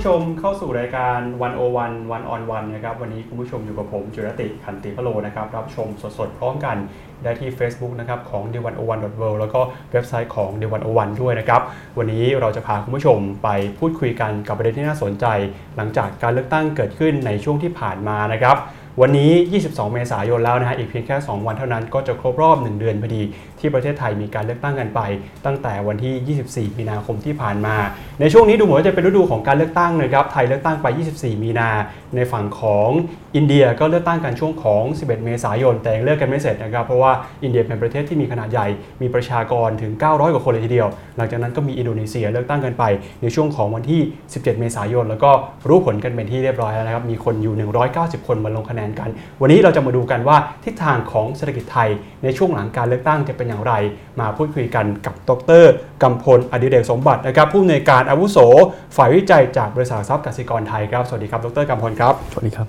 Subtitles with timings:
[0.00, 5.88] ผู้ชมเข้าสู่รายการวันโอวันวันออนวันนะครับวันนี้คุณผู้ชมอยู่กับผมจุรติขันติพโลนะครับรับชม
[6.18, 6.76] สดๆพร้อมกัน
[7.22, 9.60] ได้ที่ Facebook นะครับของ d 1 0 1 w o r l d แล้วก็
[9.92, 11.62] เว็บไซต์ของ d 1 0 1ด้วยนะครับ
[11.98, 13.48] วันนี้เราจะพาคุณผู้ชมไป
[13.78, 15.26] พูดคุยกันกับประเด็นที่น่าสนใจ
[15.76, 18.56] หลังจากการเลือกตั้งเกิดขึ้นในช่วงที่ผ่านมานะครับ
[19.00, 23.22] วันนี้ 22 เมษายนแล้วนะฮะอีกเพียงแค่ 2 วันเท่านั้นก็จะครบรอบ 1 เดือนพอดี
[23.60, 25.00] ที่ประเทศไทยมีการเลือกตั้งกันไป
[25.46, 27.76] ตั้งแต่วันที่ 24 มีนาคมที่ผ่านมา
[28.20, 30.86] ในช่วงนี้ดูเหมือนว่าจะเป็นฤดูของการเลือกตั้งนะครับไทยเลือกตั้งไป
[31.16, 31.68] 24 มีนา
[32.16, 32.90] ในฝั่งของ
[33.36, 38.66] อินเดียก็เลือกตั้งกันช่วงของ 11 เมษายนแต่ยังเลือกกันไม่เสร็จนะครับเพราะว่าอินเดียเป็นประเทศที่มีขนาดใหญ่
[39.02, 42.84] มีประชากรถึง 900 กว่าคนเลยทีเดียว หลังจากนั้นก็มีอินโดนีเซียเลือกตั้งกันไป
[43.22, 44.00] ในช่วงของวันที่
[44.30, 45.30] 17 เมษายน แล้วก็
[45.68, 47.54] รู้ผลกันเป็นที่เรียบร้อยแล้วนะครับมีคนอยู่
[47.90, 49.08] 190 คนมาลงคะแนนกัน
[49.40, 51.88] วันนี้เราจะมาดูกันว่าทิศทางของเศรษฐกิจไทย
[52.24, 53.74] ในช่วงหลังการเลือกตั้งจะเป็นอย่างไร
[54.20, 55.64] มาพูดคุยกันกับดร
[56.02, 58.38] กำพลอดิเรกสมบัตินะครับผู้อำนวยการอาวุโส
[58.96, 62.66] ฝ่ายวิจัยจากบริษัททรัพย์กสิกรไทยครับ สวัสดีครับดรกำพลครับ สวัสดีครับ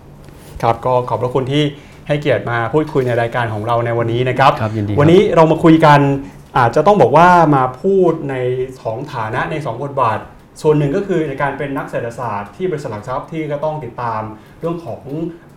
[0.61, 1.63] ครับก็ขอบพระคุณที่
[2.07, 5.99] ให้เกียรติมาพูดคุยในรายการของเราในวันนี้นะครับครับยินดีครับวันนี้เรามาคุยกัน
[6.57, 8.35] อาจจะต้องบอกว่ามาพูดใน
[8.79, 10.19] สองฐานะใน 2 บทบาท
[10.61, 14.21] ส่วนหนึ่งก็คือในการเป็นนักเศรษฐศาสตร์ที่บริษัทหลักทรัพย์ที่ก็ต้องติดตาม
[14.59, 15.01] เรื่องของ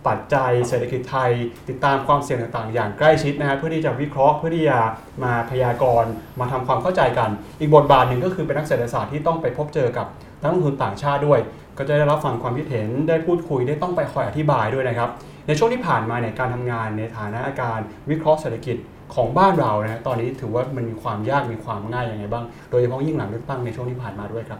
[0.07, 1.31] ปัจจัยเศรษฐกิจไทย
[1.69, 4.79] ติดตามความเสี่ยงต่างๆ อย่างใกล้ชิดนะฮะเพื่อที่จะวิเคราะห์เพื่อที่จะ
[5.23, 10.07] มาพยากรณ์มาทำความเข้าใจกัน อีกบทบาทหนึ่งก็คือเป็นนักเศรษฐศาสตร์ที่ต้องไปพบเจอกับ
[10.41, 11.39] นักลงทุนต่างชาติด้วย
[11.77, 15.09] ก็จะได้รับฟังความคิดเห็นได้พูดคุยได้ต้องไปคอยอธิบายด้วยนะครับ
[15.47, 18.77] ในช่วงที่ผ่านมาเนี่ยการทำงานในฐานะการวิเคราะห์เศรษฐกิจ
[19.15, 24.59] ของบ้านเรานะตอนนี้ถือว่ามันมีความยากมีความง่ายยังไงบ้าง โดยเฉพาะยิ่งหลังเลือกตั้งในช่วงที่ผ่านมาด้วยครับ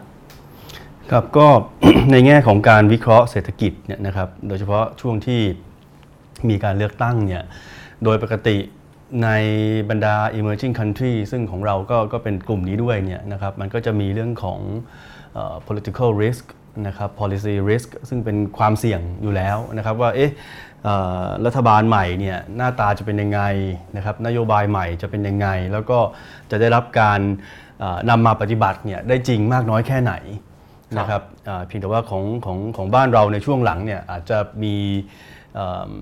[1.12, 1.48] ครับก็
[2.12, 5.42] ในแง่ของการวิเคราะห์เศรษฐกิจเนี่ยนะครับโดยเฉพาะช่วงที่
[6.48, 7.42] มีการเลือกตั้งเนี่ย
[8.04, 8.56] โดยปกติ
[9.22, 9.28] ใน
[9.90, 14.60] บรรดา emerging country ซึ่งของเราก็ก็เป็นกลุ่มนี้ด้วยเนี่ยนะครับมันก็จะมีเรื่องของ
[15.66, 16.44] political risk
[16.86, 20.30] นะครับ policy risk ซึ่งเป็นความเสี่ยงอยู่แล้วนะครับว่าเอ๊ะ
[21.46, 23.40] รัฐบาลใหม่เนี่ยหน้าตาจะเป็นยังไง
[23.96, 25.98] นะครับนโยบายใหม่จะเป็นยังไง แล้วก็
[26.50, 27.20] จะได้รับการ
[28.10, 30.14] นำมาปฏิบัติเนี่ยได้จริงมากน้อยแค่ไหน
[30.98, 34.74] นะครับอ่าเพียงแต่ว่าของของของบ้านเราในช่วงหลังเนี่ยอาจจะมี
[35.54, 35.92] เอิ่ม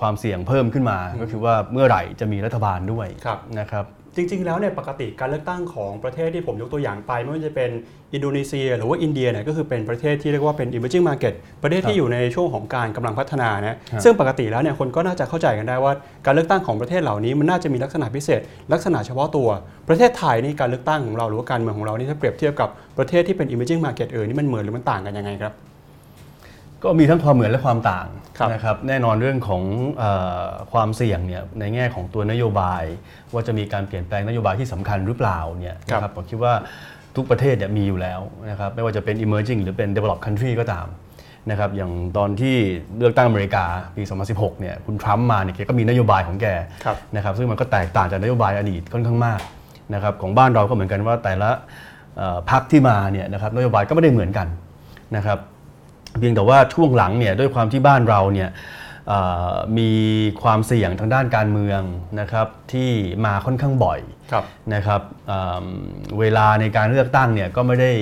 [0.00, 3.84] ความเสี่ยงเพิ่มขึ้นมา ก็คือว่าเมื่อไหร่จะมีรัฐบาลด้วยครับนะครับ
[4.16, 7.70] จริง ๆ แล้วเนี่ยปกติการเลือกตั้งของประเทศที่ผมยกตัวอย่างไป ไม่ว่าจะเป็น
[8.14, 15.92] อินโดนีเซีย หรือว่าอินเดียเนี่ยก็คือเป็นประเทศที่เรียกว่าเป็น emerging market ประเทศที่อยู่ในช่วงของการกำลังพัฒนานะซึ่งปกติแล้วเนี่ยคนก็น่าจะเข้าใจกันได้ว่า
[16.26, 18.40] การเลือกตั้งของประเทศเหล่านี้มันน่าจะมีลักษณะพิเศษ
[18.72, 19.48] ลักษณะเฉพาะตัว
[19.88, 22.68] ประเทศไทยนี่การเลือกตั้งของเราหรือว่าการเมืองของเรานี่ถ้าเปรียบเทียบกับ
[22.98, 25.54] ประเทศที่เป็น emerging market เออนี่มันเหมือนหรือมันต่างกันยังไงครับ
[26.84, 28.06] ก็มีทั้งความเหมือนและความต่าง
[28.38, 29.62] ครับนะครับแน่นอนเรื่องของ
[29.98, 30.04] เอ
[30.42, 32.82] อความเสี่ยงเนี่ยในแง่ของตัวนโยบาย
[33.32, 36.54] ว่าจะมีการเปลี่ยนแปลงนโยบายที่สำคัญหรือเปล่าเนี่ยนะครับผมคิดว่า
[37.16, 40.86] ทุกประเทศเนี่ยมีอยู่แล้วนะครับไม่ว่าจะเป็น emerging หรือเป็น developed country ก็ตาม
[41.50, 42.56] นะครับอย่างตอนที่
[42.98, 43.64] เลือกตั้งอเมริกา
[43.96, 46.46] ปี 2016 เนี่ยคุณทรัมป์มาเนี่ยแกก็มีนโยบายของแก
[46.84, 49.40] ครับนะครับซึ่งมันก็แตกต่างจากนโยบายอดีตค่อนข้างมาก
[49.94, 51.50] นะครับของบ้านเราก็เหมือนกันว่าแต่ละ
[52.16, 54.46] เอ่อพรรคที่มาเนี่ยนะครับนโยบายก็ไม่ได้เหมือนกัน
[55.16, 55.38] นะครับ
[56.18, 58.50] เพียงแต่ว่าช่วงหลังเนี่ยด้วยความที่บ้านเราเนี่ย
[59.08, 59.90] เอ่อมี
[60.42, 61.80] ความเสี่ยงทางด้านการเมือง
[62.20, 62.90] นะครับที่
[63.24, 64.00] มาค่อนข้างบ่อย
[64.32, 65.66] ครับนะครับเอิ่ม
[66.20, 67.92] เวลาในการเลือกตั้งเนี่ยก็ไม่ได้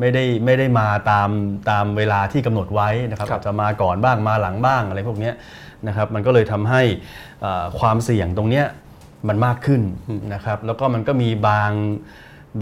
[0.00, 1.28] ไม่ได้ไม่ได้มาตาม
[1.70, 5.34] ตามเวลาที่กำหนดไว้นะครับครับอาจจะมาก่อนบ้างมาหลังบ้างอะไรพวกเนี้ย
[5.86, 6.82] นะครับมันก็เลยทำให้
[7.40, 8.66] เอ่อความเสี่ยงตรงเนี้ย
[9.28, 9.82] มันมากขึ้น
[10.34, 11.72] นะครับแล้วก็มันก็มีบาง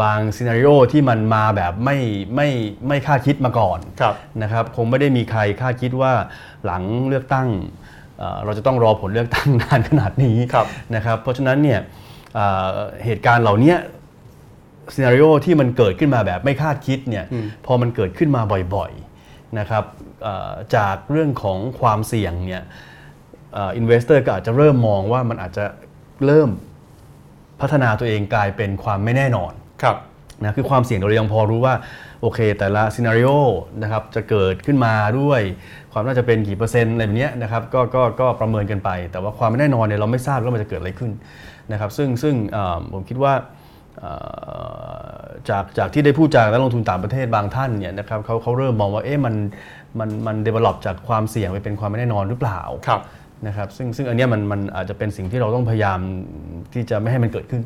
[0.03, 1.99] บางซีนารีโอที่มันมาแบบไม่
[2.35, 2.49] ไม่
[2.89, 6.13] ไม่คาดคิดมาก่อนครับนะครับ คงไม่ได้มีใครคาดคิดว่า
[6.65, 7.49] หลังเลือกตั้ง
[8.19, 11.81] เอ่อเราจะต้องรอผลเลือกตั้งนานขนาดนี้ครับนะครับ เพราะฉะนั้นเนี่ย
[12.35, 12.69] เอ่อ
[13.05, 13.75] เหตุการณ์เหล่านี้
[14.95, 17.25] scenario ที่มันเกิดขึ้นมาแบบไม่คาดคิดเนี่ย
[17.67, 18.43] พอมันเกิดขึ้นมา
[18.75, 19.85] บ่อยๆนะครับ
[20.23, 22.65] เอ่อจากเรื่องของความเสี่ยงเนี่ย
[23.57, 25.65] investor ก็อาจจะเริ่มมองว่ามันอาจจะ
[26.27, 26.51] เริ่ม
[27.61, 29.53] พัฒนาตัวเองกลายเป็นความไม่แน่นอน
[29.83, 29.97] ครับ
[30.43, 31.75] นะคือความเสี่ยงเรายังพอรู้ว่า
[32.21, 33.31] โอเค แต่ละ scenario
[33.83, 35.41] นะครับจะเกิดขึ้นมาด้วย
[35.93, 41.11] ความน่าจะเป็นกี่เปอร์เซ็นต์อะไรแบบเนี้ยนะครับก็ก็ก็ประเมินกันไป แต่ว่าความไม่แน่นอนเนี่ยเราไม่ทราบว่ามันจะเกิดอะไรขึ้น
[41.73, 43.35] นะครับซึ่งซึ่งเอ่อผมคิดว่า
[43.99, 44.13] เอ่
[45.19, 49.35] อจากจากที่ได้พูดจากนักลงทุนต่างประเทศบางท่านเนี่ยนะครับเขาเขาเริ่มมองว่าเอ๊ะมัน
[49.99, 53.01] มันมันเดเวล็อปจากความเสี่ยงไปเป็นความไม่แน่นอนหรือเปล่าครับ
[53.47, 55.99] นะครับซึ่งซึ่งอันเนี้ยมันมันอาจจะเป็นสิ่งที่เราต้องพยายาม
[56.73, 57.63] ที่จะไม่ให้มันเกิดขึ้น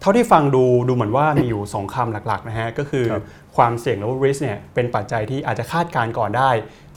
[0.00, 3.24] เท่าที่ฟังดูดูเหมือนว่ามีอยู่ 2คำหลักๆนะฮะก็คือครับ
[3.56, 6.50] ความเสี่ยงหรือว่า risk เนี่ยเป็นปัจจัยที่อาจจะคาดการณ์ก่อนได้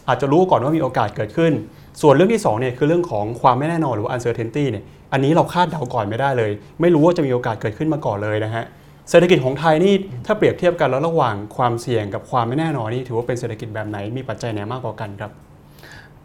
[0.07, 1.53] อาจจะรู้ก่อนว่ามีโอกาสเกิดขึ้น
[2.01, 4.83] ส่วนเรื่องที่2เนี่ยคือเรื่องของความไม่แน่นอนหรือว่า uncertainty เนี่ย
[5.13, 6.51] อันนี้เราคาดเดาก่อนไม่ได้เลย
[6.81, 8.65] ไม่รู้ว่าจะมีโอกาสเกิดขึ้นมาก่อนเลยนะฮะ
[9.09, 9.93] เศรษฐกิจของไทยนี่
[10.25, 15.31] ถ้าเปรียบเทียบกันแล้วระหว่างความเสี่ยงกับความไม่แน่นอนนี่ถือว่าเป็นเศรษฐกิจแบบไหนมีปัจจัยไหนมากกว่ากันครับ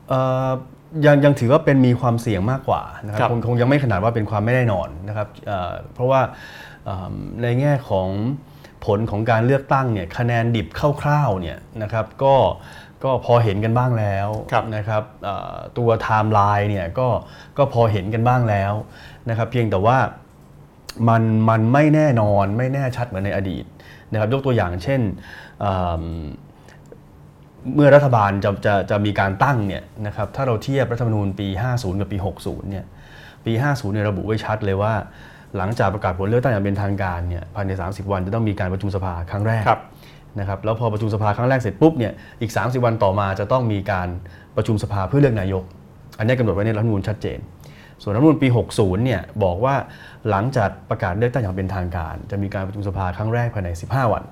[0.08, 0.50] เอ่อ
[1.06, 6.34] ยังยังถือว่าเป็นมีความเสี่ยงมากกว่านะครับครับคงคงยังไม่ขนาดว่าเป็นความไม่แน่นอนนะครับเอ่อเพราะว่าเอิ่ม
[7.42, 8.08] ในแง่ของ
[8.84, 10.66] ผลของการเลือกตั้งเนี่ยคะแนนดิบ
[11.00, 12.34] คร่าวๆเนี่ยนะครับก็
[13.04, 17.08] ก็พอเห็นกันบ้างแล้วครับนะครับเอ่อตัวไทม์ไลน์เนี่ยก็
[17.58, 18.72] ก็พอเห็นกันบ้างแล้ว
[19.30, 19.98] นะครับเพียงแต่ว่า
[21.08, 23.64] มันมันไม่แน่นอนไม่แน่ชัดเหมือนในอดีต
[24.12, 25.00] นะครับยกตัวอย่างเช่น
[25.60, 26.04] เอิ่ม
[27.74, 32.84] เมื่อรัฐบาลจะจะจะมีการตั้งเนี่ยนะครับถ้าเราเทียบรัฐธรรมนูญปี 50 กับปี 60เนี่ย
[33.44, 34.94] ปี 50เนี่ยระบุไว้ชัดเลยว่า
[35.56, 39.80] หลังจากประกาศผลเลือกตั้งอย่างเป็นทางการเนี่ยภายใน 30 วันจะต้องมีการประชุมสภาครั้งแรกครับ
[40.40, 44.08] นะครับแล้วพอประชุมสภาครั้งแรกเสร็จปุ๊บเนี่ยอีก 30 วันต่อมาจะต้องมีการ
[44.56, 45.62] ประชุมสภาเพื่อเลือกนายก
[46.18, 47.38] อันนี้กำหนดไว้ในรัฐธรรมนูญชัดเจน
[48.02, 49.74] ส่วนรัฐธรรมนูญปี 60 เนี่ยบอกว่า
[50.30, 54.22] หลังจากประกาศเลือกตั้งอย่างเป็นทางการ จะมีการประชุมสภาครั้งแรกภายใน 15 วัน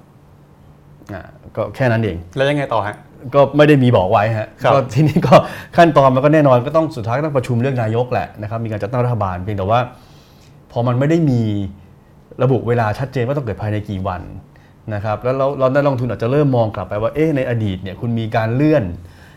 [1.12, 1.22] อ่า
[1.56, 2.96] ก็แค่นั้นเอง แล้วยังไงต่อฮะ
[3.34, 5.34] ก็ไม่ได้มีบอกไว้ฮะครับก็ทีนี้ก็
[5.76, 9.81] ขั้นตอนมันก็แน่นอนก็ต้องสุดท้ายก็ต้องประชุมเรื่องนายกแหละนะครับมีการจัดตั้งรัฐบาลเพียงแต่ว่า
[10.76, 11.43] พอมันไม่ได้มี
[12.43, 14.23] ระบุเวลาชัดเจนว่าต้องเกิดภายในกี่วัน
[14.94, 18.85] นะครับแล้วเราเราได้ลงทุนอาจจะเริ่มมองกลับไปว่าเอ๊ะในอดีตเนี่ยคุณมีการเลื่อน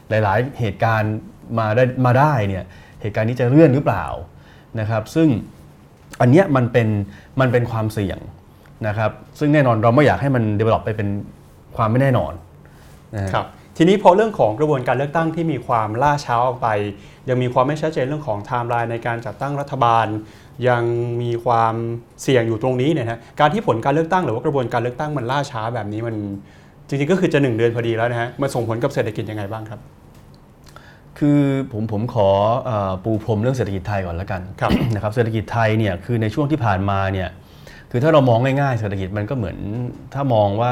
[0.10, 1.14] หลาย ๆ เหตุการณ์
[1.60, 2.64] มาได้มาได้เนี่ย
[3.02, 4.06] เหตุการณ์นี้จะเลื่อนหรือเปล่า
[4.80, 5.28] นะครับ ซึ่ง
[6.22, 6.88] อันเนี้ยมันเป็น
[7.40, 8.20] มันเป็นความเสี่ยง
[8.88, 11.10] นะครับ ซึ่งแน่นอนเราไม่อยากให้มัน develop ไปเป็น
[11.78, 12.34] ความไม่แน่นอน
[13.16, 13.48] นะฮะครับ
[13.78, 16.68] ทีนี้พอเรื่องของกระบวนการเลือกตั้งที่มีความล่าช้าออกไป
[17.30, 20.06] ยังมีความไม่ชัดเจนเรื่องของไทม์ไลน์ในการจัดตั้งรัฐบาล
[20.68, 20.84] ยัง
[21.22, 21.76] มีความ
[22.22, 26.16] เสี่ยงอยู่ตรงนี้เนี่ยนะการที่ผลการเลือกตั้งหรือว่ากระบวนการเลือกตั้งมันล่าช้าแบบนี้มัน
[26.88, 29.80] จริงๆก็คือจะหนึ่งเดือนพอดีแล้วนะฮะมันส่งผลกับเศรษฐกิจยังไงบ้างครับ
[31.20, 32.30] คือผมผมขอ
[32.66, 37.30] เออปูพรมเรื่องเศรษฐกิจไทยก่อนละกันครับนะครับเศรษฐกิจไทยเนี่ยคือในช่วงที่ผ่านมาเนี่ย
[37.92, 39.58] คือถ้าเรามองง่ายๆเศรษฐกิจมันก็เหมือน
[40.14, 40.72] ถ้ามองว่า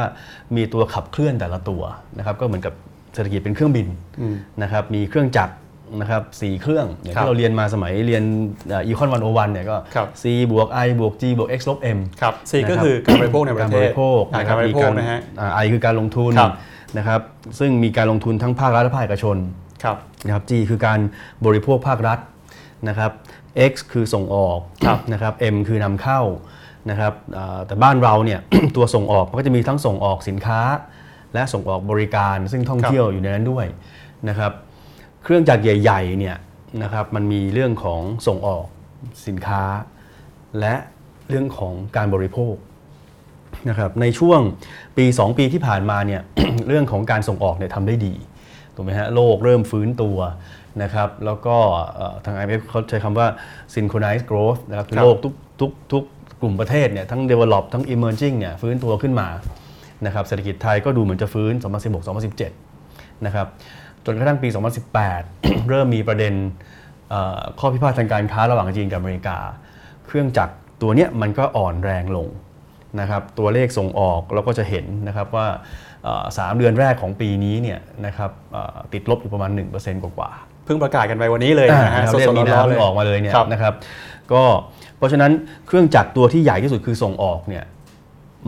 [0.55, 1.83] มีตัวขับเคลื่อนแต่ละตัว
[2.17, 2.73] นะครับก็เหมือนกับ
[3.13, 3.87] เศรษฐกิจเป็นเครื่องบิน
[4.21, 5.53] อืมนะครับมีเครื่องจักร
[6.01, 8.23] นะครับสี่เครื่องอย่างครับที่เราเรียนมาสมัยเรียน
[8.71, 15.19] อีคอนวันโอวันเนี่ยก็ครับ C บวก I บวก G บวก X ลบ M ครับซีนะครับก็คือการบริโภคในประการเทบศริโภคอ่านะคการับรบมีริโภคการนะฮะ
[15.55, 16.51] ไอคือการลงทุนครับ
[16.97, 17.21] นะครับ
[17.59, 19.37] ซึ่งมีการลงทุนทั้งภาครัฐและภาคเอกชน
[19.83, 20.99] ครับนะครับ G คือการ
[21.45, 22.19] บริโภคภาครัฐ
[22.87, 23.11] นะครับ
[23.71, 26.21] X คือส่งออกครับนะครับ M คือนำเข้า
[26.89, 28.39] นะครับอ่าแต่บ้านเราเนี่ย
[28.75, 30.61] ตัวส่งออกมันก็จะมีทั้งส่งออกสินค้า
[31.33, 33.65] และส่งออกบริการ ซึ่งท่องเที่ยวอยู่ในนั้นด้วย
[34.29, 34.51] นะครับ
[35.25, 36.37] เครื่องจักรใหญ่ๆเนี่ย
[36.83, 38.65] นะครับมันมีเรื่องของส่งออก
[39.27, 39.63] สินค้า
[40.59, 40.75] และ
[41.29, 42.55] เรื่องของการบริโภค
[43.69, 44.39] นะครับในช่วง
[44.97, 46.21] ปี 2 ปีที่ผ่านมาเนี่ย
[46.67, 48.13] เรื่องของการส่งออกเนี่ยทำได้ดี
[48.75, 50.17] ถูกไหมฮะโลกเริ่มฟื้นตัว
[50.83, 51.57] นะครับแล้วก็
[51.95, 53.27] เอ่อทาง IMF เขาใช้คำว่า
[53.73, 56.03] synchronized growth นะครับคือครับโลกทุกทุกทุก
[56.41, 59.27] กลุ่มประเทศเนี่ยทั้ง develop ทั้ง emerging เนี่ยฟื้นตัวขึ้นมา
[60.05, 61.53] นะครับเศรษฐกิจไทยก็ดูเหมือนจะฟื้น
[62.39, 63.47] 2016-2017 นะครับ
[64.05, 64.47] จนกระทั่งปี
[65.09, 66.33] 2018 เริ่มมีประเด็น
[67.09, 69.37] เอ่อข้อพิพาททางการค้าระหว่างจีนกับอเมริกา
[70.05, 72.27] เครื่องจักรตัวเนี้ยมันก็อ่อนแรงลง
[72.99, 75.47] นะครับตัวเลขส่งออกเราก็จะเห็นนะครับว่า
[76.03, 83.73] เอ่อสามเดือนแรกของปีนี้เนี่ยนะครับเอ่อติดลบอยู่ประมาณ 1%กว่าๆเพิ่งประกาศกันไปวันนี้เลยอ่านะฮะครับสเรียดกมีๆร้อนๆน้ำเลยออกมาเลยเนี่ยครับนะครับ
[84.33, 84.43] ก็
[84.97, 85.31] เพราะฉะนั้น
[85.67, 87.63] เครื่องจักรตัวที่ใหญ่ที่สุดคือส่งออกเนี่ย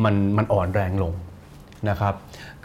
[0.04, 1.14] มันมันอ่อนแรงลง
[1.90, 2.14] นะครับ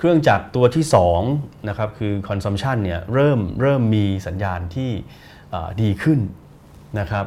[0.03, 0.85] เครื่องจักรตัวที่
[1.27, 4.91] 2นะครับคือ consumption เนี่ยเริ่มเริ่มมีสัญญาณที่
[5.83, 6.21] ดีขึ้น
[7.01, 7.27] นะครับ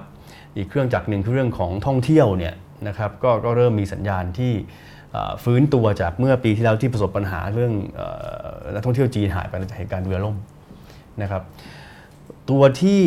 [0.57, 2.53] อีกเครื่องจักรหนึ่งคือเรื่องของท่องเที่ยวเนี่ย
[2.87, 4.53] นะครับก็ก็เริ่มมีสัญญาณที่
[5.43, 7.73] ฟื้นตัวจากเมื่อปีที่แล้วที่ประสบปัญหาเรื่อง
[8.73, 10.35] นักท่องเที่ยวจีนหายไปจากเหตุการณ์เรือล่ม
[11.21, 11.43] นะครับ
[12.49, 13.01] ตัวที่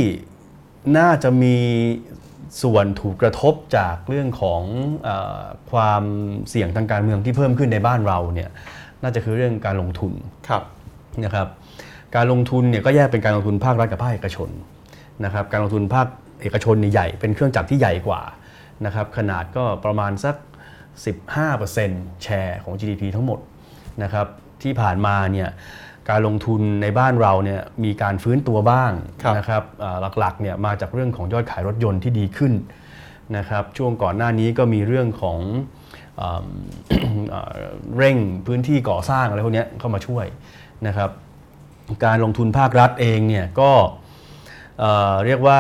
[0.99, 1.57] น่าจะมี
[2.63, 4.63] ส่วนถูกกระทบจากเรื่องของ
[5.09, 5.11] อ
[5.73, 6.03] ความ
[6.51, 8.51] เสี่ยงทางการเมืองที่เพิ่มขึ้นในบ้านเราเนี่ย
[9.03, 10.13] น่าจะคือเรื่องการลงทุน
[10.49, 10.63] ครับ
[11.25, 11.49] นะครับ
[12.17, 14.51] การลงทุนเนี่ยก็แยกเป็นการลงทุนภาครัฐกับภาคเอกชน
[15.25, 16.07] นะครับ การลงทุนภาค
[16.43, 18.21] เอกชนเนี่ยใหญ่เป็นเครื่องจักรที่ใหญ่กว่า
[18.87, 20.37] นะครับ ขนาดก็ประมาณสัก
[21.09, 23.39] 15%แชร์ของ GDP ทั้งหมด
[24.03, 24.27] นะครับ
[24.63, 25.49] ที่ผ่านมาเนี่ย
[26.11, 32.53] การลงทุนในบ้านเราเนี่ยมีการฟื้นตัวบ้างครับนะครับอ่าหลักๆเนี่ยมาจากเรื่องของยอดขายรถยนต์ที่ดีขึ้น
[33.37, 35.78] นะครับ ช่วงก่อนหน้านี้ก็มีเรื่องของอ่าอ่า
[37.97, 40.27] เร่งพื้นที่ก่อสร้างอะไรพวกเนี้ยเข้ามาช่วย
[40.87, 41.11] นะครับ
[42.05, 43.71] การลงทุนภาครัฐเองเนี่ยก็
[44.79, 45.59] เอ่อเรียกว่า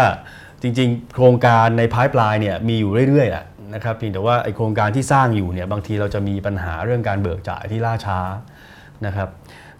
[0.62, 8.20] จริงๆ โครงการในพ i p e l i n e เนี่ยมีอยู่เรื่อยๆแหละนะครับเพียงแต่ว่าไอโครงการที่สร้างอยู่เนี่ยบางทีเราจะมีปัญหาเรื่องการเบิกจ่ายที่ล่าช้า
[9.06, 9.28] นะครับ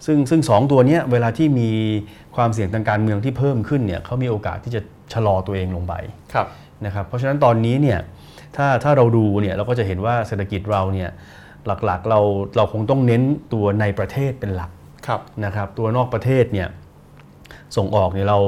[0.05, 1.71] ซึ่งซึ่งสองตัวเนี้ยเวลาที่มี
[2.35, 4.81] ความเสี่ยงทางการเมืองที่เพิ่มขึ้นเนี่ยเขามีโอกาสที่จะ
[5.13, 5.93] ชะลอตัวเองลงไป
[6.33, 6.47] ครับ
[6.85, 7.99] นะครับเพราะฉะนั้นตอนนี้เนี่ย
[8.55, 11.09] ถ้าถ้าเราดูเนี่ยเราก็จะเห็นว่าเศรษฐกิจเราเนี่ย
[11.85, 12.19] หลักๆเรา
[12.57, 13.21] เราคงต้องเน้น
[13.53, 14.71] ตัวในประเทศเป็นหลัก
[15.07, 16.67] ครับนะครับ ตัวนอกประเทศเนี่ย
[17.75, 18.39] ส่งออกเนี่ยเรา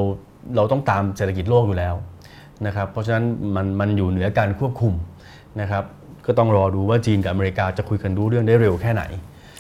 [0.55, 1.95] เราต้องตามเศรษฐกิจโลกอยู่แล้ว
[2.65, 4.93] นะครับ เพราะฉะนั้นมันมันอยู่เหนือการควบคุม
[5.61, 5.83] นะครับ
[6.25, 9.03] ก็ต้องรอดูว่าจีนกับอเมริกาจะคุยกันรู้เรื่องได้เร็วแค่ไหน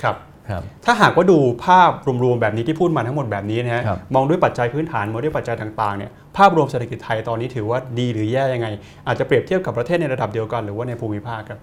[0.03, 0.15] ครับ
[0.49, 1.91] ครับถ้าหากว่าดูภาพ
[2.23, 8.67] รวมๆแบบนี้ที่พูดมาทั้งหมดแบบนี้นะฮะครับมองด้วยปัจจัยพื้นฐานมองด้วยปัจจัยต่างๆเนี่ย ภาพรวมเศรษฐกิจไทยตอนนี้ถือว่าดีหรือแย่ยังไง
[9.07, 11.59] อาจจะเปรียบเทียบกับประเทศในระดับเดียวกันหรือว่าในภูมิภาคครับ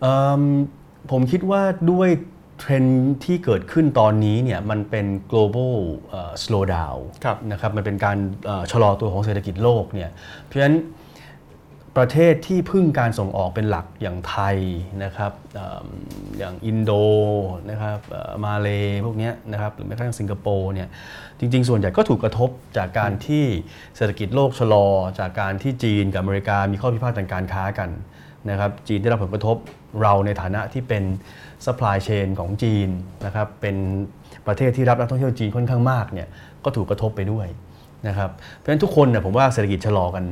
[0.00, 0.42] เอิ่ม
[1.10, 1.62] ผมคิดว่า
[1.92, 2.08] ด้วย
[2.58, 5.76] เทรนด์ที่เกิดขึ้นตอนนี้เนี่ยมันเป็น global
[6.10, 10.10] เอ่อ slowdown ครับนะครับมันเป็นการเอ่อชะลอตัวของเศรษฐกิจโลกเนี่ย
[10.44, 10.76] เพราะฉะนั้น
[11.98, 14.56] ประเทศที่พึ่งการส่งออกเป็นหลักอย่างไทย
[15.04, 15.32] นะครับ
[16.38, 16.92] อย่างอินโด
[17.70, 17.98] นะครับ
[18.44, 18.68] มาเล
[19.04, 20.88] พวกนี้นะครับหรือแม้กระทั่งสิงคโปร์เนี่ย
[21.38, 23.44] จริง ๆ ส่วนใหญ่ก็ถูกกระทบจากการที่
[23.96, 24.86] เศรษฐกิจโลกชะลอ
[25.18, 27.90] จากการที่จีนกับอเมริกามีข้อพิพาททางการค้ากัน
[28.50, 29.56] นะครับจีนได้รับผลกระทบ
[30.00, 31.04] เราในฐานะที่เป็น
[31.64, 32.88] supply chain ของจีน
[33.24, 33.76] นะครับเป็น
[34.46, 36.28] ประเทศที่รับนักท่องเที่ยวจีนค่อนข้างมากเนี่ย
[36.64, 37.46] ก็ถูกกระทบไปด้วย
[38.08, 40.24] นะครับเพราะฉะนั้นทุกคนเนี่ยผมว่าเศรษฐกิจชะลอกัน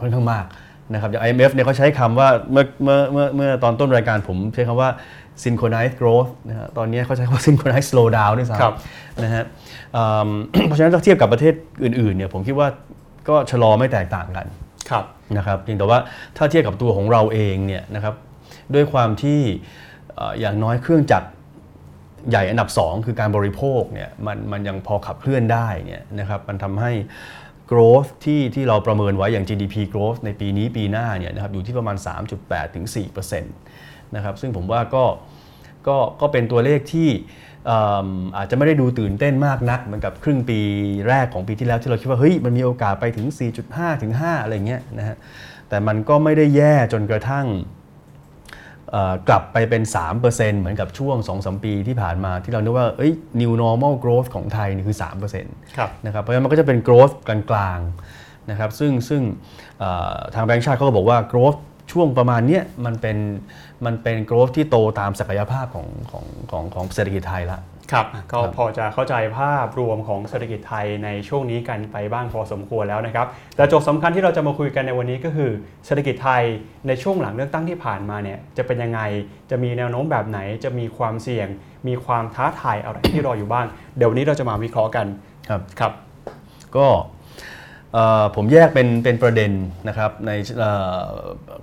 [0.00, 0.46] ค่อนข้างมาก
[0.92, 4.90] นะครับอย่าง IMF เนี่ยเขาใช้คำว่าเมื่อเมื่อเมื่อเมื่อตอนต้นรายการผมใช้คำว่า
[5.44, 9.44] synchronized growth นะฮะตอนนี้เขาใช้คำว่า synchronized slowdown ด้วยซ้ครับำนะฮะ
[9.96, 10.30] อืม
[10.66, 12.68] เพราะฉะนั้นถ้าเทียบกับประเทศอื่นๆเนี่ยผมคิดว่า
[13.28, 14.46] ก็ชะลอไม่แตกต่างกัน
[14.90, 15.04] ครับ
[15.36, 15.98] นะครับเพียงแต่ว่า
[16.36, 18.14] ถ้าเทียบกับตัวของเราเองเนี่ยนะครับ
[18.74, 19.40] ด้วยความที่
[20.14, 21.28] เอ่ออย่างน้อยเครื่องจักร
[22.30, 26.92] ใหญ่อันดับ 2 คือการบริโภคเนี่ยมันมันยังพอขับเคลื่อนได้เนี่ยนะครับมันทำให้
[27.70, 31.96] growth ที่ที่เราประเมินไว้อย่าง GDP growth ในปีนี้ปีหน้าเนี่ยนะครับอยู่ที่ประมาณ
[32.36, 32.86] 3.8ถึง
[33.30, 35.04] 4%นะครับซึ่งผมว่าก็
[35.86, 37.10] ก็ก็เป็นตัวเลขที่
[37.66, 40.60] เอิ่มอาจจะไม่ได้ดูตื่นเต้นมากนักเหมือนกับครึ่งปี
[41.08, 43.26] แรกของปีที่แล้วที่เราคิดว่าเฮ้ยมันมีโอกาสไปถึง
[43.64, 45.16] 4.5 ถึง 5 อะไรเงี้ยนะฮะ
[45.68, 47.46] แต่มันก็ไม่ได้แย่จนกระทั่ง
[49.28, 49.82] กลับไปเป็น
[50.22, 54.96] 3%เหมือนกับช่วง 2-3 ปีที่ผ่านมาที่เรานึกว่าเอ้ย new normal growth ของไทยนี่คือ
[55.36, 59.22] 3%ครับนะครับเพราะฉะนั้นมันก็จะเป็น growth กลางๆนะครับซึ่งซึ่ง
[59.78, 61.58] เอ่อทางแบงก์ชาติเขาก็บอกว่า growth
[61.92, 63.16] ช่วงประมาณเนี้ยมันเป็น
[63.86, 67.60] มันเป็น growth ที่โตตามศักยภาพของของของของเศรษฐกิจไทยละ
[67.92, 73.26] ครับก็พอจะเข้าใจภาพรวมของเศรษฐกิจไทยในช่วงนี้กันไปบ้างพอสมควรแล้วนะครับ
[73.56, 75.50] แต่โจทย์สำคัญที่เราจะมาคุยกันในวันนี้ก็คือ
[75.86, 76.42] เศรษฐกิจไทย
[76.88, 79.00] ในช่วงหลังเลือกตั้งที่ผ่านมาเนี่ยจะเป็นยังไง
[79.50, 81.48] จะมีแนวโน้มแบบไหนจะมีความเสี่ยง
[81.88, 85.06] มีความท้าทายอะไรที่รออยู่บ้าง เดี๋ยววันนี้เราจะมาวิเคราะห์กัน
[85.48, 85.92] ครับครับ
[86.76, 87.13] ก็เอ่อ
[88.36, 89.52] ผมแยกเป็นเป็นประเด็น
[89.88, 91.04] นะครับในเอ่อ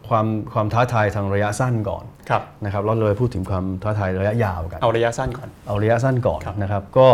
[0.08, 7.10] ความความท้าทายทางระยะสั้นก่อนครับนะครับแล้วเราไปพูดถึงความท้าทายระยะยาวกัน เอาระยะสั้นก่อน เอาระยะสั้นก่อนครับนะครับก็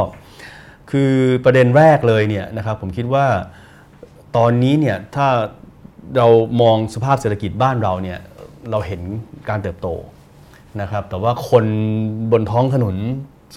[0.91, 1.11] คือ
[1.45, 3.25] ประเด็นแรกเลยเนี่ยนะครับผมคิดว่า
[4.37, 5.27] ตอนนี้เนี่ยถ้า
[6.17, 6.27] เรา
[6.61, 8.19] มองสภาพเศรษฐกิจบ้านเราเนี่ย
[8.71, 9.01] เราเห็น
[9.49, 9.87] การเติบโต
[10.81, 11.65] นะครับแต่ว่าคน
[12.31, 12.95] บนท้องถนน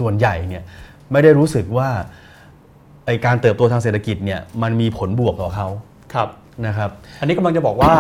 [0.01, 0.63] ส่วนใหญ่เนี่ย
[1.13, 5.69] ไม่ได้รู้สึกว่าไอการเติบโตทางเศรษฐกิจเนี่ยมันมีผลบวกต่อเขา
[6.15, 6.29] ครับ
[6.67, 6.91] นะครับ
[7.21, 7.93] อันนี้กำลังจะบอกว่า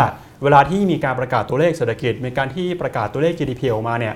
[0.43, 4.15] เวลาที่มีการประกาศตัวเลขเศรษฐกิจ มีการที่ประกาศตัวเลข GDP ออกมาเนี่ย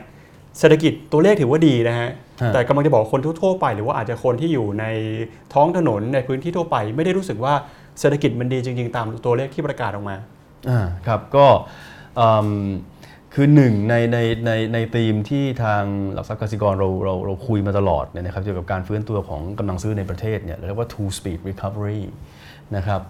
[0.58, 2.10] เศรษฐกิจตัวเลขถือว่าดีนะฮะ
[2.42, 4.84] ฮะแต่กำลังจะบอกคนทั่วๆไป หรือว่าอาจจะคนที่อยู่ใน
[5.54, 7.54] ท้องถนนในพื้นที่ทั่วไป ไม่ได้รู้สึกว่า
[8.00, 10.16] เศรษฐกิจมันดีจริง ๆ ตามตัวเลขที่ประกาศออกมา
[10.68, 11.46] อ่าครับก็
[12.18, 12.68] อืม
[13.36, 22.02] คือหนึ่งในในในในธีมที่ทางหลักทรัพย์กสิกรเราเราเราคุยมาตลอดเนี่ยนะครับเกี่ยวกับการฟื้นตัวของกำลังซื้อในประเทศเนี่ยเราเรียกว่า two speed recovery
[22.76, 23.00] นะครับ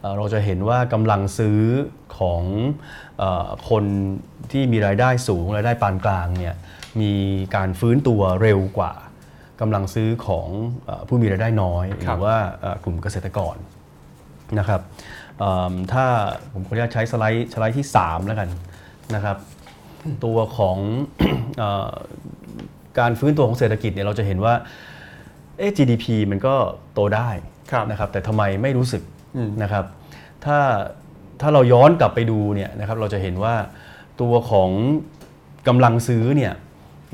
[0.00, 1.58] เอ่อเราจะเห็นว่ากำลังซื้อ
[2.18, 2.42] ของ
[3.18, 3.84] เออคน
[4.52, 6.54] ที่มีรายได้สูงรายได้ปานกลางเนี่ย
[7.00, 7.12] มี
[7.56, 8.92] การฟื้นตัวเร็วกว่า
[9.60, 10.48] กำลังซื้อของ
[10.86, 13.56] เออผู้มีรายได้น้อยหครัรืบอว่าเอ่อกลุ่มเกษตรกร
[14.58, 14.80] นะครับ
[15.38, 16.04] เอิ่มถ้า
[16.52, 18.48] ผมขออนุญาตใช้สไลด์สไลด์ที่ 3 แล้วกัน
[19.14, 19.38] นะครับ
[20.24, 20.76] ตัวของ
[21.58, 21.92] เออ
[22.98, 24.54] การฟื้นตัวของเศรษฐกิจเนี่ยเราจะเห็นว่า
[25.58, 26.54] เอ๊ะ GDP มันก็
[26.94, 27.28] โตได้
[27.72, 29.02] ครับนะครับแต่ทำไมไม่รู้สึก
[29.36, 29.84] อืมนะครับ
[30.44, 30.58] ถ้า
[31.40, 33.54] ถ้าเราย้อนกลับไปดูเนี่ยนะครับเราจะเห็นว่า
[34.20, 34.70] ตัวของ
[35.68, 36.52] กำลังซื้อเนี่ย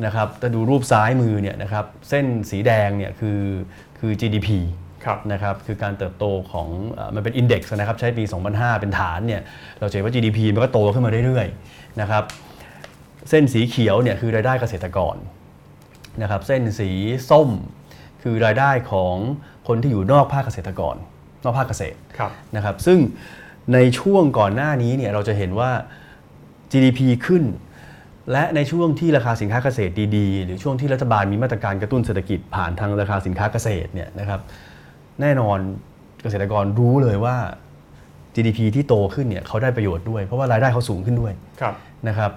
[0.06, 3.40] นะครับถ้าดูรูปซ้ายมือเนี่ยนะครับเส้นสีแดงเนี่ยคือ
[3.98, 4.48] คือ GDP
[5.04, 9.42] ครับนะครับคือการเติบโตของเอ่อมันเป็นอินเด็กซ์นะครับใช้ปี 2005 เป็นฐานเนี่ย
[9.80, 12.24] เราจะเห็นว่า GDP มันก็โตขึ้นมาเรื่อยๆนะครับ
[13.28, 15.16] เส้นสีเขียวเนี่ยคือรายได้เกษตรกร
[16.22, 16.90] นะครับเส้นสี
[17.30, 17.48] ส้ม
[18.22, 19.16] คือรายได้ของ
[19.68, 20.96] คนที่อยู่นอกภาคเกษตรกร
[21.44, 22.98] นอกภาคเกษตรครับนะครับ ซึ่ง
[23.74, 25.70] ในช่วงก่อนหน้านี้เนี่ยเราจะเห็นว่า
[26.72, 27.44] GDP ขึ้น
[28.32, 34.40] และในช่วงที่ราคาสินค้าเกษตรดีๆ หรือช่วงที่รัฐบาลมีมาตรการกระตุ้นเศรษฐกิจผ่านทางราคาสินค้าเกษตรเนี่ยนะครับ
[35.20, 35.58] แน่นอน
[36.22, 37.36] เกษตรกรรู้เลยว่า
[38.34, 41.74] GDP ที่โตขึ้นเนี่ยเขาได้ประโยชน์ด้วย เพราะว่ารายได้เขาสูงขึ้นด้วยครับ
[42.08, 42.30] นะครับ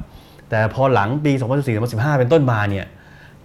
[0.50, 1.32] แต่พอหลังปี
[1.76, 2.86] 2014-2015 เป็นต้นมาเนี่ย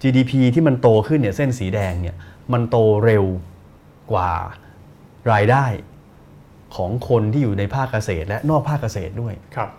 [0.01, 2.15] GDP ที่มันโตขึ้นเนี่ยเส้นสีแดงเนี่ย
[2.53, 3.25] มันโตเร็ว
[4.11, 4.31] กว่า
[5.31, 5.65] รายได้
[6.75, 9.69] ของคนที่อยู่ในภาคเกษตร และนอกภาคเกษตรด้วยครับ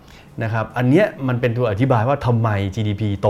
[0.43, 3.29] นะครับ อันเนี้ยมันเป็นตัวอธิบายว่าทำไม GDP โต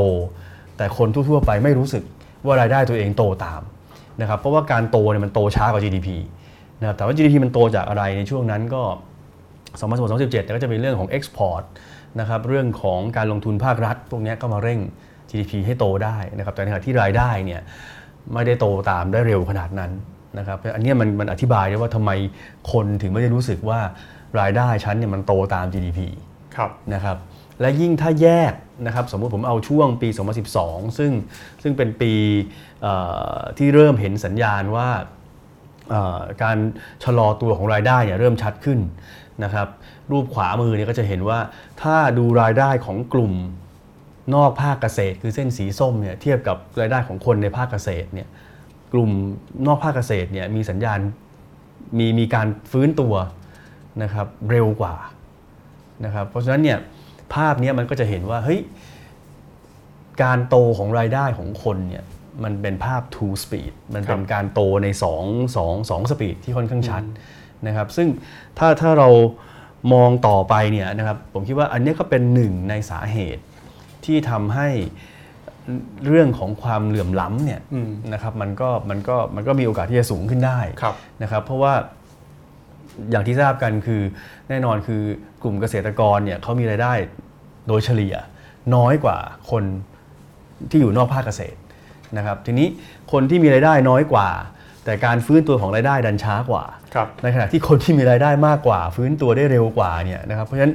[0.76, 2.02] แต่คนทั่วๆไปไม่รู้สึก
[2.46, 3.60] ว่ารายได้ตัวเองโตตาม
[4.20, 6.08] นะครับ เพราะว่าการโตเนี่ยมันโตช้ากว่า GDP
[6.80, 8.82] นะครับแต่ว่า GDP มันโตจากอะไรในช่วงนั้นก็
[9.80, 11.62] 2016-2017เนี่ยก็จะเป็นเรื่องของ Export
[12.20, 14.80] นะครับเรื่องของการลงทุนภาครัฐ พวกเนี้ยก็มาเร่ง
[15.30, 17.60] GDP ให้โตได้นะครับแต่ในขณะที่รายได้เนี่ย
[18.34, 19.92] ไม่ได้โตตามได้เร็วขนาดนั้น
[20.38, 22.10] นะครับอันเนี้ยมันมันอธิบายได้ว่าทำไม
[22.72, 23.80] คนถึงไม่ได้รู้สึกว่า
[24.40, 26.00] รายได้ชั้นเนี่ยมันโตตาม GDP
[26.56, 27.16] ครับนะครับ
[27.60, 28.52] และยิ่งถ้าแยก
[28.86, 30.08] นะครับสมมุติผมเอาช่วงปี
[30.54, 31.12] 2012 ซึ่ง
[31.62, 32.12] ซึ่งเป็นปี
[32.82, 32.94] เอ่
[33.34, 34.88] อที่เริ่มเห็นสัญญาณว่า
[35.90, 36.56] เอ่อการ
[37.04, 38.78] ชะลอตัวของรายได้เนี่ยเริ่มชัดขึ้น
[39.44, 39.68] นะครับ
[40.10, 41.38] รูปขวามือเนี่ยก็จะเห็นว่า
[41.82, 43.32] ถ้าดูรายได้ของกลุ่ม
[44.34, 48.28] นอกภาคเกษตร คือเส้นสีส้มเนี่ยเทียบกับรายได้ของคนในภาคเกษตรเนี่ย
[48.92, 49.10] กลุ่ม
[49.66, 50.98] นอกภาคเกษตรเนี่ยมีสัญญาณ
[51.98, 53.14] มีมีการฟื้นตัว
[54.02, 54.94] นะครับเร็วกว่า
[56.04, 56.78] นะครับเพราะฉะนั้นเนี่ย
[57.34, 58.60] ภาพนี้มันก็จะเห็นว่าเฮ้ย
[60.22, 62.04] การโตของรายได้ของคนเนี่ย
[62.44, 64.86] มันเป็นภาพ two speed มันเป็นการโตใน
[65.24, 67.02] 2 2 2สปีดที่ค่อนข้างชัด
[67.66, 68.08] นะครับ ซึ่ง
[68.58, 69.08] ถ้าถ้าเรา
[69.92, 73.42] มองต่อไปเนี่ยนะครับผมคิดว่าอันเนี้ยก็เป็นหนึ่งในสาเหตุ
[74.04, 74.68] ที่ทำให้
[76.06, 81.74] เรื่องของความเหลื่อมล้ำเนี่ยอืมนะครับมันก็มันก็มันก็มีโอกาสที่จะสูงขึ้นได้ครับนะครับเพราะว่า
[83.10, 84.02] อย่างที่ทราบกันคือ
[84.48, 85.02] แน่นอนคือ
[85.42, 86.92] กลุ่มเกษตรกรเนี่ยเขามีรายได้
[87.68, 88.14] โดยเฉลี่ย
[88.74, 89.18] น้อยกว่า
[89.50, 89.64] คน
[90.70, 91.58] ที่อยู่นอกภาคเกษตร
[92.16, 92.68] นะครับทีนี้
[93.12, 94.28] คนที่มีรายได้น้อยกว่า
[94.84, 96.79] แต่การฟื้นตัวของรายได้ดันช้ากว่าครับ
[97.22, 100.74] ในขณะที่คนที่มีรายได้มากกว่า ฟื้นตัวได้เร็วกว่าเนี่ยนะครับเพราะฉะนั้น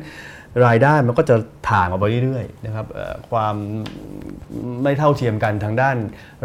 [0.66, 1.36] รายได้มันก็จะ
[1.70, 3.56] ถ่างออกไปเรื่อยๆนะครับเอ่อความ
[4.84, 5.98] ไม่เท่าเทียมกันทางด้าน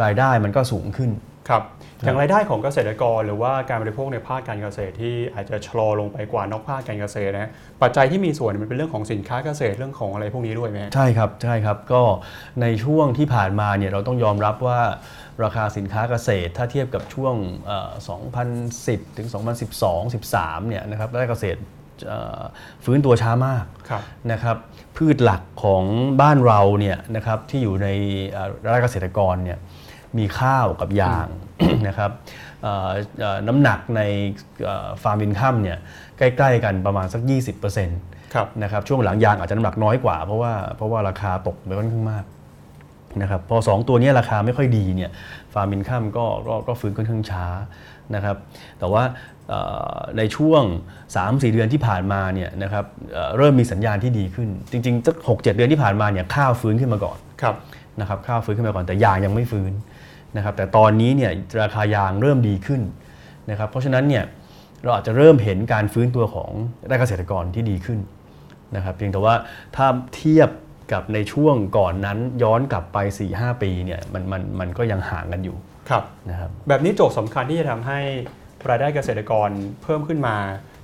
[0.02, 1.10] รายได้มันก็สูงขึ้น
[1.48, 1.64] ครับ
[2.04, 7.50] อย่างรายได้ของเกษตรกร หรือว่าการบริโภคในภาคการเกษตรที่อาจจะชะลอลงไปกว่านอกภาคการเกษตรนะ
[7.82, 12.02] ปัจจัยที่มีส่วนมันเป็นเรื่องของสินค้าเกษตรเรื่องของอะไรพวกนี้ด้วยไหมใช่ครับใช่ครับก็
[12.62, 14.80] ในช่วงที่ผ่านมาเนี่ยเราต้องยอมรับว่า
[15.44, 17.34] ราคาสินค้าเกษตร ถ้าเทียบกับช่วง
[17.66, 17.90] เอ่อ
[18.50, 19.28] 2010 ถึง
[19.74, 21.60] 2012 13 เนี่ยนะครับรายได้เกษตร
[22.06, 22.40] เอ่อ
[22.84, 24.56] ฟื้นตัวช้ามากครับนะครับ
[24.96, 25.84] พืชหลักของ
[26.20, 27.88] บ้านเราเนี่ยนะครับที่อยู่ใน
[28.30, 29.58] เอ่อรายได้เกษตรกรเนี่ย
[30.18, 31.28] มีข้าวกับยาง
[31.88, 32.10] นะครับ
[32.62, 34.00] เอ่อเอ่อน้ำหนักใน
[35.02, 35.78] ฟาร์มอินคัมเนี่ย
[36.18, 37.22] ใกล้ๆกันประมาณสัก
[37.78, 42.24] 20%ครับนะครับช่วงหลังยางอาจจะน้ำหนักน้อยกว่าเพราะว่าเพราะว่าราคาตกไปค่อนข้างมาก
[43.22, 45.10] นะครับพอ 2 ตัวเนี้ยราคาไม่ค่อยดีเนี่ย
[45.52, 47.46] ฟาร์มินคัมก็ก็ก็ฟื้นค่อนข้างช้า
[48.14, 48.36] นะครับ
[48.78, 49.02] แต่ว่า
[49.48, 49.60] เอ่
[49.94, 50.62] อในช่วง
[51.08, 57.54] 3-4 เดือนที่ผ่านมาเนี่ยนะครับเอ่อเริ่มมีสัญญาณที่ดีขึ้น จริงๆสัก6-7เดือนที่ผ่านมาเนี่ยข้าวฟื้นขึ้นมาก่อนครับ
[58.00, 59.72] นะครับข้าวฟื้นขึ้นมาก่อนแต่ยางยังไม่ฟื้น
[60.36, 61.30] นะครับแต่ตอนนี้เนี่ย
[61.62, 62.80] ราคายางเริ่มดีขึ้น
[63.50, 64.24] นะครับเพราะฉะนั้นเนี่ย
[64.82, 66.50] เราอาจจะเริ่มเห็นการฟื้นตัวของ
[66.82, 67.98] รายได้เกษตรกรที่ดีขึ้น
[68.76, 69.34] นะครับเพียงแต่ว่า
[69.76, 70.50] ถ้าเทียบ
[70.92, 72.98] กับในช่วงก่อนนั้นย้อนกลับไป
[73.30, 75.56] 4-5 ปีเนี่ยมันมันมันก็ยังห่างกันอยู่
[75.90, 77.98] ครับนะครับแบบนี้โจทย์สำคัญที่จะทำให้
[78.68, 79.48] รายได้เกษตรกร
[79.82, 80.36] เพิ่มขึ้นมา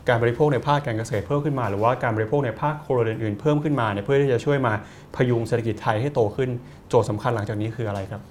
[0.09, 4.73] การบริโภคในภาคการเกษตรเพิ่มขึ้นมา หรือว่าการบริโภคในภาคครัวเรือนอื่นๆเพิ่มขึ้นมาเนี่ยเพื่อที่จะช่วยมา
[5.17, 6.51] พยุงเศรษฐกิจไทยให้โตขึ้น
[6.89, 8.23] โจทย์สำคัญหลังจากนี้คืออะไรครับ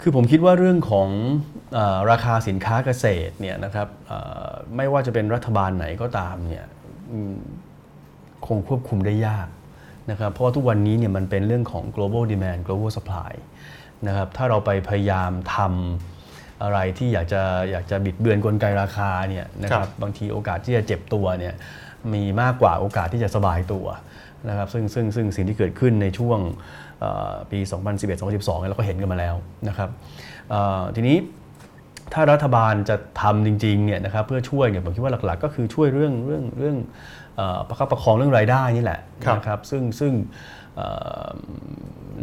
[0.00, 1.08] คือผมคิดว่าเรื่องของ
[1.74, 6.66] เออราคาสินค้าเกษตรเนี่ยนะครับเอ่อไม่ว่าจะเป็นรัฐบาลไหนก็ตามเนี่ย
[7.10, 7.36] อืม
[8.46, 9.48] คงควบคุมได้ยาก
[10.10, 13.32] นะครับเพราะว่าทุกวันนี้เนี่ยมันเป็นเรื่องของ global demand global supply
[14.06, 21.54] นะครับถ้าเราไปพยายามทำอะไรที่อยากจะอยากจะบิดเบือนกลไกราคาเนี่ยนะคครัรับบบางทีโอกาสที่จะเจ็บตัวเนี่ย
[22.14, 23.86] มีมากกว่าโอกาสที่จะสบายตัว
[24.48, 26.38] นะครับซึ่งซึ่งซึ่งสิ่งที่เกิดขึ้นในช่วง
[27.00, 27.58] เอ่อปี
[28.10, 29.34] 2011-2012เนี่ยเราก็เห็นกันมาแล้ว
[29.68, 29.90] นะครับ
[30.50, 31.16] เอ่อทีนี้
[32.12, 36.76] ถ้ารัฐบาลจะทำจริงๆเนี่ยนะครับเพื่อช่วยเนี่ยผมคิดว่าหลักๆ ก็คือช่วยเรื่องเรื่องเรื่อง
[37.36, 40.12] เอ่อประคับประคองเรื่องรายได้นี่แหละครับนะครับซึ่งซึ่ง
[40.76, 40.86] เอ่
[41.24, 41.28] อ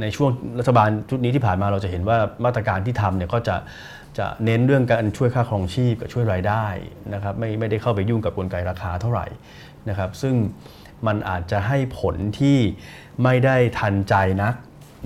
[0.02, 3.56] ในช่วงรัฐบาลชุดนี้ที่ผ่านมาเราจะเห็นว่ามาตรการที่ทำเนี่ยก็จะ
[4.19, 6.65] จะเน้นเรื่องการช่วยค่าครองชีพกับช่วยรายได้
[7.13, 9.28] นะครับไม่ไม่ได้เข้าไปยุ่งกับกลไกราคาเท่าไหร่
[9.89, 10.36] นะครับซึ่ง
[11.08, 12.58] มันอาจจะให้ผลที่
[13.23, 14.56] ไม่ได้ทันใจนัก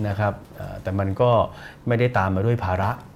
[0.07, 1.31] นะครับเอ่อแต่มันก็
[1.87, 3.12] ไม่ได้ตามมาด้วยภาระครับ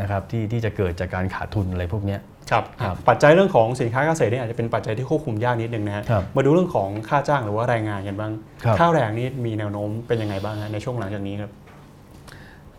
[0.00, 8.32] นะครับที่ที่จะเกิดจากการขาดทุนอะไรพวกเนี้ยครับครับปัจจัยเรื่องของสินค้าเกษตรเนี่ยอาจจะเป็นปัจจัยที่ควบคุมยากนิดนึงนะฮะครับมาดูเรื่องของค่าจ้างหรือว่าแรงงานกันบ้าง
[8.64, 11.50] ครับค่าแรงนี่มีแนวโน้มเป็นยังไงบ้างฮะในช่วงหลังจากนี้ครับ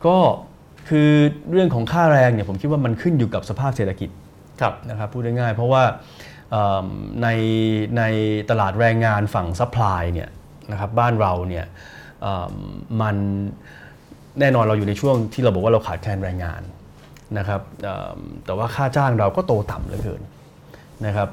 [0.06, 0.18] ก็
[0.90, 1.10] คือ
[1.52, 4.10] เรื่องของค่าแรงเนี่ยผมคิดว่ามันขึ้นอยู่กับสภาพเศรษฐกิจ
[4.62, 5.84] ครับนะครับพูดง่ายๆเพราะว่า
[6.52, 6.88] เอิ่ม
[7.24, 7.28] ใน
[7.98, 8.04] ใน
[8.50, 10.30] ตลาดแรงงานฝั่ง supply เนี่ย
[10.72, 11.66] นะครับบ้านเราเนี่ย
[12.22, 12.56] เอ่อ
[13.02, 13.18] มัน
[14.40, 16.62] แน่นอนเราอยู่ในช่วงที่เราบอกว่าเราขาดแคลนแรงงาน
[17.38, 17.62] นะครับ
[18.46, 20.22] แต่ว่าค่าจ้างเราก็โตต่ำเหลือเกิน
[21.06, 21.30] นะครับ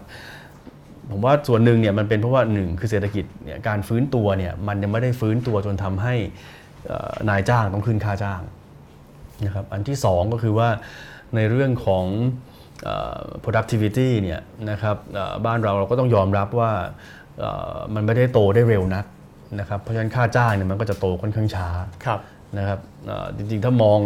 [1.10, 6.14] ผมว่าส่วนหนึ่งเนี่ยมันเป็นเพราะว่าหนึ่งคือเศรษฐกิจเนี่ยการฟื้นตัวเนี่ยมันยังไม่ได้ฟื้นตัวจนทำให้
[7.28, 8.40] นายจ้างต้องขึ้นค่าจ้าง
[9.46, 10.68] นะครับอันที่สองก็คือว่า
[11.36, 12.04] ในเรื่องของ
[13.44, 14.96] productivity เนี่ยนะครับ
[15.46, 16.72] บ้านเราเราก็ต้องยอมรับว่า
[17.94, 19.04] มันไม่ได้โตได้เร็วนัก
[19.60, 21.68] นะครับเพราะฉะนั้นค่าจ้างเนี่ยมันก็จะโตค่อนข้างช้า
[22.06, 22.20] ครับ
[22.58, 22.80] นะครับ
[23.36, 24.00] จริงๆ ถ้ามอง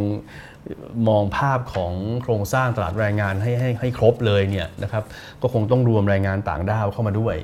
[1.08, 5.04] มองภาพของโครงสร้างตลาดแรงงานให้ให้ให้ครบเลยเนี่ยนะครับ
[5.42, 7.36] ก็คงต้องรวมแรงงานต่างด้าวเข้ามาด้วย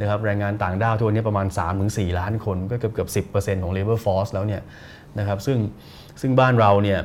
[0.00, 1.46] นะครับแรงงานต่างด้าวทุกวันนี้ประมาณ
[1.82, 4.62] 3-4 ล้านคน ก็เกือบเกือบ 10%ของ labor force แล้วเนี่ย
[5.18, 5.58] นะครับซึ่ง
[6.20, 7.00] ซึ่งบ้านเราเนี่ย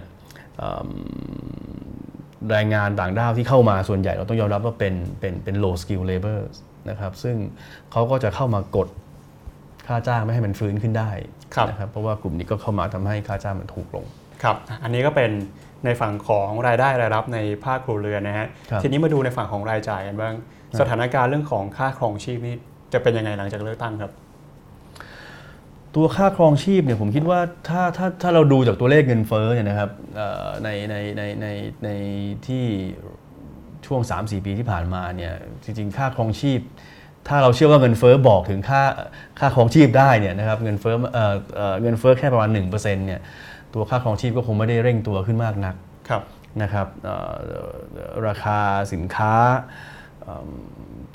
[2.49, 6.39] แรงงานต่างด้าวที่เข้ามาส่วนใหญ่เราต้องยอมรับว่าเป็นเป็นเป็น low skill labor
[6.89, 7.35] นะครับซึ่ง
[7.91, 8.87] เขาก็จะเข้ามากด
[9.91, 11.11] ค่าจ้างไม่ให้มันฟื้นขึ้นได้
[11.55, 14.05] ครับนะครับเพราะว่ากลุ่มนี้ก็เข้ามาทำให้ค่าจ้างมันถูกลง
[14.43, 15.31] ครับอันนี้ก็เป็น
[15.85, 20.33] ในฝั่งของรายได้รายรับในภาคครัวเรือนนะฮะครับทีนี้มาดูในฝั่งของรายจ่ายกันบ้าง
[20.79, 22.55] สถานการณ์เรื่องของค่าครองชีพนี่
[22.93, 24.11] จะเป็นยังไงหลังจากเลือกตั้งครับ
[25.95, 31.47] ตัวค่าครองชีพเนี่ยผมคิดว่าถ้าถ้าถ้าเราดูจากตัวเลขเงินเฟ้อเนี่ยนะครับเอ่อในในในใน
[31.83, 31.89] ใน
[32.47, 32.65] ที่
[33.85, 36.59] ช่วง 3-4 ปีที่ผ่านมาเนี่ยจริงๆ ค่าครองชีพ
[37.27, 38.81] ถ้าเราเชื่อว่าเงินเฟ้อบอกถึงค่า
[39.39, 43.21] ค่าครองชีพได้เนี่ยนะครับเงินเฟ้อเอ่อเอ่อเงินเฟ้อแค่ประมาณ1%เนี่ย
[43.73, 45.75] ตัวค่าครองชีพก็คงไม่ได้เร่งตัวขึ้นมากนัก
[46.09, 46.21] ครับ
[46.61, 47.33] นะครับเอ่อ
[48.27, 48.59] ราคา
[48.93, 49.33] สินค้า
[50.21, 50.49] เอิ่ม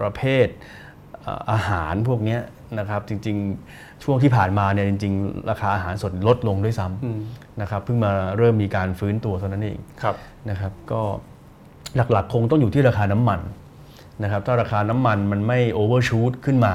[0.00, 0.46] ประเภท
[1.22, 2.40] เอ่ออาหารพวกเนี้ย
[2.78, 10.14] นะครับจริงๆช่วงที่ผ่านมาเนี่ยจริง ๆ ราคาอาหารสดลดลงด้วยซ้อืมำนะครับเพิ่งมาเริ่มมีการฟื้นตัวเท่านั้นเองครับ
[10.50, 11.00] นะครับก็
[12.12, 13.40] หลักๆคงต้องอยู่ที่ราคาน้ำมัน
[14.22, 16.74] นะครับถ้าราคาน้ำมันมันไม่โอเวอร์ชูตขึ้นมา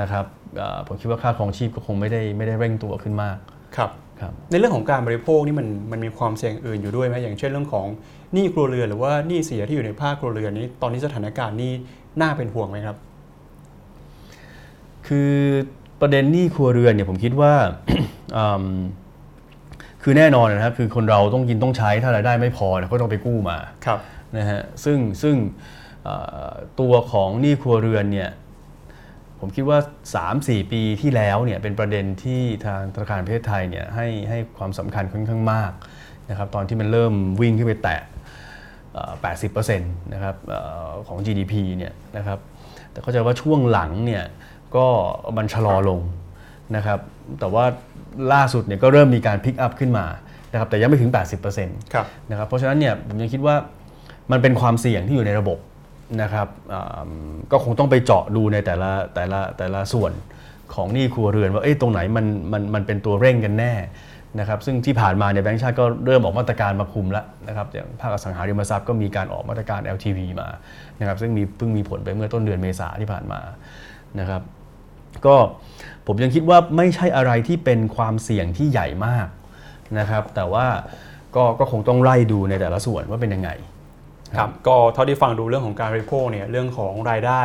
[0.00, 0.24] นะครับ
[0.56, 3.36] เอ่อผมคิดว่าค่าครองชีพก็คงไม่ได้ไม่ได้เร่งตัวขึ้นมาก
[3.76, 7.86] ครับครับในเรื่องของการบริโภคนี่มันมันมีความเสี่ยงอื่นอยู่ด้วยไหมอย่างเช่นเรื่องของ
[8.32, 11.72] หนี้ครัวเรือนหรือว่าหนี้เสียที่อยู่ในภาคครัวเรือนนี้ตอนนี้สถานการณ์นี่
[12.20, 12.96] น่าเป็นห่วงไหมครับ
[15.06, 15.32] คือ
[16.00, 17.52] ประเด็นหนี้ครัวเรือนเนี่ยผมคิดว่า
[18.36, 18.66] อืม
[20.02, 23.98] คือแน่นอนนะครับคือคนเราต้องกินต้องใช้ถ้ารายได้ไม่พอเนี่ยก็ต้องไปกู้มาครับ
[24.36, 25.89] นะฮะซึ่งซึ่งเอ่อ
[26.80, 28.30] ตัวของหนี้ครัวเรือนเนี่ย
[29.40, 29.78] ผมคิดว่า
[30.24, 35.72] 3-4 ปีที่แล้วเนี่ยเป็นประเด็นที่ทางธนาคารแห่งประเทศไทยเนี่ยให้ให้ความสำคัญค่อนข้างมาก
[36.30, 38.00] นะครับตอนที่มันเริ่มวิ่งขึ้นไปแตะ
[38.92, 39.12] เอ่อ
[39.54, 42.38] 80%นะครับเอ่อของ GDP เนี่ยนะครับ
[42.92, 44.24] แต่เข้าใจว่าช่วงหลังเนี่ย
[44.76, 44.86] ก็
[45.36, 46.00] มันชะลอลง
[46.76, 46.98] นะครับ
[47.40, 47.64] แต่ว่า
[48.32, 50.06] ล่าสุดเนี่ยก็เริ่มมีการพิกอัพขึ้นมา
[50.52, 51.10] นะครับแต่ยังไม่ถึง
[51.52, 53.54] 80%ครับนะครับเพราะฉะนั้นเนี่ยผมยังคิดว่า
[54.32, 55.58] มันเป็นความเสี่ยงที่อยู่ในระบบ
[56.22, 56.48] นะครับ
[57.52, 60.12] ก็คงต้องไปเจาะดูในแต่ละแต่ละแต่ละส่วน
[60.74, 63.72] ของหนี้ครัวเรือนว่าเอ้ยตรงไหนมันมันมันเป็นตัวเร่งกันแน่
[64.38, 70.48] นะครับซึ่งที่ผ่านมาเนี่ยแบงก์ชาติก็เริ่มออกมาตรการมาคุมแล้วนะครับอย่างภาคสังหาริมทรัพย์ก็มีการออกมาตรการ LTV มา
[71.00, 73.40] นะครับซึ่งมีเพิ่งมีผลไปเมื่อต้นเดือนเมษาที่ผ่านมา
[74.20, 74.42] นะครับ
[75.26, 75.36] ก็
[76.06, 79.28] ผมยังคิดว่าไม่ใช่อะไรที่เป็นความเสี่ยงที่ใหญ่มาก
[79.98, 80.66] นะครับแต่ว่า
[81.36, 83.50] ก็ก็คงต้องไล่ดูในแต่ละส่วนว่าเป็นยังไง
[84.38, 87.42] ครับก็เท่าที่ฟังดูเรื่องของการบริโภคเนี่ยเรื่องของรายได้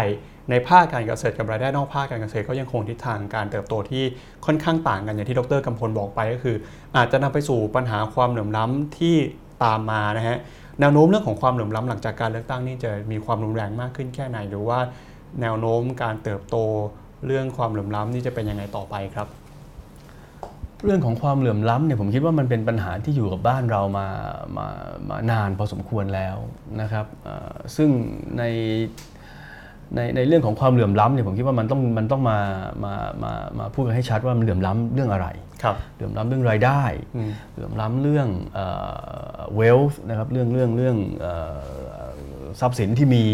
[0.50, 4.04] ในภาคการเกษตรกับรายได้นอกภาคการเกษตรก็ยังคงทิศทางการเติบโตที่
[4.46, 6.56] ค่อนข้างต่างกันอย่างที่ดรกำพลบอกไปก็คือ
[6.98, 9.16] อาจจะนำไปสู่ปัญหาความเหลื่อมล้ำที่
[9.64, 10.38] ตามมานะฮะ
[10.80, 14.80] แนวโน้มเรื่องของความเหลื่อมล้ำหลังจากการเลือกตั้งนี่จะมีความรุนแรงมากขึ้นแค่ไหน หรือว่า
[15.42, 16.58] แนวโน้มการเติบโต
[17.26, 19.28] เรื่องความเหลื่อมล้ำนี่จะเป็นยังไงต่อไปครับ
[20.84, 24.08] เรื่องของความเหลื่อมล้ำเนี่ยผมคิดว่ามันเป็นปัญหาที่อยู่กับบ้านเรามา
[24.58, 24.68] มา
[25.10, 26.38] มานานพอสมควรแล้ว
[26.82, 27.90] นะครับเอ่อซึ่ง
[28.38, 28.44] ใน
[29.96, 32.40] ในในเรื่องของความเหลื่อมล้ำเนี่ยผมคิดว่ามันต้องมันต้องมา
[32.84, 35.28] มามามาพูดกันให้ชัดว่ามันเหลื่อมล้ำเรื่องอะไร
[35.64, 36.84] ครับเหลื่อมล้ำเรื่องรายได้
[37.16, 38.28] อืมเหลื่อมล้ำเรื่อง
[39.56, 41.58] เวลส์นะครับเรื่องเรื่องเรื่องเอ่อ
[42.60, 43.26] ทรัพย์สินที่มี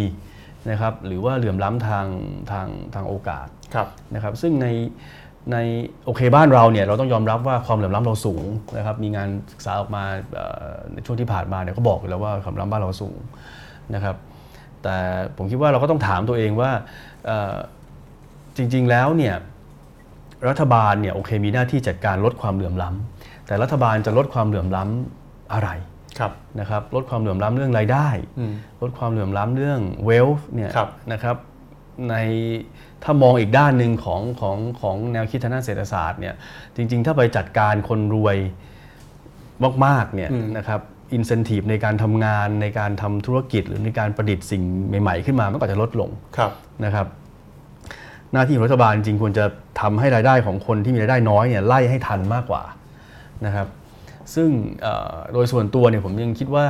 [0.69, 2.07] นะครับหรือว่าเหลื่อมล้ำทาง
[2.51, 4.67] ทางทางโอกาสครับนะครับซึ่งใน
[5.51, 5.57] ใน
[6.05, 8.45] โอเคบ้านเราเนี่ยเราต้องยอมรับว่าความเหลื่อมล้ำเราสูง
[8.77, 13.17] นะครับมีงานศึกษาออกมาเอ่อในช่วงที่ผ่านมาเนี่ยก็บอกอยู่แล้วว่าความเหลื่อมล้ำบ้านเราสูง
[13.95, 14.15] นะครับ
[14.83, 14.95] แต่
[15.37, 16.71] ผมคิดว่าเราก็ต้องถามตัวเองว่า
[17.25, 17.55] เอ่อ
[18.57, 19.35] จริง ๆแล้วเนี่ย
[20.49, 25.69] รัฐบาลเนี่ยโอเคมีหน้าที่จัดการลดความเหลื่อมล้ำแต่รัฐบาลจะลดความเหลื่อมล้ำอะไร
[26.19, 28.07] ครับนะครับลดความเหลื่อมล้ำเรื่องรายได้
[28.39, 31.35] อืมลดความเหลื่อมล้ำเรื่องเวลเนี่ยครับนะครับ
[32.10, 32.14] ใน
[33.04, 36.34] ถ้ามองอีกด้านหนึ่งของของของแนวคิดทางด้านเศรษฐศาสตร์เนี่ย
[36.76, 38.36] จริง ๆ ถ้าไปจัดการคนรวย
[39.84, 40.80] มากๆเนี่ย อืม นะครับ
[41.14, 44.62] อินเซนティブในการทำงานในการทำธุรกิจ หรือในการประดิษฐ์สิ่ง
[45.02, 46.52] ใหม่ ๆ ขึ้นมามันก็จะลดลง ครับ
[46.84, 47.06] นะครับ
[48.32, 49.44] หน้าที่ของรัฐบาลจริงๆควรจะ
[49.80, 52.62] ทำให้รายได้ของคนที่มีรายได้น้อยเนี่ยไล่ให้ทันมากกว่า
[53.46, 53.68] นะครับ
[54.34, 54.48] ซึ่ง
[54.82, 56.66] เอ่อโดยส่วนตัวเนี่ยผมยังคิดว่า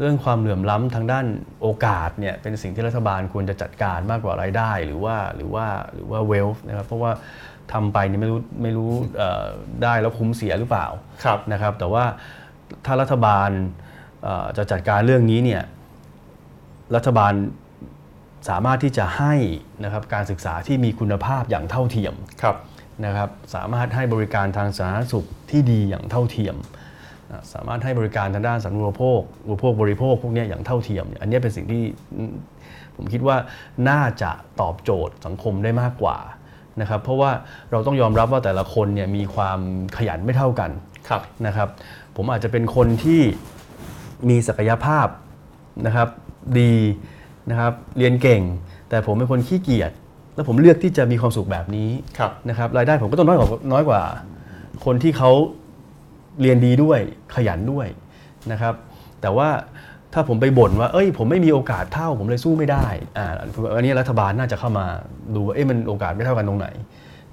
[0.00, 1.26] เรื่องความเหลื่อมล้ำทางด้าน
[1.60, 7.12] โอกาสเนี่ยเป็นสิ่งที่รัฐบาลควรจะจัดการมากกว่ารายได้ หรือว่าหรือว่าหรือว่าเวลฟ์นะครับเพราะว่า
[7.72, 9.44] ทำไปเนี่ยไม่รู้ไม่รู้เอ่อ
[9.82, 10.86] ได้แล้วคุ้มเสียหรือเปล่า
[11.24, 12.04] ครับนะครับ แต่ว่า
[12.86, 13.50] ถ้ารัฐบาล
[14.22, 15.62] เอ่อจะจัดการเรื่องนี้เนี่ย
[16.94, 17.32] รัฐบาล
[18.48, 19.34] สามารถที่จะให้
[19.84, 22.56] นะครับการศึกษาที่มีคุณภาพอย่างเท่าเทียมครับ
[23.04, 26.79] นะครับ สามารถให้บริการทางสาธารณสุขที่ดีอย่างเท่าเทียมอะ
[27.52, 31.82] สามารถให้บริการทางด้านสาธารณูปโภคอุปโภคบริโภคพวกเนี้ยอย่างเท่าเทียมเนี่ยอันเนี้ยเป็นสิ่งที่
[32.16, 32.34] อืม
[32.96, 33.36] ผมคิดว่า
[33.88, 36.16] น่าจะตอบโจทย์สังคมได้มากกว่า
[36.80, 37.30] นะครับเพราะว่า
[37.70, 39.58] เราต้องยอมรับว่าแต่ละคนเนี่ยมีความ
[39.96, 40.70] ขยันไม่เท่ากัน
[41.08, 41.68] ครับนะครับ
[42.16, 43.20] ผมอาจจะเป็นคนที่
[44.28, 45.06] มีศักยภาพ
[45.86, 46.08] นะครับ
[46.60, 46.74] ดี
[47.50, 48.42] นะครับเรียนเก่ง
[48.88, 49.92] แต่ผมเป็นคนขี้เกียจ
[50.34, 54.00] แล้วผมเลือกที่จะมีความสุขแบบนี้ครับนะครับรายได้ผมก็ต้องน้อยกว่าน้อยกว่า
[54.84, 55.30] คนที่เขา
[56.42, 56.98] เรียนดีด้วย
[57.34, 57.86] ขยันด้วย
[58.52, 58.74] นะครับ
[59.20, 59.48] แต่ว่า
[60.14, 62.86] ถ้าผมไปบ่นว่า เอ้ย ผมไม่มีโอกาสเท่า ผมเลยสู้ไม่ได้
[63.18, 63.32] อ่า
[63.76, 64.86] อันนี้รัฐบาลน่าจะเข้ามา
[65.34, 66.68] ดูว่า เอ้ยมันโอกาสไม่เท่ากันตรงไหน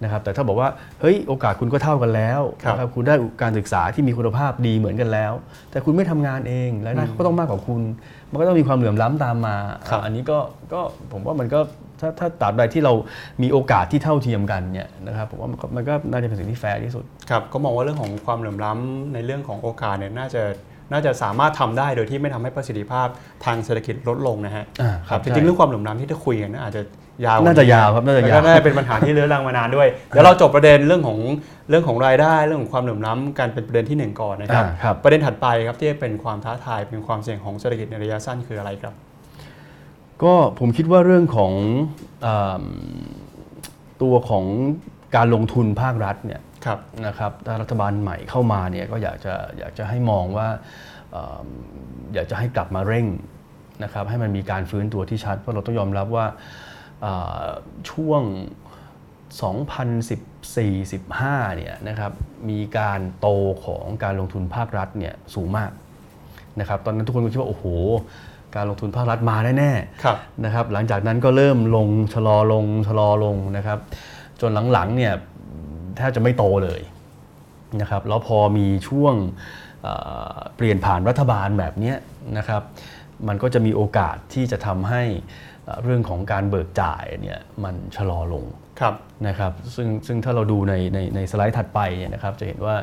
[0.04, 0.70] นะครับแต่ถ้าบอกว่า
[1.02, 5.34] เฮ้ยโอกาสคุณก็เท่ากันแล้วครับนะครับคุณได้การศึกษาที่มีคุณภาพดีเหมือนกันแล้ว
[5.72, 7.82] แต่คุณไม่ทำงานเองรายได้ก็ต้องมากกว่าคุณ
[8.32, 9.56] มันก็ต้องมีความเหลื่อมล้ำตามมา
[9.90, 10.38] ครับอันนี้ก็
[10.74, 10.80] ก็
[11.12, 11.60] ผมว่ามันก็
[12.02, 12.94] ถ้าถ้าตราบใดที่เรา
[13.42, 20.44] มีโอกาสที่เท่าเทียมกันเนี่ยนะครับผมว่ามันก็มันก็น่าจะเป็นสิ่งที่แฟร์ที่สุดครับก็มองว่าเรื่องของความเหลื่อมล้ำในเรื่องของโอกาสเนี่ยน่าจะ
[20.92, 23.08] น่าจะสามารถทำได้โดยที่ไม่ทำให้ประสิทธิภาพ
[23.46, 26.82] ทางเศรษฐกิจลดลงนะฮะอ่าครับจใช่ริงๆเรื่องความเหลื่อมล้ำที่จะคุยกันน่าอาจจะ
[27.26, 31.20] ยาวกน่าจะยาวครับน่าจะแล้วยาก็วน่าจะเป็นปัญหาที่เรื้อรังมานานด้วยเดี๋ยวเราจบประเด็นเรื่องของ
[31.70, 38.94] เรื่องของรายได้เรื่องของความเหลื่อมล้ำการเป็นประเด็นที่หนึ่งก่อนนะครับอ่าครับประเด็นถัดไปครับที่เป็นความท้าทายเป็นความเสี่ยงของเศรษฐกิจในระยะสั้นคืออะไรครับ
[40.24, 41.54] ก็ผมคิดว่าเรื่องของ
[42.26, 44.46] อำตัวของ
[45.16, 50.48] การลงทุนภาครัฐเนี่ยครับนะครับถ้ารัฐบาลใหม่เข้ามาเนี่ยก็อยากจะอยากจะให้มองว่า
[51.12, 51.48] เอิ่ม
[52.14, 53.08] อยากจะให้กลับมาเร่ง
[53.84, 56.66] นะครับให้มันมีการฟื้นตัวที่ชัดเพราะเราต้องยอมรับว่าเอ่อ
[57.92, 58.22] ช่วง
[59.44, 62.12] 2014-15เนี่ยนะครับ
[62.50, 63.28] มีการโต
[63.66, 65.72] ของการลงทุนภาครัฐเนี่ยสูงมาก
[66.60, 67.66] นะครับตอนนั้นทุกคนก็คิดว่าโอ้โห
[68.56, 73.80] การลงทุนภาครัฐมาแน่ๆครับนะครับหลังจากนั้นก็เริ่มลงชะลอลงชะลอลงนะครับ
[74.42, 75.14] จนหลังๆเนี่ย
[75.98, 76.82] แทบจะไม่โตเลย
[77.82, 79.16] นะครับแล้วพอมีช่วง
[79.82, 79.94] เอ่
[80.32, 81.98] อเปลี่ยนผ่านรัฐบาลแบบเนี้ย
[82.38, 82.62] นะครับ
[83.28, 85.04] มันก็จะมีโอกาสที่จะทำให้
[85.68, 88.46] เอ่อเรื่องของการเบิกจ่ายเนี่ยมันชะลอลง
[88.80, 88.96] ครับ
[89.28, 92.76] นะครับซึ่งซึ่งถ้าเราดูในในในสไลด์ถัดไปเนี่ยนะครับจะเห็นว่า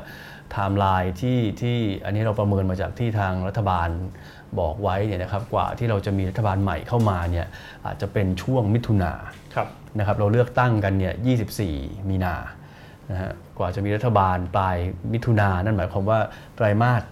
[0.51, 3.89] ไทม์ไลน์ที่ที่อันนี้เราประเมินมาจากที่ทางรัฐบาล
[4.59, 7.47] บอกไว้เนี่ยนะครับกว่าที่เราจะมีรัฐบาลใหม่เข้ามาเนี่ย
[7.87, 9.13] อาจจะเป็นช่วงมิถุนา
[9.55, 9.69] ครับ
[9.99, 11.15] นะครับเราเลือกตั้งกันเนี่ย
[11.65, 12.35] 24 มีนา
[13.11, 14.77] นะฮะกว่าจะมีรัฐบาลปลาย
[15.13, 16.19] มิถุนานั่นหมายความว่า
[16.57, 17.03] ไตรมาส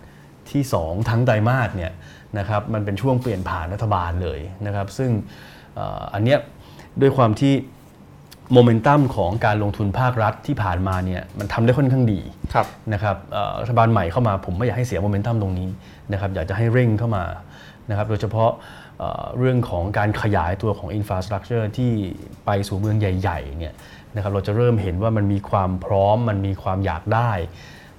[0.50, 1.92] ที่ 2 ทั้งไตรมาสเนี่ย
[2.38, 6.38] นะครับมันเป็นช่วงเปลี่ยนผ่านรัฐบาลเลยนะครับซึ่งเอ่ออันเนี้ย
[7.00, 7.54] ด้วยความที่
[8.52, 12.20] โมเมนตัมของการลงทุนภาครัฐที่ผ่านมาเนี่ยมันทำได้ค่อนข้างดี
[12.54, 15.68] ครับนะครับเอ่อรัฐบาลใหม่เข้ามาผมไม่อยากให้เสียโมเมนตัมตรงนี้
[16.12, 17.24] นะครับอยากจะให้เร่งเข้ามา
[17.90, 18.50] นะครับโดยเฉพาะ
[18.98, 21.90] เอ่อเรื่องของการขยายตัวของ infrastructure ที่
[22.46, 23.74] ไปสู่เมืองใหญ่ๆเนี่ย
[24.14, 27.30] นะครับเราจะเริ่มเห็นว่ามันมีความพร้อมมันมีความอยากได้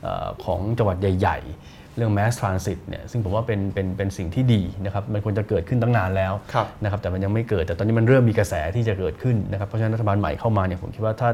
[0.03, 11.29] เออของจังหวัดใหญ่ ๆ เรื่อง mass transit เนี่ยซึ่งผมว่าเป็นเป็นเป็นสิ่งที่ดีนะครับมันควรจะเกิดขึ้นตั้งนานแล้วครับนะครับแต่มันยังไม่เกิดแต่ตอนนี้มันเริ่มมีกระแสที่จะเกิดขึ้นนะครับเพราะฉะนั้นรัฐบาลใหม่เข้ามาเนี่ยผมคิดว่าถ้า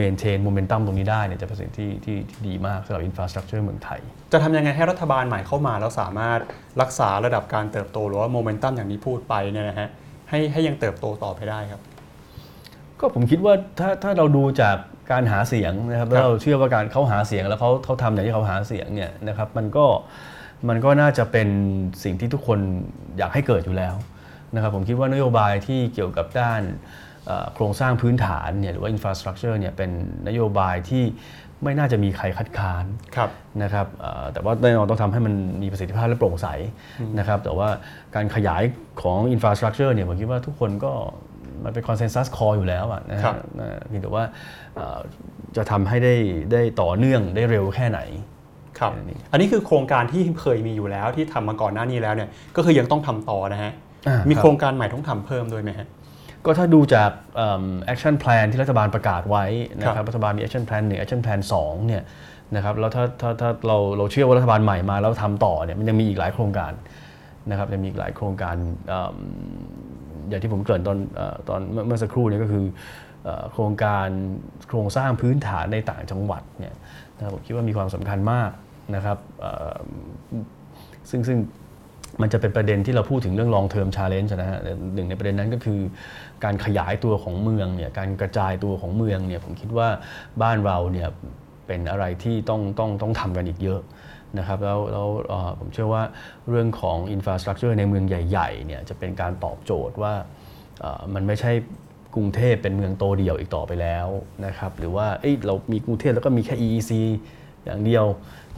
[0.00, 4.00] maintain momentum ตรงนี้ได้เนี่ยจะเป็นสิ่งที่ที่ที่ดีมากสำหรับ infrastructure เมืองไทย
[4.32, 6.40] จะทำยังไงให้รัฐบาลใหม่เข้ามา แล้วสามารถ
[6.80, 9.88] รักษาระดับการเติบโตหรือว่าโมเมนตัมอย่างที่พูดไปเนี่ยนะฮะ
[10.30, 11.80] ให้ให้ยังเติบโตต่อไปได้ครับ
[13.00, 14.76] ก็ผมคิดว่าถ้าถ้าเราดูจาก
[15.12, 19.86] การหาเสียงนะครับครับแล้วเราเชื่อว่าการเขาหาเสียงแล้วเขาเขาทำอย่างที่เขาหาเสียงเนี่ยนะครับมันก็
[20.68, 21.48] มันก็น่าจะเป็น
[22.04, 22.58] สิ่งที่ทุกคน
[23.18, 23.94] อยากให้เกิดอยู่แล้ว
[24.54, 26.62] นะครับผมคิดว่านโยบายที่เกี่ยวกับด้าน
[27.26, 29.90] เอ่อโครงสร้างพื้นฐานเนี่ยหรือว่า infrastructure เนี่ยเป็น
[30.28, 31.04] นโยบายที่
[31.64, 32.84] ไม่น่าจะมีใครคัดค้าน
[33.16, 33.30] ครับ
[33.62, 36.46] นะครับเอ่อแต่ว่าแน่นอนต้องทำให้มันมีประสิทธิภาพและโปร่งใส
[37.18, 37.68] นะครับแต่ว่า
[38.14, 38.62] การขยาย
[39.02, 40.92] ของ infrastructure เนี่ยผมคิดว่าทุกคนก็
[41.64, 44.24] มันเป็น consensus call อยู่แล้วอะนะครัฮะบนะเพียงแต่ว่า
[44.74, 44.98] เอ่อ
[45.56, 46.14] จะทำให้ได้
[46.52, 48.00] ได้ต่อเนื่องได้เร็วแค่ไหน
[48.78, 53.72] ครับแค่นั้นเองอันนี้คือโครงการที่เคยมีอยู่แล้วที่ทำมาก่อนหน้านี้แล้วเนี่ยก็คือยังต้องทำต่อนะฮะ
[54.08, 55.88] อ่ามีครับโครงการใหม่ต้องทำเพิ่มด้วยไหมฮะ
[56.44, 59.44] ก็ถ้าดูจากเอิ่ม action plan ที่รัฐบาลประกาศไว้
[59.78, 62.02] นะคครัรับบรัฐบาลมี action plan 1 action plan 2เนี่ย
[62.56, 66.72] นะครับแล้วถ้าถ้าถ้าเราเราเชื่อว่ารัฐบาลใหม่มาแล้วทำต่อเนี่ยมันยังมีอีกหลายโครงการ
[67.50, 68.56] นะครับยังมีอีกหลายโครงการ
[68.88, 72.64] เอย่างที่ผมเกริ่นตอนเออตอนเมื่อสักครู่นี้ก็คือ
[73.52, 74.08] โครงการ
[74.68, 76.74] โครงสร้างพื้นฐานในต่างจังหวัดเนี่ย
[77.16, 78.50] นะผมคิดว่ามีความสำคัญมาก
[78.94, 79.18] นะครับ
[81.10, 81.38] ซึ่งซึ่ง
[82.22, 84.58] มันจะเป็นประเด็นที่เราพูดถึงเรื่อง long term challenge นะฮะ
[84.94, 85.80] หนึ่งในประเด็นนั้นก็คือ
[86.44, 89.88] การขยายตัวของเมืองเนี่ยการกระจายตัวของเมืองเนี่ยผมคิดว่า
[90.42, 91.08] บ้านเราเนี่ย
[91.66, 93.80] เป็นอะไรที่ต้องต้องต้องทำกันอีกเยอะ
[94.38, 96.02] นะครับแล้วแล้วเอ่อผมเชื่อว่า
[96.48, 100.12] เรื่องของ infrastructure ในเมืองใหญ่ๆเนี่ยจะเป็นการตอบโจทย์ว่า
[100.80, 101.52] เอ่อมันไม่ใช่
[102.14, 104.08] กรุงเทพเป็นเมืองโตเดียวอีกต่อไปแล้ว
[104.46, 106.92] นะครับหรือว่าเอ้ยเรามีกรุงเทพแล้วก็มีแค่ EEC
[107.64, 108.06] อย่างเดียว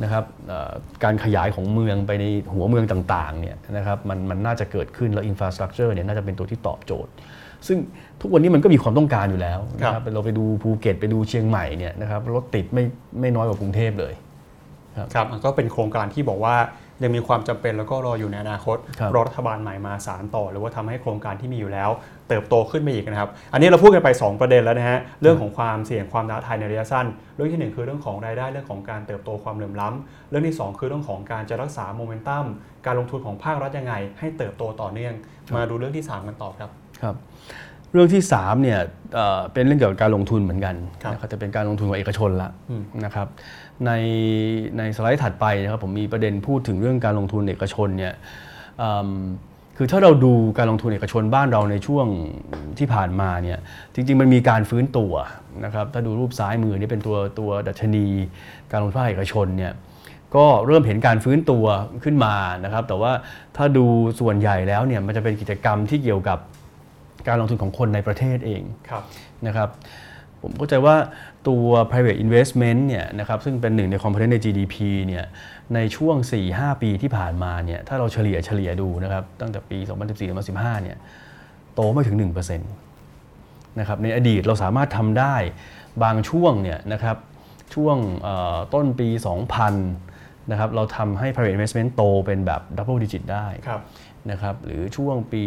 [0.02, 0.72] นะครับเอ่อ
[1.04, 7.12] การขยายของเมืองไปในหัวเมืองต่างๆเนี่ยนะครับมันมันน่าจะเกิดขึ้นแล้ว infrastructure เนี่ยน่าจะเป็นตัวที่ตอบโจทย์
[7.66, 7.78] ซึ่ง
[8.20, 12.84] ทุกวันนี้มันก็มีความต้องการอยู่แล้วนะครับเราไปดูภูเก็ตไปดูเชียงใหม่เนี่ยนะครับรถติดไม่
[13.20, 14.12] ไม่น้อยกว่ากรุงเทพเลย
[15.14, 16.56] ครับมันก็เป็นโครงการที่บอกว่า
[17.02, 21.90] ยังมีความจำเป็นแล้วก็รออยู่ในอนาคตครับรอรัฐบาลใหม่มาสารต่อ หรือว่าทำให้โครงการที่มีอยู่แล้ว
[22.28, 32.44] เติบโตขึ้นไปอีกนะครับ อันนี้เราพูดกันไป 2 ประเด็นแล้วนะฮะเรื่องของความเสี่ยงความท้าทายในระยะสั้น เรื่องที่หนึ่งคือเรื่องของรายได้เรื่องของการเติบโตความเหลื่อมล้ำเรื่องที่สองคือเรื่องของการจะรักษาโมเมนตัม
[32.86, 35.14] การลงทุนของภาครัฐยังไง ให้เติบโตต่อเนื่อง
[35.54, 36.70] มาดูเรื่องที่สามกันต่อครับ
[37.02, 37.16] ครับ
[37.92, 38.80] เรื่องที่3เนี่ย
[39.14, 43.26] เอ่อเป็นเรื่องเกี่ยวกับการลงทุนเหมือนกันครับนะครับแต่เป็นการลงทุนของเอกชนละอืมนะครับ
[43.86, 43.92] ใน
[44.78, 48.14] ในสไลด์ถัดไปนะครับผมมีประเด็นพูดถึงเรื่องการลงทุนเอกชนเนี่ย
[48.82, 49.12] อืม
[49.76, 52.06] คือถ้าเราดูการลงทุนเอกชนบ้านเราในช่วง
[52.78, 53.58] ที่ผ่านมาเนี่ย
[53.94, 55.12] จริง ๆ มันมีการฟื้นตัว
[55.64, 58.06] นะครับถ้าดูรูปซ้ายมือนี่เป็นตัวตัวดัชนี
[58.72, 59.72] การลงทุนภาคเอกชนเนี่ย
[60.36, 61.64] ก็เริ่มเห็นการฟื้นตัว
[62.04, 63.12] ขึ้นมานะครับแต่ว่า
[63.56, 63.84] ถ้าดู
[64.20, 66.38] ส่วนใหญ่แล้วเนี่ยมันจะเป็นกิจกรรมที่เกี่ยวกับ
[67.28, 69.02] การลงทุนของคนในประเทศเองครับ
[69.46, 69.68] นะครับ
[70.42, 70.96] ผมเข้าใจว่า
[71.48, 74.76] ตัว private investment เนี่ยนะครับซึ่งเป็นหนึ่งใน component ใน GDP
[75.06, 75.24] เนี่ย
[75.74, 76.16] ในช่วง
[76.50, 79.78] 4-5 ปีที่ผ่านมาเนี่ยถ้าเราเฉลี่ยเฉลี่ยดูนะครับตั้งแต่ปี
[80.30, 80.98] 2014-2015เนี่ย
[81.74, 85.36] โตไม่ถึง 1%นะครับในอดีตเราสามารถทำได้
[86.02, 87.16] บางช่วงเนี่ยนะครับ
[87.74, 89.08] ช่วงเอ่อต้นปี
[89.80, 93.80] 2000นะครับเราทำให้ private investment โตเป็นแบบ double digit ได้ครับ
[94.30, 95.42] นะครับหรือช่วงปี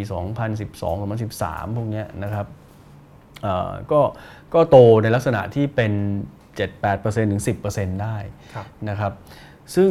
[0.46, 2.64] 2012 2013 พวกเนี้ยนะครับเอ่อ
[3.91, 4.02] ก็
[4.54, 5.91] ก็โตในลักษณะที่เป็น
[6.62, 8.17] 7-8%ถึง 10%ได้
[8.54, 9.12] ครับนะครับ
[9.76, 9.89] ซึ่ง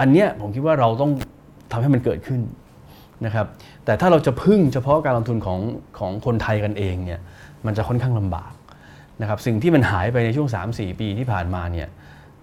[0.00, 1.10] อันเนี้ยผมคิดว่าเราต้อง
[1.72, 2.40] ทำให้มันเกิดขึ้น
[3.26, 3.46] นะครับ
[3.84, 5.60] แต่ถ้าเราจะพึ่งเฉพาะการลงทุนของ
[5.98, 7.20] ของคนไทยกันเองเนี่ย
[7.66, 8.52] มันจะค่อนข้างลำบาก
[9.20, 11.88] นะครับสิ่งที่มันหายไปในช่วง 3-4 ปีที่ผ่านมาเนี่ย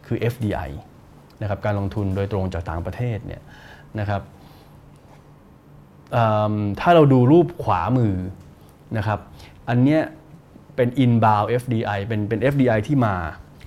[0.07, 0.69] คือ FDI
[1.41, 3.41] นะครับการลงทุนโดยตรงจากต่างประเทศเนี่ย
[3.99, 4.21] นะครับ
[6.11, 8.15] เอิ่มถ้าเราดูรูปขวามือ
[8.97, 9.19] นะครับ
[9.69, 10.01] อันเนี้ย
[10.75, 13.15] เป็น inbound FDI เป็นเป็น FDI ที่มา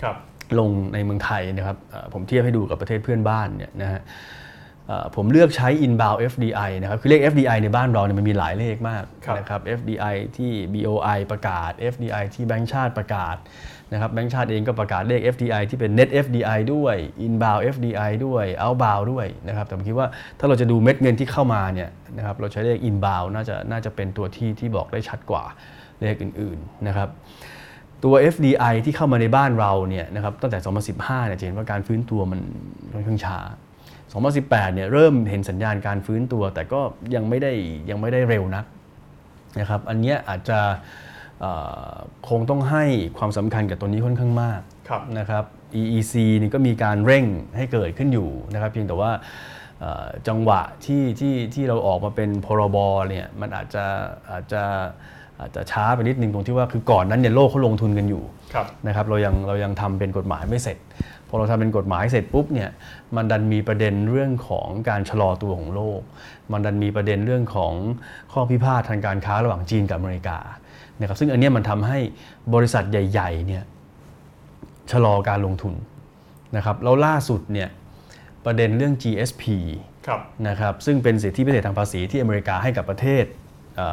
[0.02, 0.16] ครับ
[0.58, 4.00] ลงในเมืองไทยนะครับเอ่อผมเทียบให้ดูกับประเทศเพื่อนบ้านเนี่ยนะฮะ
[4.86, 13.36] เอ่อผมเลือกใช้ inbound FDI นะครับ คือเลข FDI ในบ้านเราเนี่ยมันมีหลายเลขมากครับนะครับ FDI ที่ BOI ประกาศ FDI ที่แบงก์ชาติประกาศ
[13.92, 20.08] นะครับแบงก์ชาติเองก็ประกาศเลข FDI ที่เป็น net FDI ด้วย inbound FDI ด้วย outbound ด้วยนะครับ แต่ผมคิดว่า
[20.38, 25.44] ถ้าเราจะดูเม็ดเงินที่เข้ามาเนี่ยนะครับ เราใช้เลข inbound น่าจะน่าจะเป็นตัวที่ที่บอกได้ชัดกว่า
[26.00, 27.08] เลขอื่นๆนะครับ
[28.04, 30.58] ตัว FDI ที่เข้ามาในบ้านเราเนี่ยนะครับตั้งแต่
[30.94, 32.40] 2015 เนี่ยจะเห็นว่าการฟื้นตัวมัน
[32.92, 33.38] ค่อนข้างช้า
[34.06, 36.80] 2018 เนี่ยเริ่มเห็นสัญญาณการฟื้นตัว แต่ก็
[37.14, 37.52] ยังไม่ได้
[37.90, 38.64] ยังไม่ได้เร็วนัก
[39.60, 40.60] นะครับอันเนี้ยอาจจะ
[41.40, 41.52] เอ่
[41.92, 41.94] อ
[42.28, 42.84] คงต้องให้
[43.18, 45.44] ความสำคัญกับตัวนี้ค่อนข้างมากครับนะครับ
[45.80, 47.24] EEC นี่ก็มีการเร่ง
[47.56, 49.12] ให้เกิดขึ้นอยู่นะครับเพียงแต่ว่า
[49.80, 52.76] เอ่อจังหวะที่ที่ที่เราออกมาเป็นพรบ
[53.08, 53.84] เนี่ยมันอาจจะ
[54.30, 54.62] อาจจะ
[55.40, 58.22] อาจจะช้าไปนิดนึงตรงที่ว่าคือก่อนนั้นเนี่ยโลกเขาลงทุนกันอยู่
[58.54, 60.78] ครับนะครับเรายังเรายังทำเป็นกฎหมายไม่เสร็จ
[61.28, 62.70] พอเราทำเป็นกฎหมายเสร็จปุ๊บเนี่ย
[63.16, 66.00] มันดันมีประเด็นเรื่องของการชะลอตัวของโลก
[66.52, 67.72] มันดันมีประเด็นเรื่องของ
[68.32, 70.38] ข้อพิพาททางการค้าระหว่างจีนกับอเมริกา
[71.00, 71.98] นะครับซึ่งอันเนี้ยมันทำให้
[72.54, 73.64] บริษัทใหญ่ๆเนี่ย
[74.92, 75.74] ชะลอการลงทุน
[76.56, 77.68] นะครับแล้วล่าสุดเนี่ย
[78.44, 79.44] ประเด็นเรื่อง GSP
[80.06, 83.24] ครับนะครับซึ่งเป็นสิทธิพิเศษทางภาษีที่อเมริกาให้กับประเทศ
[83.76, 83.86] เอ่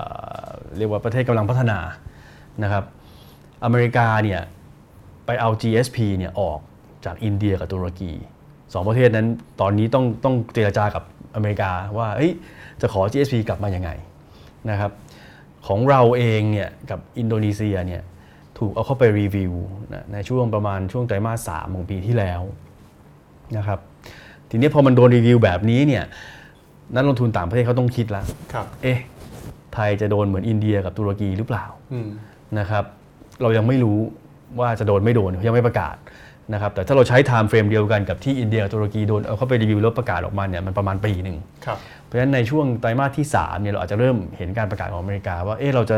[0.43, 0.45] อ
[0.77, 1.79] เรียกว่าประเทศกำลังพัฒนา
[2.63, 2.83] นะครับ
[3.63, 4.41] อเมริกาเนี่ย
[5.25, 6.59] ไปเอา GSP เนี่ยออก
[7.05, 8.11] จากอินเดียกับตุรกี
[8.73, 9.27] สองประเทศนั้น
[9.61, 11.03] ตอนนี้ต้องต้องเจรจากับ
[11.35, 12.31] อเมริกาว่าเอ้ย
[12.81, 13.89] จะขอ GSP กลับมายังไง
[14.69, 14.91] นะครับ
[15.67, 18.01] ของเราเองเนี่ยกับอินโดนีเซียเนี่ย
[18.57, 19.53] ถูกเอาเข้าไปรีวิว
[19.93, 22.41] นะในช่วงประมาณช่วงไตรมาสสามของปีที่แล้ว
[23.57, 23.79] นะครับ
[24.49, 26.03] ทีนี้พอมันโดนรีวิวแบบนี้เนี่ย
[26.95, 28.99] นักลงทุนต่างประเทศเขาต้องคิดแล้วครับเอ๊ะ
[29.77, 32.09] ไทยจะโดนเหมือนอินเดียกับตุรกีหรือเปล่าอืม
[32.59, 32.83] นะครับ
[33.41, 33.99] เรายังไม่รู้
[34.59, 35.95] ว่าจะโดนไม่โดนยังไม่ประกาศ
[36.53, 45.97] นะครับแต่ถ้าเราใช้ time frame เดียวกันกับที่อินเดียตุรกีโดนเอาเข้าไปรีวิวแล้วประกาศออกมาเนี่ยมันประมาณปีหนึ่งครับเพราะฉะนั้นในช่วงไตรมาสที่3เนี่ยเราอาจจะเริ่มเห็นการประกาศของอเมริกาว่าเอ๊ะเราจะ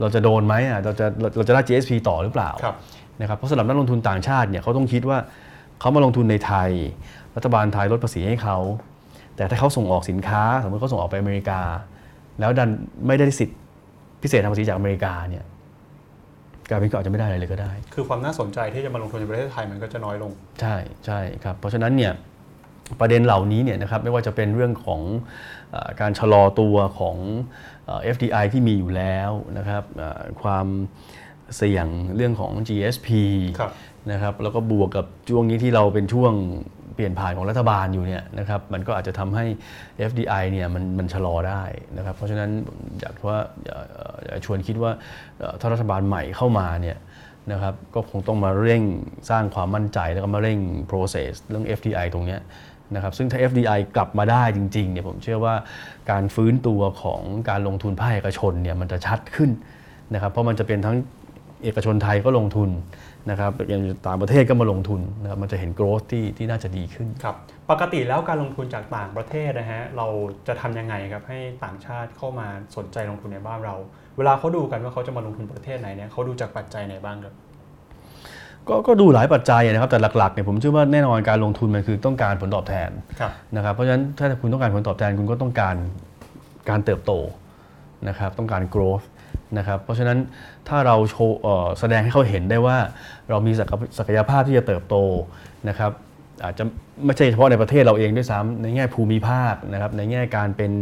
[0.00, 2.74] เราจะโดนไหมอะเราจะเราเราจะได้ GSP ต่อหรือเปล่าครับ
[3.20, 5.18] นะครับเพราะสำหรับนักลงทุนต่างชาติเนี่ยเขาต้องคิดว่า
[5.80, 6.70] เขามาลงทุนในไทย
[7.36, 8.58] รัฐบาลไทยลดภาษีให้เขา
[9.36, 11.60] แต่ถ้าเขาส่งออกสินค้า สมมติเขาส่งออกไปอเมริกา
[12.40, 12.70] แล้วดัน
[13.06, 13.56] ไม่ได้สิทธิ
[14.22, 15.44] พิเศษทางภาษีจากอเมริกาเนี่ย
[16.70, 20.76] การเป็นก็อาจจะไม่ได้อะไรเลยก็ได้ คือความน่าสนใจที่จะมาลงทุนในประเทศไทยมันก็จะน้อยลง ใช่
[21.06, 22.12] ใช่ครับ เพราะฉะนั้นเนี่ย
[23.00, 25.00] ประเด็นเหล่านี้เนี่ยนะครับไม่ว่าจะเป็นเรื่องของ
[25.70, 27.16] เออการชะลอตัวของ
[27.84, 30.66] เอ่อ FDI ที่มีอยู่แล้วนะครับเอ่อความ
[31.56, 31.86] เสี่ยง
[32.16, 33.08] เรื่องของ GSP
[33.58, 33.72] ครับ
[34.12, 36.32] นะครับแล้วก็บวกกับช่วงนี้ที่เราเป็นช่วง
[36.98, 39.44] เปลี่ยนผ่านของรัฐบาลอยู่เนี่ยนะครับมันก็อาจจะทำให้
[40.10, 41.62] FDI เนี่ยมันมันชะลอได้
[41.96, 42.50] นะครับเพราะฉะนั้น
[43.00, 44.92] อยากว่าอยากเอ่ออยากชวนคิดว่า
[45.60, 46.96] ถ้ารัฐบาลใหม่เข้ามาเนี่ย
[47.52, 48.82] นะครับก็คงต้องมาเร่ง
[49.30, 50.58] สร้างความมั่นใจแล้วก็มาเร่ง
[50.90, 52.40] process เรื่อง FDI ตรงเนี้ย
[52.94, 55.54] นะครับซึ่งถ้า FDI กลับมาได้จริงๆเนี่ยผมเชื่อว่า
[56.10, 59.50] การฟื้นตัวของการลงทุนภาคเอกชนเนี่ยมันจะชัดขึ้น
[60.14, 60.96] นะครับเพราะมันจะเป็นทั้ง
[61.64, 62.70] เอกชนไทยก็ลงทุน
[63.30, 67.36] นะครับอย่างต่างประเทศก็มาลงทุนนะครับมันจะเห็น growth ที่ที่น่าจะดีขึ้นครับ
[67.70, 70.06] ปกติแล้วการลงทุนจากต่างประเทศนะฮะเรา
[70.48, 73.76] จะทำยังไงครับให้ต่างชาติเข้ามาสนใจลงทุนในบ้านเรา
[74.16, 77.34] เวลาเขาดูกันว่าเขาจะมาลงทุนประเทศไหนเนี่ยเขาดูจากปัจจัยไหนบ้างครับ
[78.68, 85.76] ก็ก็ดูหลายปัจจัยนะครับแต่หลักๆเนี่ยผมเชื่อว่าแน่นอนการลงทุนมันคือต้องการผลตอบแทนครับนะครับเพราะฉะนั้นถ้าคุณต้องการผลตอบแทนคุณก็ต้องการ
[86.68, 87.12] การเติบโต
[88.08, 89.06] นะครับต้องการ growth
[89.58, 90.18] นะครับเพราะฉะนั้น
[90.68, 91.38] ถ้าเราโชว์
[91.80, 92.76] แสดงให้เขาเห็นได้ว่า
[93.30, 93.52] เรามี
[93.98, 94.96] ศักยภาพที่จะเติบโต
[95.68, 95.92] นะครับ
[96.44, 96.64] อาจจะ
[97.04, 100.72] ไม่ใช่เฉพาะในประเทศเราเองด้วยซ้ำในแง่ภูมิภาคนะครับในแง่การเป็น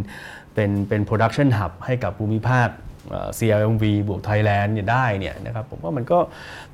[0.55, 2.69] เป็นเป็น production hub ให้กับภูมิภาค
[3.11, 6.19] เอ่อ CLMV บวกไทยแลนด์เนี่ยได้เนี่ยนะครับผมว่ามันก็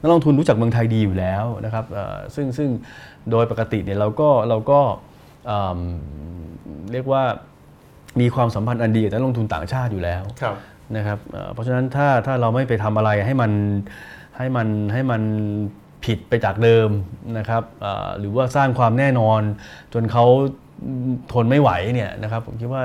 [0.00, 1.84] นักลงทุนรู้จักเมืองไทยดีอยู่แล้วนะครับ
[2.34, 2.68] ซึ่งซึ่ง
[3.30, 4.80] โดยปกติเนี่ยเราก็เราก็
[6.92, 7.22] เรียกว่า
[8.20, 10.56] มีความสัมพันธ์อันดีกับนักลงทุนต่างชาติอยู่แล้วครับ
[10.96, 13.52] นะครับเอ่อเพราะฉะนั้นถ้าถ้าเราไม่ไปทำอะไรให้มัน
[14.36, 15.22] ให้มันให้มัน
[16.04, 16.88] ผิดไปจากเดิม
[17.38, 19.40] นะครับเอ่อหรือว่าสร้างความแน่นอน
[19.94, 20.24] จนเขา
[21.32, 22.82] ทนไม่ไหวเนี่ยนะครับผมคิดว่า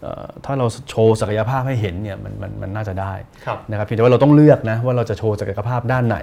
[0.00, 3.12] เอ่อถ้าเราโชว์ศักยภาพให้เห็นเนี่ยมันมันมันน่าจะได้
[3.46, 6.18] ครับนะครับเพียงแต่ว่าเราต้องเลือกนะว่าเราจะโชว์ศักยภาพด้านไหน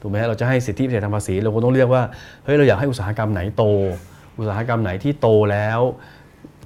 [0.00, 2.02] ถูกไหมฮะเราจะให้สิทธิพิเศษทางภาษีเราก็ต้องเลือกว่า
[2.44, 3.64] เฮ้ยเราอยากให้อุตสาหกรรมไหนโต
[4.38, 5.80] อุตสาหกรรมไหนที่โตแล้ว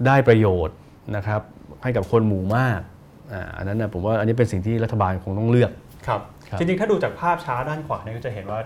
[0.07, 0.77] ได้ประโยชน์
[1.17, 1.41] นะครับ
[1.83, 2.81] ให้กับคนหมู่มาก
[3.35, 5.73] อ่าอันนั้นนะผมว่าอันนี้เป็นสิ่งที่รัฐบาลคงต้องเลือก
[6.07, 8.61] ครับครับจริงๆ ถ้าดูจากภาพช้าด้านขวาเนี่ยก็จะเห็นว่า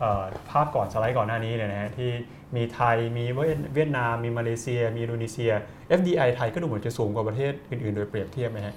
[0.00, 2.10] เอ่อภาพก่อนสไลด์ก่อนหน้านี้เนี่ยนะฮะที่
[2.56, 3.24] มีไทยมี
[3.74, 5.52] เวียดนาม มีมาเลเซีย มีอินโดนีเซีย
[5.98, 8.74] FDI ไทยก็ดูเหมือนจะสูงกว่าประเทศอื่นๆ โดยเปรียบเทียบไหมฮะ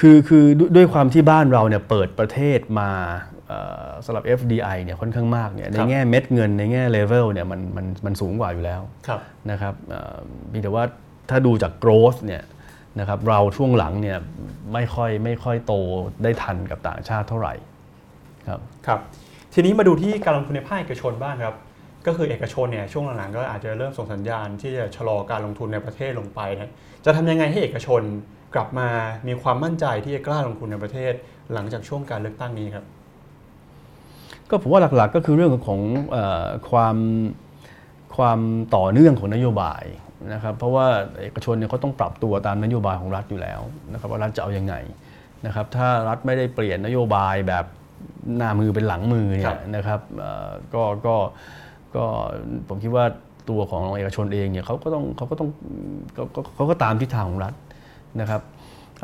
[0.00, 2.90] คือคือด้วยด้วยความที่บ้านเราเนี่ยเปิดประเทศมา
[3.48, 9.20] เอ่อสำหรับ FDI เนี่ยค่อนข้างมากเนี่ยในแง่เม็ดเงินในแง่เลเวลเนี่ยมันมันมันสูงกว่าอยู่แล้วครับ
[9.50, 10.16] นะครับเอ่อ
[10.48, 10.84] เพียงแต่ว่า
[11.30, 12.42] ถ้าดูจาก growth เนี่ย
[13.00, 14.18] นะครับเราช่วงหลังเนี่ย
[14.72, 15.74] ไม่ค่อยไม่ค่อยโต
[16.22, 17.54] ได้ทันกับต่างชาติเท่าไหร่
[18.48, 19.00] ครับครับ
[19.54, 21.56] ทีนี้มาดูที่การลงทุนในภาคเอกชนบ้างครับ
[22.06, 26.72] ก็คือเอกชนเนี่ยช่วงหลังๆก็อาจจะเริ่มส่งสัญญาณที่จะชะลอการลงทุนในประเทศลงไปนะ
[27.04, 28.02] จะทำยังไงให้เอกชน
[28.54, 28.88] กลับมา
[29.28, 31.12] มีความมั่นใจที่จะกล้าลงทุนในประเทศ
[31.52, 32.84] หลังจากช่วงการเลือกตั้งนี้ครับ
[34.48, 35.80] ก็ผมว่าหลักๆก็คือเรื่องของ
[36.10, 36.96] เออความ
[38.16, 38.40] ความ
[38.76, 39.82] ต่อเนื่องของนโยบาย
[40.32, 40.86] นะครับเพราะว่า
[41.20, 43.60] เอกชนเนี่ยเขาต้องปรับตัวตามนโยบายของรัฐอยู่แล้ว
[43.92, 44.74] นะครับว่ารัฐจะเอายังไง
[45.46, 47.64] นะครับถ้ารัฐไม่ได้เปลี่ยนนโยบายแบบ
[48.36, 51.16] หน้ามือเป็นหลังมือเนี่ครัยบนะครับเอ่อก็ก็
[51.96, 52.04] ก็
[52.68, 53.04] ผมคิดว่า
[53.50, 55.48] ตัวของเอกชนเองเนี่ยเขาก็ต้องเขาก็ต้อง
[56.14, 57.54] เขาก็เขาก็ตามทิศทางของรัฐ
[58.20, 58.42] นะครับ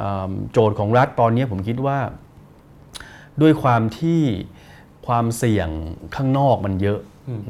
[0.01, 1.99] อ่าโจทย์ของรัฐตอนนี้ผมคิดว่า
[3.43, 4.21] ด้วยความที่
[5.07, 5.69] ความเสี่ยง
[6.17, 7.01] ข้างนอกมันเยอะ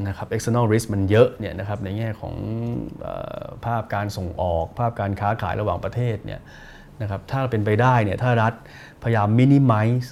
[0.09, 2.35] นะครับ external risk มันเยอะเนี่ยนะครับในแง่ของ
[3.03, 3.09] เอ
[3.43, 6.41] อภาพการส่งออก ภาพการค้าขายระหว่างประเทศเนี่ย
[7.03, 8.53] นะครับถ้าเป็นไปได้เนี่ยถ้ารัฐ
[9.03, 10.09] พยายาม minimize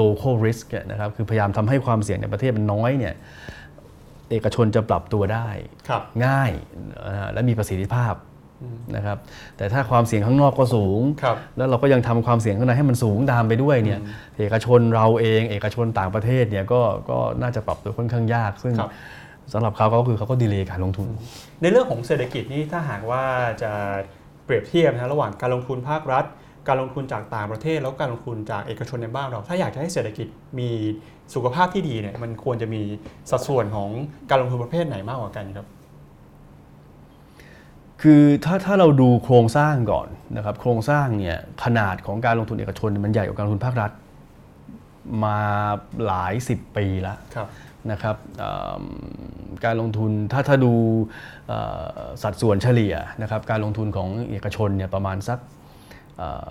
[0.00, 3.14] local risk เนี่ยนะครับคือพยายามทำให้ความเสี่ยงในประเทศมันน้อยเนี่ย
[4.30, 5.48] เอกชนจะปรับตัวได้
[5.88, 6.50] ครับง่าย
[7.06, 8.14] นะฮะและมีประสิทธิภาพ
[8.96, 9.18] นะครับ
[9.56, 14.00] แต่ถ้าความเสี่ยงข้างนอกก็สูงครับแล้วเราก็ยังทำความเสี่ยงข้างในให้มันสูงตามไปด้วยเนี่ย
[14.38, 16.80] เอกชนเราเอง เอกชนต่างประเทศเนี่ยก็
[17.10, 18.90] ก็น่าจะปรับตัวค่อนข้างยาก ซึ่งครับ
[19.52, 21.08] สำหรับเขาก็คือเขาก็ดีเลย์การลงทุน
[21.62, 23.22] ในเรื่องของเศรษฐกิจนี่ถ้าหากว่า
[23.62, 23.72] จะ
[24.44, 26.24] เปรียบเทียบนะระหว่างการลงทุนภาครัฐ
[26.68, 30.26] การลงทุนจากต่างประเทศ แล้วการลงทุนจากเอกชนในบ้านเรา ถ้าอยากจะให้เศรษฐกิจ
[30.58, 30.70] มี
[31.34, 32.82] สุขภาพที่ดีเนี่ยมันควรจะมี
[33.30, 33.90] สัดส่วนของ
[34.30, 35.66] การลงทุนประเภทไหนมากกว่ากันครับ
[38.02, 43.90] คือถ้าถ้าเราดูโครงสร้างก่อนนะครับโครงสร้างเนี่ยขนาดของการลงทุนเอกชนเนี่ยมันใหญ่กว่าการลงทุนภาครัฐ
[45.24, 45.38] มา
[46.06, 47.48] หลายสิบปีแล้วครับ
[47.90, 48.84] นะครับเอิ่ม
[49.64, 50.72] การลงทุนถ้าถ้าดู
[51.48, 51.58] เอ่
[51.98, 55.38] อสัดส่วนเฉลี่ยนะครับการลงทุนของเอกชนเนี่ยประมาณสัก
[56.16, 56.48] เอ่อ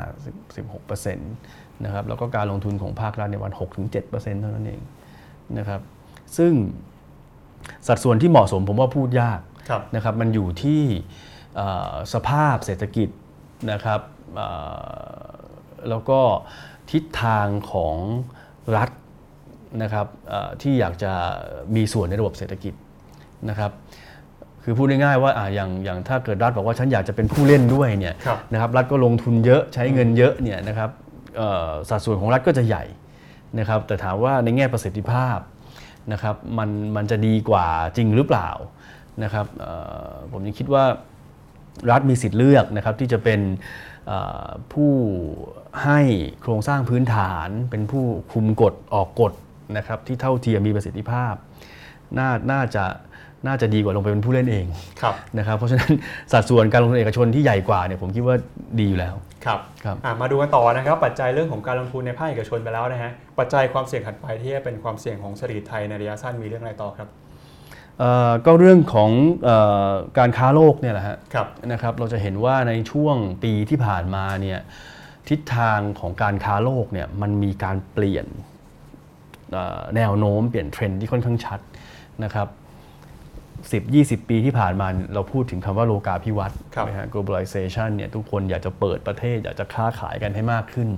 [0.00, 1.32] 15 16เปอร์เซ็นต์
[1.84, 4.80] นะครับแล้วก็การลงทุนของภาครัฐในยวัน6ถึง7เปอร์เซ็นต์เท่านั้นเอง
[5.58, 5.80] นะครับ
[6.36, 6.52] ซึ่ง
[7.88, 9.51] สัดส่วนที่เหมาะสมผมว่าพูดยากครับ
[9.94, 10.82] นะครับมันอยู่ที่
[11.56, 13.08] เอ่อสภาพเศรษฐกิจ
[13.72, 14.00] นะครับ
[14.36, 14.48] เอ่
[15.24, 15.26] อ
[15.88, 16.20] แล้วก็
[16.90, 17.96] ทิศทางของ
[18.76, 18.90] รัฐ
[19.82, 21.12] นะครับเอ่อที่อยากจะ
[21.76, 22.74] มีส่วนในระบบเศรษฐกิจ
[23.48, 23.72] นะครับ
[24.64, 30.90] คือพูดง่ายๆว่าอะอย่างอย่างถ้าเกิดรัฐบอกว่าฉันอยากจะเป็นผู้เล่นด้วยเนี่ยครับนะครับรัฐก็ลงทุนเยอะใช้เงินเยอะเนี่ยนะครับ
[31.36, 32.84] เอ่อสัดส่วนของรัฐก็จะใหญ่
[33.58, 35.38] นะครับแต่ถามว่าในแง่ประสิทธิภาพ
[36.12, 38.48] นะครับมันมันจะดีกว่าจริงหรือเปล่า
[39.24, 39.72] นะครับเอ่
[40.10, 40.84] อผมยังคิดว่า
[41.90, 43.40] รัฐมีสิทธิ์เลือกนะครับที่จะเป็น
[44.06, 44.92] เอ่อผู้
[45.84, 46.00] ให้
[46.42, 49.32] โครงสร้างพื้นฐาน เป็นผู้คุมกฎออกกฎ
[49.76, 51.34] นะครับที่เท่าเทียมมีประสิทธิภาพ
[52.18, 52.84] น่าน่าจะ
[53.46, 54.66] น่าจะดีกว่าลงไปเป็นผู้เล่นเอง
[55.02, 55.92] ครับนะครับเพราะฉะนั้น
[56.32, 58.36] สัดส่วนการลงทุนเอกชนที่ใหญ่กว่าเนี่ยผมคิดว่า
[58.80, 67.21] ดีอยู่แล้วครับครับอะมาดูกันต่อนะครับ ปัจจัยเรื่องของการลงทุนในภาคเอกชนไปแล้วนะฮะปัจจัยความเสี่ยงถัดไปที่จะเป็นความเสี่ยงของเศรษฐกิจไทยในระยะสั้นมีเรื่องอะไรต่อครับเอ่อ
[68.46, 69.10] ก็เรื่องของ
[69.44, 69.50] เอ
[69.88, 74.58] อการค้าโลกเนี่ยแหละฮะครับนะครับเราจะเห็นว่าในช่วงปีที่ผ่านมาเนี่ย
[75.28, 78.26] ทิศทางของการค้าโลกเนี่ยมันมีการเปลี่ยน
[79.52, 81.60] เอ่อแนวโน้มเปลี่ยนเทรนด์ที่ค่อนข้างชัด
[82.24, 82.48] นะครับ
[84.22, 90.88] 10-20 ปีที่ผ่านมาเราพูดถึงคำว่าโลกาภิวัตน์ครับใช่ไหมฮะ globalization เนี่ยทุกคนอยากจะเปิดประเทศ อยากจะค้าขายกันให้มากขึ้น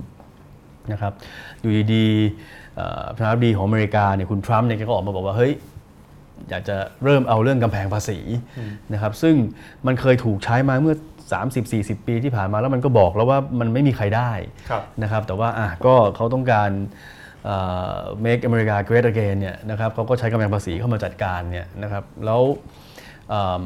[0.91, 1.13] นะครับ
[1.61, 5.53] อยู่ดีๆเอ่อประธานาธิบดีของอเมริกาเนี่ยคุณทรัมป์เนี่ยแกก็ออกมาบอกว่าเฮ้ย
[6.49, 8.19] อยากจะเริ่มเอาเรื่องกำแพงภาษี
[8.93, 9.35] นะครับซึ่ง
[9.87, 10.95] มันเคยถูกใช้มาเมื่อ
[11.51, 14.31] 30-40 ปีที่ผ่านมาแล้วมันก็บอกแล้วว่ามันไม่มีใครได้
[14.69, 16.71] ครับนะครับแต่ว่าอะก็เขาต้องการ
[17.45, 17.57] เอ่
[17.95, 22.41] อ make America great again เนี่ยนะครับเขาก็ใช้กำแพงภาษีเข้ามาจัดการเนี่ยนะครับแล้ว
[23.29, 23.63] เอิ่ม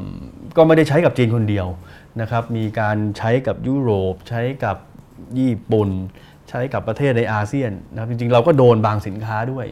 [0.56, 1.66] ก็ไม่ได้ใช้กับจีนคนเดียว
[2.20, 4.76] นะครับมีการใช้กับยุโรป ใช้กับ
[5.38, 5.90] ญี่ปุ่น
[6.48, 9.66] ใช้กับประเทศในอาเซียนนะครับจริงๆ เราก็โดนบางสินค้าด้วย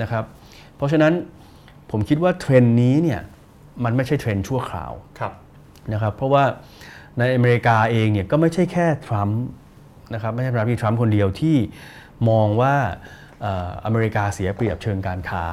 [0.00, 0.24] นะครับ
[0.76, 1.12] เพราะฉะนั้น
[1.92, 3.20] ผมคิดว่าเทรนด์นี้เนี่ย
[3.84, 5.32] มันไม่ใช่เทรนด์ชั่วคราวครับ
[5.92, 6.44] นะครับเพราะว่า
[7.18, 9.42] ในอเมริกาเองเนี่ยก็ไม่ใช่แค่ทรัมป์
[10.14, 11.56] นะครับไม่ใช่ประธานาธิบดีทรัมป์คนเดียวที่
[12.28, 12.74] มองว่า
[13.42, 15.44] เอ่ออเมริกาเสียเปรียบเชิงการค้า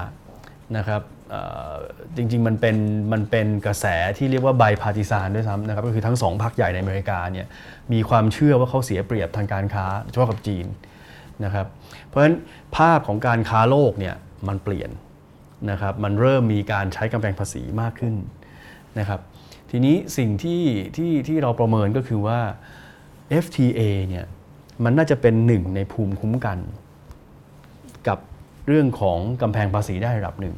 [0.78, 1.74] นะครับเอ่อ
[2.16, 2.76] จริงๆมันเป็น
[3.12, 3.86] มันเป็นกระแส
[4.18, 7.48] ที่เรียกว่า bipartisan ด้วยซ้ำนะครับก็คือทั้งสองพรรคใหญ่ในอเมริกาเนี่ย
[7.94, 10.66] มีความเชื่อว่าเขาเสียเปรียบทางการค้าโดยเฉพาะกับจีน
[11.46, 11.68] นะครับ
[12.08, 12.36] เพราะฉะนั้น
[12.78, 14.16] ภาพของการค้าโลกเนี่ย
[14.48, 14.90] มันเปลี่ยน
[15.72, 18.16] นะครับมันเริ่มมีการใช้กำแพงภาษีมากขึ้น
[19.00, 19.20] นะครับ
[19.72, 20.62] ทีนี้สิ่งที่
[20.96, 22.40] ที่ที่เราประเมินก็คือว่า
[23.44, 24.26] FTA เนี่ย
[24.84, 26.58] มันน่าจะเป็นหนึ่งในภูมิคุ้มกัน
[28.08, 28.18] กับ
[28.68, 30.56] เรื่องของกำแพงภาษีได้ระดับหนึ่ง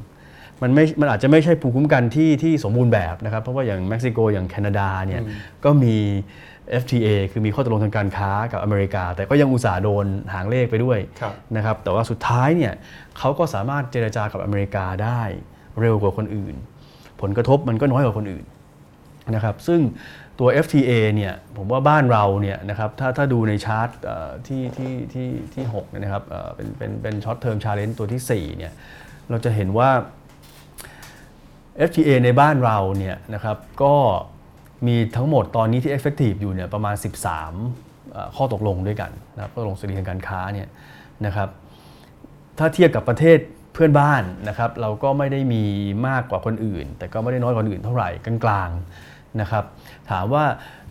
[0.62, 5.22] มันไม่มันอาจจะไม่ใช่ภูมิคุ้มกันที่ที่สมบูรณ์แบบนะครับ เพราะว่าอย่างเม็กซิโกอย่างแคนาดาเนี่ย
[5.64, 5.96] ก็มี
[6.82, 12.74] FTA คือมีข้อตกลงทางการค้ากับอเมริกา แต่ก็ยังอุตส่าห์โดนหางเลขไปด้วยครับนะครับแต่ว่าสุดท้ายเนี่ย
[13.18, 15.22] เขาก็สามารถเจรจากับอเมริกาได้
[15.80, 16.56] เร็วกว่าคนอื่น
[17.22, 18.46] ผลกระทบมันก็น้อยกว่าคนอื่น
[19.36, 19.82] นะครับซึ่ง
[20.40, 28.74] ตัว FTA เนี่ยผมว่าบ้านเราเนี่ยนะครับถ้าถ้าดูในชาร์ตเอ่อที่ที่ที่ที่6เนี่ยนะครับเอ่อเป็นเป็นเป็น short-term challenge ตัวที่4เนี่ย
[29.30, 29.90] เราจะเห็นว่า
[31.90, 33.96] FTA ในบ้านเราเนี่ยนะครับก็
[34.88, 40.68] มีทั้งหมดตอนนี้ที่ effective อยู่เนี่ยประมาณ 13เอ่อข้อตกลงด้วยกันนะครับข้อตกลงสตรีทางการค้าเนี่ย
[41.26, 41.50] นะครับ
[42.60, 43.38] ถ้าเทียบกับประเทศ
[43.74, 45.64] เพื่อนบ้านนะครับเราก็ไม่ได้มี
[46.08, 49.64] มากกว่าคนอื่น แต่ก็ไม่ได้น้อยกว่าคนอื่นเท่าไหร่กลางๆนะครับ
[50.12, 50.46] ถามว่า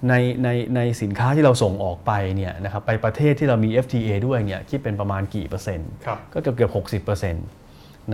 [0.08, 0.14] ใน
[0.44, 7.46] ในในสินค้าที่เราส่งออกไปเนี่ยนะครับไปประเทศที่เรามี FTA ด้วยเนี่ยคิดเป็นประมาณกี่เปอร์เซ็นต์ครับก็เกือบเกือบหกสิบเปอร์เซ็นต์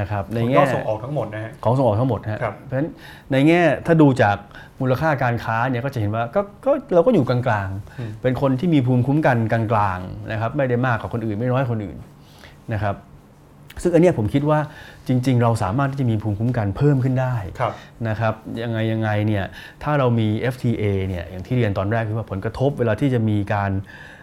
[0.01, 2.89] นะครับในผมแง่ก็ส่งออกทั้งหมดนะฮะของส่งออกทั้งหมดฮะครับเพราะฉะนั้น
[3.33, 4.37] ในแง่ถ้าดูจาก
[4.81, 9.62] มูลค่าการค้าเนี่ยก็จะเห็นว่าก็ก็เราก็อยู่กลางๆ เป็นคนที่มีภูมิคุ้มกันกลา
[9.97, 11.97] งๆนะครับไม่ได้มากกว่าคนอื่นไม่น้อยกว่าคนอื่น
[12.74, 12.97] นะครับ
[13.83, 14.59] ซึ่งอันเนี้ยผมคิดว่า
[15.09, 17.72] จริง ๆ เราสามารถที่จะมีภูมิคุ้มกันเพิ่มขึ้นได้ครับ
[18.09, 19.45] นะครับยังไงยังไงเนี่ย
[19.83, 23.70] ถ้าเรามี FTA เนี่ยอย่างที่เรียนตอนแรกคือว่าผลกระทบเวลาที่จะมีการ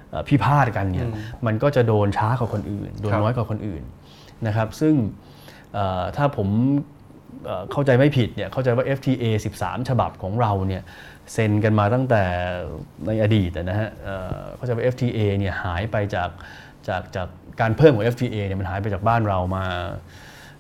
[0.10, 1.08] เอ่อพิพาทกันเนี่ย
[1.46, 3.84] มันก็จะโดนช้ากว่าคนอื่น โดนครับน้อยกว่าคนอื่น
[4.48, 4.94] นะครับซึ่ง
[5.74, 6.48] เอ่อถ้าผม
[7.46, 9.24] เอ่อเข้าใจไม่ผิดเนี่ยเข้าใจว่า FTA
[9.60, 10.84] 13 ฉบับของเราเนี่ย
[11.34, 12.24] เซ็นกันมาตั้งแต่
[13.08, 16.30] ในอดีตนะฮะเอ่อเข้าใจว่า FTA เนี่ยหายไปจาก
[16.88, 17.28] จากจาก
[17.62, 19.66] การเพิ่มของ FTA เนี่ยมันหายไปจากบ้านเรามา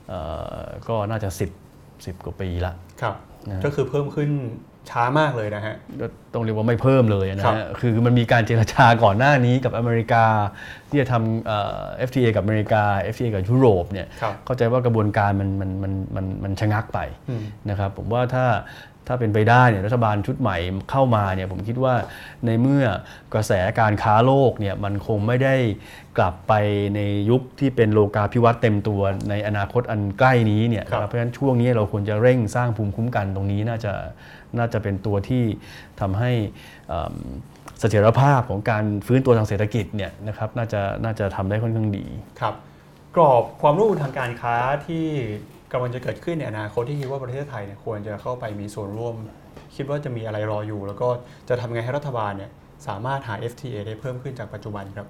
[0.07, 0.19] เอ่
[0.55, 3.15] อก็น่าจะ 10 10 กว่าปีละครับ
[3.49, 4.29] นะก็คือเพิ่มขึ้น
[4.89, 10.25] ช้ามากเลยนะฮะก็ต้องเรียกว่าไม่เพิ่มเลยนะครัฮะบคือมันมีการเจรจาก่อนหน้านี้กับอเมริกา
[10.89, 18.45] ที่จะทำเอ่อ FTA กับอเมริกา FTA กับยุโรปเนี่ยครับเข้าใจว่ากระบวนการมันมันมันมันมันชะงักไปอืมนะครับผมว่าถ้า
[19.08, 20.58] ถ้าเป็นไปได้เนี่ยรัฐบาลชุดใหม่
[20.91, 21.95] เข้ามาเนี่ยผมคิดว่า
[22.45, 22.84] ในเมื่อ
[23.34, 25.56] กระแสการค้าโลกเนี่ยมันคงไม่ได้
[26.18, 26.54] กลับไป
[26.95, 26.99] ใน
[27.30, 33.93] ยุคที่เป็นโลกาภิวัตน์เต็มตัวในอนาคตอันใกล้นี้เนี่ยครับนะครับเพราะฉะนั้นช่วงนี้เราควรจะเร่งสร้างภูมิคุ้มกันตรงนี้น่าจะ
[34.58, 35.43] น่าจะเป็นตัวที่
[35.99, 36.32] ทำให้
[36.88, 37.16] เอิ่ม
[37.80, 42.06] เสถียรภาพของการฟื้นตัวทางเศรษฐกิจเนี่ยนะครับน่าจะน่าจะทำได้ค่อนข้างดี
[42.41, 42.56] ครับ
[43.16, 44.56] กรอบความร่วมมือทางการค้า
[44.88, 45.06] ที่
[45.74, 49.15] กำลังจะเกิดขึ้นในอนาคตที่คิดว่าประเทศไทยเนี่ยควรจะเข้าไปมีส่วนร่วม
[49.76, 51.07] คิดว่าจะมีอะไรรออยู่ แล้วก็
[51.49, 52.51] จะทำไงให้รัฐบาลเนี่ย
[52.88, 55.07] สามารถหา FTA ได้เพิ่มขึ้นจากปัจจุบันครับ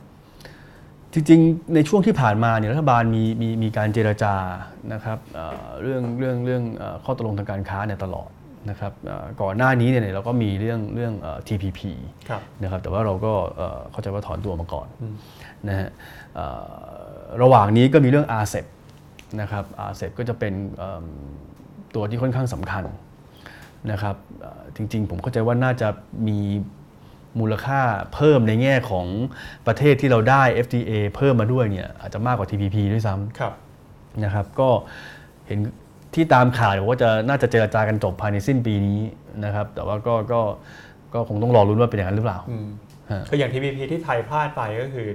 [1.14, 4.36] จริงๆ ในช่วงที่ผ่านมาเนี่ยรัฐบาลมีมีมีการเจรจา
[4.94, 8.30] นะครับเอ่อเรื่องเรื่องเรื่องเอ่อข้อตกลงทางการค้าเนี่ยตลอด
[8.70, 11.80] นะครับเอ่อก่อนหน้านี้เนี่ยเราก็มีเรื่องเรื่องเอ่อ TPP
[12.30, 15.16] ครับ นะครับแต่ว่าเราก็เอ่อเข้าใจว่าถอนตัวมาก่อนอืม
[15.68, 15.90] นะฮะ
[16.36, 18.66] เอ่อระหว่างนี้ก็มีเรื่อง RCEP
[19.42, 21.06] นะครับ RCEP ก็จะเป็นเอิ่ม
[21.96, 22.84] ตัวที่ค่อนข้างสำคัญ
[23.92, 25.88] นะครับเอ่อจริงๆ ผมเข้าใจว่าน่าจะ
[26.28, 26.40] มี
[27.40, 27.82] มูลค่า
[28.16, 29.08] เพิ่มในแง่ของ
[29.68, 33.54] ประเทศที่เราได้ FTA เพิ่มมาด้วยเนี่ยอาจจะมากกว่า TPP ด้วยซ้ำครับ
[34.24, 34.70] นะครับก็
[35.48, 35.60] เห็น
[36.16, 39.00] ที่ตามข่าวบอกว่าจะน่าจะเจรจากันจบภายในสิ้นปีนี้
[39.46, 40.42] นะครับ แต่ว่าก็ก็
[41.14, 42.68] ก็คงต้องรอรุ้นว่าเป็นอย่างนั้นหรือเปล่าอืม
[43.12, 45.08] ฮะคืออย่าง TPP ที่ไทยพลาดไปก็คือ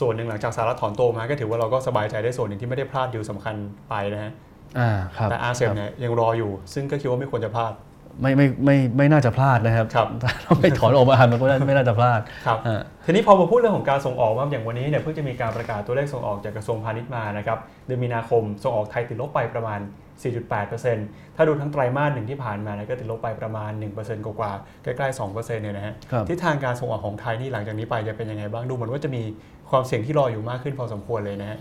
[0.00, 3.54] ส่วนหนึ่งหลังจากสหรัฐถอนตัวมาก็ถือว่าเราก็สบายใจได้ส่วนหนึ่งที่ไม่ได้พลาดดีลสำคัญ
[3.88, 4.32] ไปนะฮะ
[4.78, 7.74] อ่าครับแต่อาเซียนครับเนี่ยยังรออยู่ ซึ่งก็คิดว่าไม่ควรจะพลาด
[8.22, 19.80] ไม่ไม่ไม่ไม่น่าจะพลาดนะครับครับถ้าเราไม่ถอนออกมามันก็ไม่น่าจะพลาดครับฮะทีนี้พอมาพูดเรื่องของการส่งออกว่าอย่างวันนี้เนี่ยเพิ่งจะมีการประกาศตัวเลขส่งออกจากกระทรวงพาณิชย์มานะครับเดือนมีนาคมส่งออกไทยติดลบไปประมาณ
[20.22, 29.22] 4.8%ถ้าดูทั้งไตรมาสหนึ่งที่ผ่านมาเนี่ยก็ติดลบไปประมาณ 1%กว่าๆใกล้ๆ2%เนี่ยนะฮะครับทิศทางการส่งออกของไทยนี่หลังจากนี้ไปจะเป็นยังไงบ้างดูเหมือนว่าจะมี
[29.70, 31.58] ความเสี่ยงที่รออยู่มากขึ้นพอสมควรเลยนะฮะ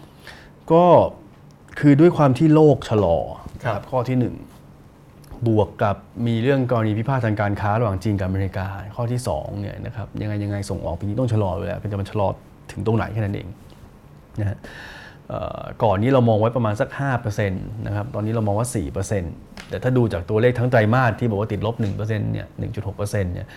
[0.72, 0.86] ก็
[1.80, 3.18] คือด้วยความที่โลกชะลอ
[3.66, 4.36] ครับข้อที่หนึ่ง
[5.48, 5.98] บวกกับ
[6.28, 12.28] มีเรื่องกรณีพิพาททางการค้าระหว่างจีนกับอเมริกา ข้อที่สองเนี่ยนะครับยังไงยังไงส่งออกปีนี้ต้องชะลออยู่แล้วเป็นจะมันชะลอ
[12.72, 13.48] ถึงตรงไหนแค่นั้นเอง
[14.40, 14.58] นะฮะ
[15.28, 16.90] เอ่อก่อนนี้เรามองไว้ประมาณสัก
[17.24, 18.68] 5%นะครับตอนนี้เรามองว่า
[19.20, 22.48] 4%แต่ถ้าดูจากตัวเลขทั้งไตรมาสที่บอกว่าติดลบ1%เนี่ย
[22.86, 23.48] 1.6%เนี่ย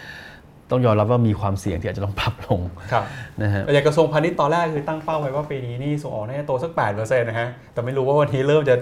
[0.70, 2.60] ต้องยอมรับว่ามีความเสี่ยงที่อาจจะต้องปรับลง
[2.92, 3.04] ครับ
[3.42, 8.76] นะฮะแต่อย่างกระทรวงพาณิชย์ตอนแรกคือตั้งเป้าไว้ว่าปีนี้นี่ส่งออกน่าจะโตสัก8%นะฮะแต่ไม่รู้ว่าวันนี้เริ่มจะ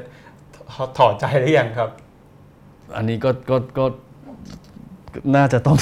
[0.98, 1.88] ถอดใจหรือยังครับ
[2.96, 3.84] อันนี้ก็ก็ก็
[5.36, 5.76] น่าจะต้อง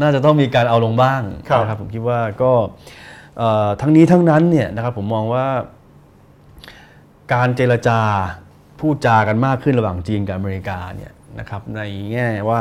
[0.00, 2.52] น่าจะต้องมีการเอาลงบ้างครับนะครับผมคิดว่าก็
[3.38, 5.46] เอ่อทั้งนี้ทั้งนั้นเนี่ยนะครับผมมองว่า
[7.34, 8.00] การเจรจา
[8.80, 11.80] พูดจากันมากขึ้นระหว่างจีนกับอเมริกาเนี่ย นะครับใน
[12.12, 12.60] แง่ว่า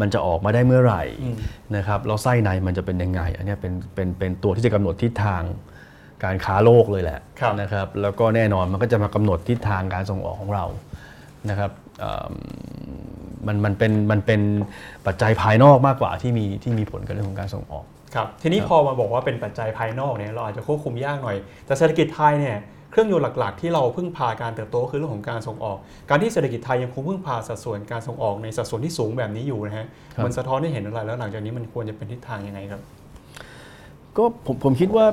[0.00, 1.36] มันจะออกมาได้เมื่อไหร่อืม
[1.76, 5.42] นะครับแล้วไส้ในมันจะเป็นยังไง อันเนี้ยเป็นเป็นเป็นตัวที่จะกำหนดทิศทาง
[6.24, 10.64] การค้าโลกเลยแหละครับนะครับแล้วก็แน่นอนมันก็จะมากำหนดทิศทางการส่งออกของเรา
[11.50, 12.34] นะครับเอิ่ม
[13.46, 14.40] มันมันเป็นมันเป็น
[15.06, 22.58] ปัจจัยภายนอกมากกว่าที่มีที่มีผลกับเรื่องของการส่งออกครับทีนี้พอมาบอกว่าเป็นปัจจัยภายนอกเนี่ยเราอาจจะควบคุมยากหน่อย แต่เศรษฐกิจไทยเนี่ย
[22.94, 25.78] เครื่องยนต์หลัก ๆ ที่เราพึ่งพาการเติบโตก็คือเรื่องของการส่งออก
[26.10, 32.82] การที่เศรษฐกิจไทยยังคงพึ่งพาสัดส่วนการส่งออกในสัดส่วนที่สูงแบบนี้อยู่นะฮะครับมันสะท้อนให้เห็นอะไรแล้วหลังจากนี้มันควรจะเป็นทิศทางยังไงครับ
[34.16, 35.06] ก็ผมผมคิดว่า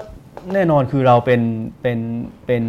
[0.53, 1.41] แน่นอนคือเราเป็น
[1.81, 1.99] เป็น
[2.45, 2.63] เป็น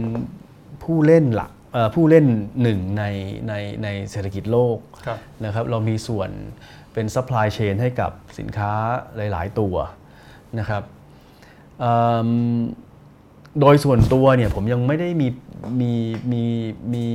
[0.82, 2.26] ผู้เล่นหลักเอ่อผู้เล่น
[2.62, 3.04] หนึ่งใน
[3.48, 6.30] ในในเศรษฐกิจโลกครับนะครับเรามีส่วน
[6.94, 8.72] เป็น supply chain ให้กับสินค้า
[9.16, 9.74] หลาย ๆ ตัว
[10.58, 10.82] นะครับ
[11.80, 11.94] เอิ่
[12.26, 12.28] ม
[13.60, 15.28] โดยส่วนตัวเนี่ยผมยังไม่ได้มี
[15.80, 15.92] มี
[16.32, 16.44] มี
[16.94, 17.06] มี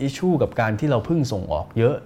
[0.00, 1.96] issue กับการที่เราพึ่งส่งออกเยอะ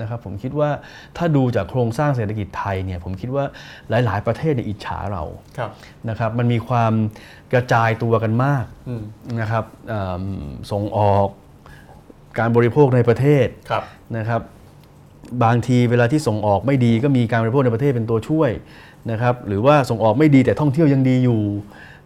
[0.00, 0.70] นะครับผมคิดว่า
[1.16, 3.44] ถ้าดูจากโครงสร้างเศรษฐกิจไทยเนี่ยผมคิดว่า
[3.90, 5.24] หลาย ๆ ประเทศเนี่ยอิจฉาเรา
[5.58, 5.70] ครับ
[6.08, 6.92] นะครับมันมีความ
[7.52, 9.02] กระจายตัวกันมากอืม
[9.40, 10.24] นะครับเอิ่ม
[10.72, 11.28] ส่งออก
[12.38, 13.82] การบริโภคในประเทศครับ
[14.16, 14.40] นะครับ
[15.44, 18.50] บางทีเวลาที่ส่งออกไม่ดีก็มีการบริโภคในประเทศเป็นตัวช่วย
[19.10, 21.42] นะครับหรือว่าส่งออกไม่ดีแต่ท่องเที่ยวยังดีอยู่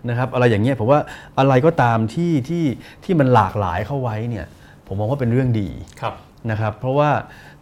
[0.09, 1.01] นะครับอะไรอย่างเงี้ยผมว่า
[1.39, 2.65] อะไรก็ตามที่ที่
[3.05, 4.47] ที่มันหลากหลายเข้าไว้เนี่ย
[4.87, 5.69] ผมมองว่าเป็นเรื่องดี
[6.01, 6.15] ครับ
[6.51, 7.11] นะครับเพราะว่า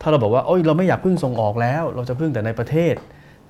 [0.01, 2.95] ถ้าเราบอกว่าโอ้ยเราไม่อยากพึ่งส่งออกแล้ว เราจะพึ่งแต่ในประเทศ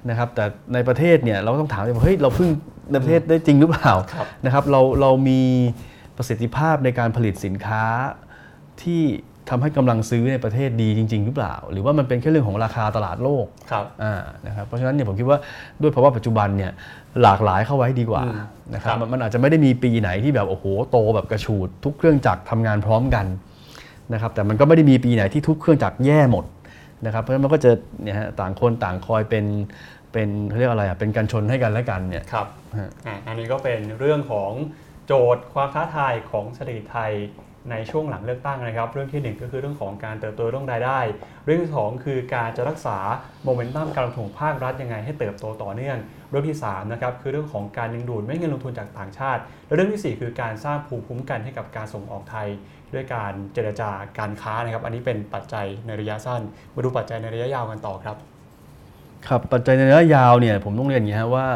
[0.09, 2.49] นะครับแต่ในประเทศเนี่ยเราก็ต้องถามว่าเฮ้ยเราพึ่ง
[2.91, 5.43] ในประเทศได้จริงหรือเปล่าครับนะครับเราเรามี
[6.17, 7.85] ประสิทธิภาพในการผลิตสินค้า
[8.83, 9.03] ที่
[9.51, 14.15] ทำให้กำลังซื้อในประเทศดีจริง ๆ หรือเปล่า หรือว่ามันเป็นแค่เรื่องของราคาตลาดโลกครับอ่า
[14.47, 15.39] นะครับเพราะฉะนั้นเนี่ยผมคิดว่า
[15.83, 16.73] ด้วยภาวะปัจจุบันเนี่ย
[17.23, 18.39] หลากหลายเข้าไว้ดีกว่าอืม
[18.75, 23.27] นะครับครับมันมันอาจจะไม่ได้มีปีไหนที่แบบโอ้โหโตแบบกระฉูด ทุกเครื่องจักรทำงานพร้อมกัน
[24.13, 26.45] นะครับแต่มันก็ไม่ได้มีปีไหนที่ทุกเครื่องจักรแย่หมด
[27.07, 27.71] นะครับเพราะฉะนั้นมันก็จะ
[28.03, 29.45] เนี่ยฮะต่างคนต่างคอยเป็น
[30.13, 32.47] เป็นเขาเรียกอะไรอะเป็นกันชนให้กันและกันเนี่ยครับ
[32.79, 34.51] ฮะอะอันนี้ก็เป็นเรื่องของ
[35.07, 37.13] โจทย์ความท้าทายของเศรษฐกิจไทย
[37.71, 41.01] ในช่วงหลังเลือกตั้งนะครับ เรื่องที่หนึ่งก็คือเรื่องของการเติบโตเรื่องรายได้
[41.45, 42.99] เรื่องที่สองคือการจะรักษา
[43.45, 45.99] โมเมนตัมการลงทุนของภาครัฐยังไงให้เติบโตต่อเนื่อง
[46.31, 52.49] เรื่องที่สามนะครับคือเรื่องของการดึงดูดไม่เงินลงทุนจากต่างชาติ และเรื่องที่สี่คือการสร้างภูมิคุ้มกันให้กับการส่งออกไทย
[52.95, 56.43] ด้วยการเจรจาการค้านะครับ อันนี้เป็นปัจจัยในระยะสั้น
[56.75, 58.17] มาดูปัจจัยในระยะยาวกันต่อครับ
[59.29, 61.47] ครับปัจจัยในระยะยาวเนี่ยผมต้องเรียนอย่างนี้ฮะว่า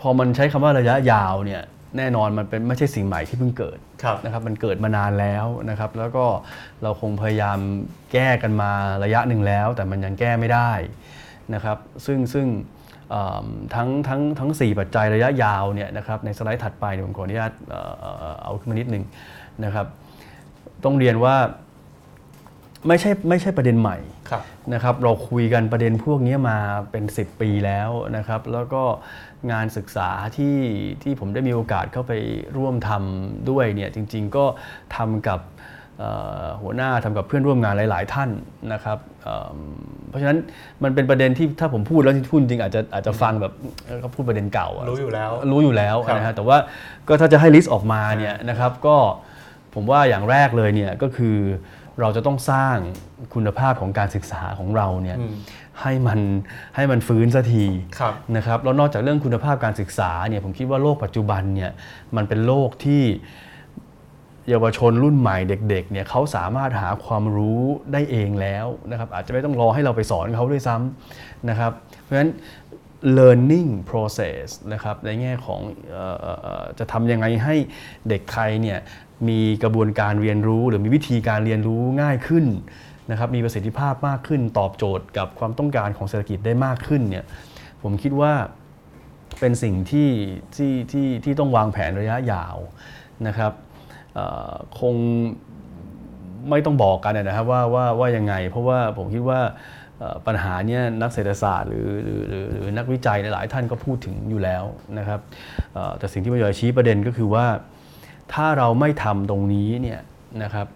[0.00, 1.62] พอมันใช้คำว่าระยะยาวเนี่ย
[1.96, 6.24] แน่นอนมันเป็นไม่ใช่สิ่งใหม่ที่เพิ่งเกิดครับนะครับมันเกิดมานานแล้วนะครับแล้วก็
[6.82, 7.58] เราคงพยายาม
[8.12, 8.70] แก้กันมา
[9.04, 10.70] ระยะหนึ่งแล้ว แต่มันยังแก้ไม่ได้
[11.54, 12.46] นะครับซึ่งซึ่ง
[13.10, 19.04] เอิ่มทั้งทั้งทั้ง 4 ปัจจัยระยะยาวเนี่ยนะครับในสไลด์ถัดไปเนี่ยผมขออนุญาตเอ่อเอ่อเอาขึ้นมานิดหนึ่ง
[19.64, 19.86] นะครับ
[20.84, 21.36] ต้องเรียนว่า
[22.86, 23.96] ไม่ใช่ไม่ใช่ประเด็นใหม่
[24.30, 24.42] ครับ
[24.74, 26.58] นะครับเราคุยกันประเด็นพวกนี้มา
[26.90, 28.82] เป็น 10 ปีแล้วนะครับแล้วก็
[29.52, 30.56] งานศึกษาที่
[31.02, 32.12] ที่ผมได้มีโอกาสเข้าไป
[32.56, 34.44] ร่วมทำด้วยเนี่ยจริง ๆ ก็
[34.96, 35.40] ทำกับ
[35.98, 36.10] เอ่
[36.42, 38.30] อหัวหน้าทำกับเพื่อนร่วมงานหลาย ๆ ท่าน
[38.72, 39.58] นะครับเอิ่ม
[40.08, 40.38] เพราะฉะนั้น
[40.82, 43.52] มันเป็นประเด็นที่ถ้าผมพูดแล้วที่พูดจริงอาจจะอาจจะฟังแบบ
[43.86, 46.56] เออเขาพูดประเด็นเก่าอะรู้อยู่แล้วรู้อยู่แล้วครับนะฮะแต่ว่า
[47.08, 48.96] ก็ถ้าจะให้ลิสต์ออกมาเนี่ยนะครับก็
[49.74, 51.36] ผมว่าอย่างแรกเลยเนี่ยก็คือ
[52.00, 52.76] เราจะต้องสร้าง
[53.34, 55.34] คุณภาพของการศึกษาของเราเนี่ยอืม
[55.82, 56.20] ให้มัน
[56.76, 57.64] ให้มันฟื้นสักที
[57.98, 61.70] ครับนะครับแล้วนอกจากเรื่องคุณภาพการศึกษาเนี่ยผมคิดว่าโลกปัจจุบันเนี่ย
[62.16, 63.02] มันเป็นโลกที่
[64.48, 71.72] เยาวชนรุ่นใหม่เด็กๆเนี่ยเขาสามารถหาความรู้ได้เองแล้วนะครับอาจจะไม่ต้องรอให้เราไปสอนเขาด้วยซ้ำนะครับ
[72.02, 72.30] เพราะฉะนั้น
[73.18, 77.54] learning process นะครับในแง่ของเอ่อเอ่อเอ่อจะทำยังไงให้
[78.08, 78.78] เด็กไทยเนี่ย
[79.28, 82.44] มีกระบวนการเรียนรู้ หรือมีวิธีการเรียนรู้ง่ายขึ้น
[83.10, 87.24] นะครับมีประสิทธิภาพมากขึ้น ตอบโจทย์กับความต้องการของเศรษฐกิจได้มากขึ้นเนี่ย
[87.82, 88.32] ผมคิดว่า
[89.40, 90.10] เป็นสิ่งที่
[90.56, 92.56] ที่ที่ที่ต้องวางแผนระยะยาว
[93.26, 93.52] นะครับ
[94.80, 94.94] คง
[96.50, 99.40] ไม่ต้องบอกกันนะครับว่าว่าว่ายังไง เพราะว่าผมคิดว่า
[100.26, 104.64] ปัญหาเนี้ยนักเศรษฐศาสตร์หรือหรือหรือหรือนักวิจัยหลาย ๆ ท่านก็พูดถึงอยู่แล้ว
[104.98, 105.20] นะครับ
[105.98, 107.46] แต่สิ่งที่ผมอยาชี้ประเด็นก็คือว่า
[108.32, 110.00] ถ้าเราไม่ทำตรงนี้เนี่ย
[110.42, 110.66] นะครับ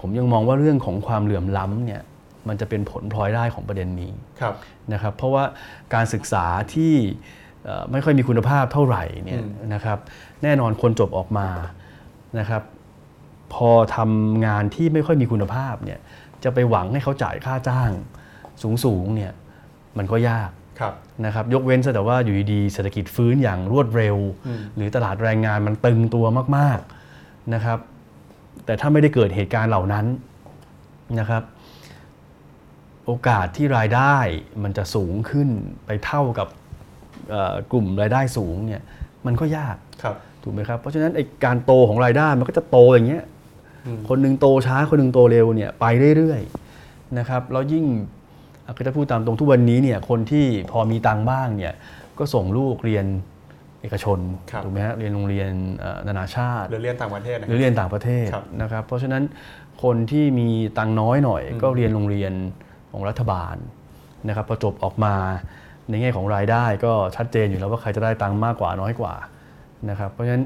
[0.00, 2.02] ผมยังมองว่าเรื่องของความเหลื่อมล้ำเนี่ย
[2.48, 4.54] มันจะเป็นผลพลอยได้ของประเด็นนี้ครับ
[4.92, 5.44] นะครับ เพราะว่า
[5.94, 6.44] การศึกษา
[6.74, 6.94] ที่
[7.64, 9.98] เอ่อไม่ค่อยมีคุณภาพเท่าไหร่เนี่ยอืมนะครับ
[10.42, 11.48] แน่นอนคนจบออกมา
[12.38, 12.62] นะครับ
[13.54, 15.98] พอทำงานที่ไม่ค่อยมีคุณภาพเนี่ย
[16.44, 17.90] จะไปหวังให้เขาจ่ายค่าจ้าง
[18.84, 19.32] สูงๆเนี่ย
[19.98, 20.63] มันก็ยากครับ
[21.26, 24.16] นะครับยกเว้นซะแต่ว่าอยู่ดีๆเศรษฐกิจฟื้นอย่างรวดเร็ว
[24.46, 26.24] อืมหรือตลาดแรงงานมันตึงตัว
[26.56, 27.78] มากๆนะครับ
[28.64, 30.06] แต่ถ้าไม่ได้เกิดเหตุการณ์เหล่านั้น
[31.18, 31.42] นะครับ
[33.06, 34.16] โอกาสที่รายได้
[34.62, 35.48] มันจะสูงขึ้น
[35.86, 36.48] ไปเท่ากับ
[37.30, 38.82] เอ่อกลุ่มรายได้สูงเนี่ย
[39.26, 43.24] มันก็ยากครับถูกไหมครับเพราะฉะนั้นไอการโตของรายได้มันก็จะโตอย่างเงี้ย
[43.86, 45.84] อืมคนหนึ่งโตช้าคนหนึ่งโตเร็วเนี่ยไป
[46.16, 48.23] เรื่อยๆนะครับแล้วยิ่งอะ
[48.76, 51.74] ก็จะพูดตามตรงทุกวันนี้เนี่ยคนที่พอมีตังค์บ้างเนี่ย
[52.18, 53.06] ก็ส่งลูกเรียน
[53.82, 54.18] เอกชน
[54.50, 59.22] ครับถูกไหมฮะเรียนโรงเรียนเอ่อนานาชาติหรือเรียนต่างประเทศนะหรือเรียนต่างประเทศครับนะครับเพราะฉะนั้น
[59.82, 60.48] คนที่มี
[60.78, 62.32] ตังค์น้อยหน่อยอืมก็เรียนโรงเรียน
[62.92, 63.56] ของรัฐบาล
[64.28, 65.14] นะครับพอจบออกมา
[65.90, 69.14] ในแง่ของรายได้ก็ชัดเจนอยู่แล้วว่าใครจะได้ตังค์มากกว่าน้อยกว่า
[69.90, 70.44] นะครับเพราะฉะนั้น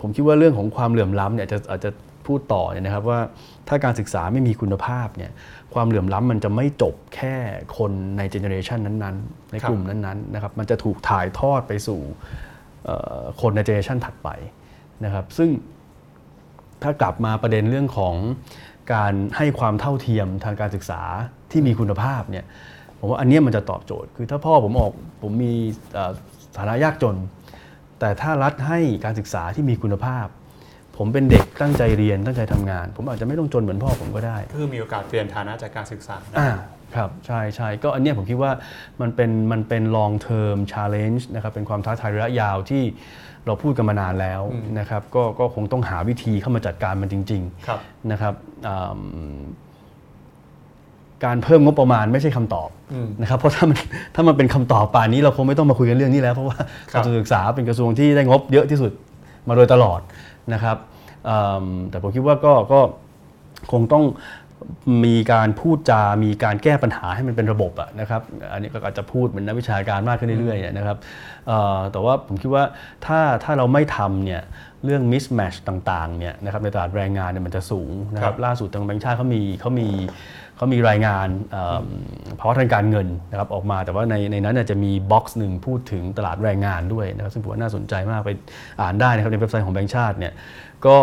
[0.00, 1.90] ผมคิดว่าเรื่องของความเหลื่อมล้ำเนี่ยจะอาจจะ
[2.26, 3.20] พูดต่อเนี่ยนะครับว่า
[3.68, 5.30] ถ้าการศึกษาไม่มีคุณภาพเนี่ย
[5.74, 7.34] ความเหลื่อมล้ำมันจะไม่จบแค่
[7.78, 12.00] คนในเจเนอเรชันนั้นๆ ในกลุ่มนั้นๆนะครับมันจะถูกถ่ายทอดไปสู่
[13.40, 14.28] คนในเจเนอเรชันถัดไป
[15.04, 15.50] นะครับซึ่ง
[16.82, 18.14] ถ้ากลับมาประเด็นเรื่องของ
[18.94, 21.00] การให้ความเท่าเทียมทางการศึกษา
[21.50, 22.44] ที่มีคุณภาพเนี่ย
[22.98, 25.52] ผมว่าอันนี้มันจะตอบโจทย์ คือถ้าพ่อผมออกผมมี
[26.58, 27.16] ฐานะยากจน
[28.00, 30.26] แต่ถ้ารัฐให้การศึกษาที่มีคุณภาพ
[30.98, 36.50] ผมเป็นเด็กตั้งใจเรียนตั้งใจทำงาน ผมอาจจะไม่ต้องจนเหมือนพ่อผมก็ได้ก็คือมีโอกาสเปลี่ยนฐานะจากการศึกษานะอ่า
[36.94, 38.52] ครับใช่ใช่ก็อันเนี้ยผมคิดว่า
[39.00, 42.82] มันเป็นมันเป็น long term challenge นะครับเป็นความท้าทายระยะยาวที่
[43.46, 48.34] เราพูดกันมานานแล้วอืมนะครับก็ก็คงต้องหาวิธีเข้ามาจัดการมันจริงครับๆนะครับ
[48.66, 48.98] อ่า
[51.24, 53.78] การเพิ่มงบประมาณไม่ใช่คำตอบอืมนะครับเพราะถ้ามัน
[54.14, 56.58] ถ้ามันเป็นคำตอบป่านนี้เราคงไม่ต้องมาคุยกันเรื่องนี้แล้ว เพราะว่า
[56.92, 58.92] ครักบระทรวงศึกษาเป็นกระทรวงที่ได้งบเยอะที่สุด
[59.48, 60.00] มาโดยตลอด
[60.52, 60.76] นะครับ
[61.90, 62.80] แต่ผมคิดว่าก็ก็
[63.72, 64.04] คงต้อง
[65.04, 70.96] มีการพูดจา มีการแก้ปัญหาให้มันเป็นระบบอะนะครับ อันนี้ก็อาจจะพูดเหมือนนักวิชาการมากขึ้นเรื่อยๆนะครับ
[71.46, 72.64] เอ่อแต่ว่าผมคิดว่า
[73.06, 74.42] ถ้าถ้าเราไม่ทำเนี่ย
[74.84, 79.88] เรื่อง mismatch ต่างๆเนี่ยนะครับในตลาดแรงงานเนี่ยมันจะสูงนะคครัรับบล่าสุดทางแบงค์ชาติเขามีเขามี
[80.56, 81.84] เขามีรายงานเอ่อ
[82.38, 88.30] ภาวะทางการเงินนะครับออกมาแต่ว่าในในนั้นเนี่ยจะมี box หนึ่งพูดถึงตลาดแรงงานด้วยนะครับซึ่งผมว่าน่าสนใจมากไป
[88.80, 90.32] อ่านได้นะครับในเว็บไซต์ของแบงค์ชาติเนี่ย
[90.86, 90.96] ก็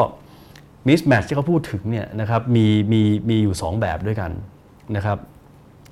[0.87, 4.31] มิสแมทที่เขาพูดถึงเนี่ยนะครับมีมีมีอยู่ 2 แบบด้วยกัน
[4.95, 5.17] นะครับ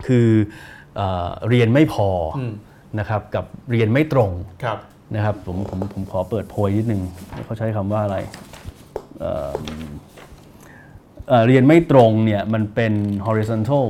[0.07, 0.27] คือ
[0.95, 2.53] เออเรียนไม่พออม
[2.99, 4.31] นะครับกับเรียนไม่ตรง
[4.63, 4.77] ครับ
[5.15, 7.01] นะครับผมผมผมขอเปิดโพยนิดนึง
[7.45, 8.17] เขาใช้คำว่าอะไร
[9.19, 9.51] เอ่อ
[11.27, 12.93] เอ่อเรียนไม่ตรงเนี่ยมันเป็น
[13.27, 13.85] horizontal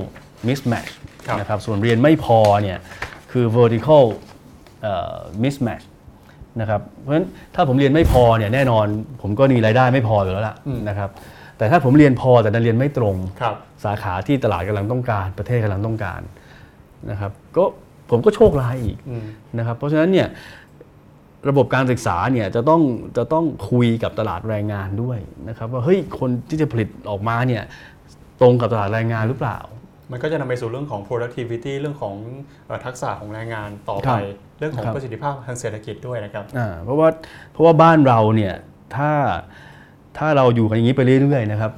[0.48, 0.92] mismatch
[1.28, 2.80] ครับนะครับส่วนเรียนไม่พอเนี่ย
[3.32, 4.06] คือ vertical
[4.82, 5.86] เอ่อ mismatch
[6.62, 7.26] นะครับเพราะฉะนั้น
[7.56, 8.86] ถ้าผมเรียนไม่พอเนี่ยแน่นอน
[9.22, 10.56] ผมก็มีรายได้ไม่พออยู่แล้วล่ะ
[10.90, 11.10] นะครับ
[11.58, 16.22] แต่ถ้าผมเรียนพอแต่ดันเรียนไม่ตรงครับสาขาที่ตลาดกำลังต้องการ ประเทศกำลังต้องการ
[17.12, 17.64] นะครับก็
[18.10, 19.26] ผมก็โชคร้ายอีกอืม
[19.58, 20.28] นะครับเพราะฉะนั้นเนี่ย
[21.50, 22.82] ระบบการศึกษาเนี่ยจะต้อง
[23.18, 25.20] จะต้องคุยกับตลาดแรงงานด้วย
[25.50, 27.64] นะครับว่าเฮ้ยคนที่จะผลิตออกมาเนี่ย
[28.42, 29.58] ตรงกับตลาดแรงงานหรือเปล่า
[30.12, 32.16] มันก็จะนำไปสู่เรื่องของ productivity เรื่องของ
[32.66, 34.20] เอ่อทักษะของแรงงานต่อคไปรับ
[34.60, 37.08] เรื่องของครับประสิทธิภาพทางเศรษฐกิจด้วยนะครับอ่าเพราะว่า
[37.52, 38.54] เพราะว่าบ้านเราเนี่ย
[38.96, 39.12] ถ้า
[40.18, 41.72] ถ้าเราอยู่กันอย่างนี้ไปเรื่อยๆนะครับ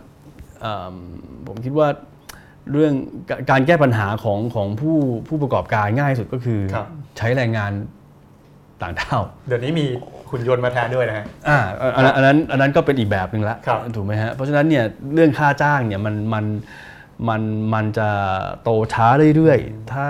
[0.63, 0.95] อ่า
[1.47, 1.87] ผมคิดว่า
[2.71, 2.93] เรื่อง
[3.29, 7.71] กการแก้ปัญหาของของผู้ผู้ประกอบการง่ายสุดก็คือครับใช้แรงงาน
[8.81, 9.85] ต่างด้าวเดี๋ยวนี้มี
[10.29, 11.59] หุ่นยนต์มาแทนด้วยนะฮะอ่า
[11.95, 16.49] อันนั้นอันนั้นอันนั้นก็เป็นอีกแบบหนึ่งละครับถูกไหมฮะเพราะฉะนั้นเนี่ยเรื่องค่าจ้างเนี่ยมันมันมั
[17.39, 17.41] น
[17.73, 18.09] มันจะ
[18.63, 20.07] โตช้าเรื่อยๆ ถ้า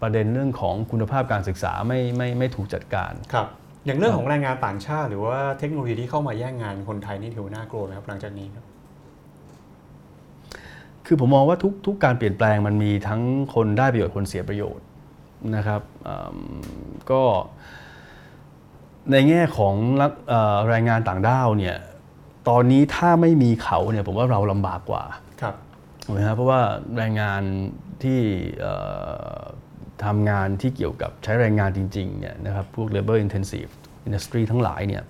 [0.00, 3.46] ประเด็นเรื่องของคุณภาพการศึกษาไม่ไม่ไม่ถูกจัดการครับ
[3.86, 8.64] อย่างเรื่องของแรงงานต่างชาติ หรือว่าเทคโนโลยีที่เข้ามาแย่งงานคนไทยนี่ถือว่าน่ากลัวไหมครับหลังจากนี้ครับ
[11.06, 13.22] คือผมมองว่าทุกทุกการเปลี่ยนแปลงมันมีทั้ง
[13.54, 14.86] คนได้ประโยชน์คนเสียประโยชน์
[15.56, 17.22] นะครับอืมก็
[19.10, 21.76] ในแง่ของรักเอ่อแรงงานต่างด้าวเนี่ย
[22.48, 25.02] ตอนนี้ถ้าไม่มีเขาเนี่ยผมว่าเราลำบากกว่า
[25.42, 25.54] ครับ
[26.08, 26.60] ถูกไหมครับเพราะว่า
[26.96, 27.42] แรงงาน
[28.02, 28.20] ที่
[28.60, 28.74] เอ่
[29.38, 29.40] อ
[30.04, 33.70] ทำงานที่เกี่ยวกับใช้แรงงานจริงๆเนี่ยนะครับพวก labor intensive
[34.06, 35.02] industry ทั้งหลายเนี่ย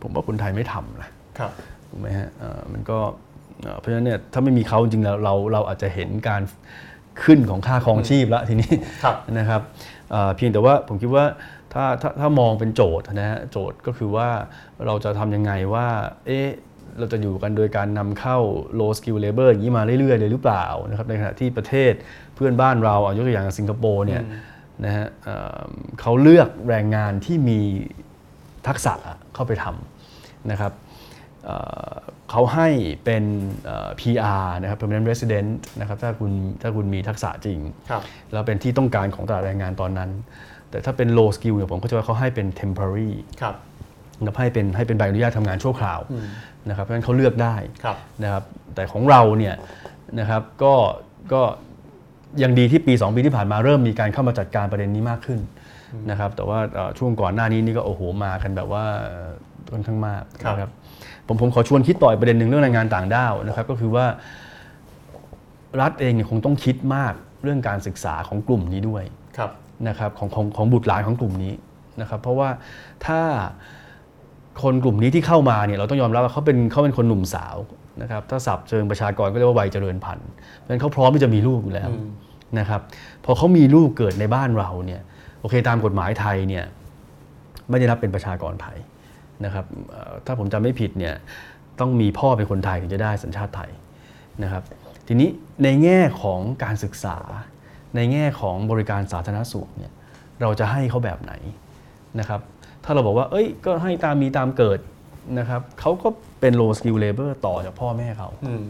[0.00, 1.50] ผมว่าคนไทยไม่ทำนะครับ
[1.88, 2.98] ถูกไหมฮะเอ่อมันก็
[3.62, 6.42] เอ่อเพราะฉะนั้นเนี่ยถ้าไม่มีเขาจริงๆแล้วเราเราอาจจะเห็นการ
[7.24, 8.72] ขึ้นของค่าครองชีพแล้วทีนี้
[9.04, 9.60] ครับนะครับ
[10.10, 11.24] เอ่อเพียงแต่ว่าผมคิดว่า
[11.74, 14.28] ถ้าถ้าถ้ามองเป็นโจทย์นะฮะโจทย์ก็คือว่า
[14.86, 15.86] เราจะทำยังไงว่า
[16.26, 16.48] เอ๊ะ
[16.98, 18.38] เราจะอยู่กันโดยการนำเข้า
[18.78, 21.92] low skill labor อย่างนี้มาเรื่อยๆเลยหรือเปล่านะครับในขณะที่ประเทศ
[22.34, 24.22] เพื่อนบ้านเราเอายกตัวอย่างสิงคโปร์เนี่ย
[24.84, 25.62] นะฮะเอ่อ
[26.00, 27.60] เขาเลือกแรงงานที่มี
[28.68, 28.92] ทักษะ
[29.34, 30.72] เข้าไปทำนะครับ
[31.44, 31.56] เอ่
[31.88, 31.92] อ
[32.30, 32.68] เขาให้
[33.04, 33.24] เป็น
[33.64, 36.32] เอ่อ PR นะครับ permanent resident นะครับถ้าคุณ
[36.62, 37.58] ถ้าคุณมีทักษะจริง
[37.90, 40.10] ครับแล้วเป็นที่ต้องการของตลาดแรงงานตอนนั้น
[40.70, 43.12] แต่ถ้าเป็น low skill เนี่ยผมก็จะว่าเขาให้เป็น temporary
[43.42, 43.56] ครับ
[44.18, 46.00] นะครับให้เป็นให้เป็นใบอนุญาตทำงานชั่วคราว
[46.68, 48.44] นะครับเพราะฉะนั้นเขาเลือกได้ครับนะครับ
[48.74, 49.54] แต่ของเราเนี่ย
[50.20, 50.74] นะครับก็
[51.32, 51.42] ก็
[52.42, 55.40] ยังดีที่ปี 2 ปีที่ผ่านมาเริ่มมีการเข้ามาจัดการประเด็นนี้มากขึ้น
[56.10, 59.30] นะครับแต่ว่าเอ่อช่วงก่อนหน้านี้นี่ก็โอ้โหมากันแบบว่าเอ่อ
[59.72, 60.70] ค่อนข้างมากครับนะครับ
[61.26, 64.06] ผมผมขอชวนคิดต่อยประเด็นหนึ่งเรื่องแรงงานต่างด้าวนะครับก็คือว่า
[65.80, 69.04] รัฐเองเนี่ยคงต้องคิดมากเรื่องการศึกษาของกลุ่มนี้ด้วย
[69.36, 69.50] ครับ
[69.88, 71.54] นะครับของของของบุตรหลานของกลุ่มนี้
[72.00, 72.48] นะครับเพราะว่า
[73.06, 73.20] ถ้า
[74.62, 77.56] คนกลุ่มนี้ที่เข้ามาเนี่ยเราต้องยอมรับว่าเขาเป็นเขาเป็นคนหนุ่มสาว
[78.02, 81.90] นะครับถ้าสับเชิงประชากรก็เรียกว่าวัยเจริญพันธุ์เพราะฉะนั้นเขาพร้อมที่จะมีลูกอยู่แล้ว
[82.58, 82.80] นะครับ
[83.24, 85.00] พอเขามีลูกเกิดในบ้านเราเนี่ย
[85.40, 86.64] โอเคตามกฎหมายไทยเนี่ย
[87.70, 88.78] ไม่ได้นับเป็นประชากรไทย
[89.44, 91.14] นะครับเอ่อถ้าผมจำไม่ผิดเนี่ย
[91.80, 93.70] ต้องมีพ่อเป็นคนไทยถึงจะได้สัญชาติไทย
[94.42, 94.62] นะครับ
[95.06, 95.28] ทีนี้
[95.64, 97.18] ในแง่ของการศึกษา
[97.96, 99.92] ในแง่ของบริการสาธารณสุขเนี่ย
[100.40, 101.32] เราจะให้เขาแบบไหน
[102.20, 102.40] นะครับ
[102.84, 104.78] ถ้าเราบอกว่า เอ้ย ก็ให้ตามมีตามเกิด
[105.38, 106.08] นะครับเขาก็
[106.40, 108.64] เป็น low skill labor ต่อจากพ่อแม่เขาอืม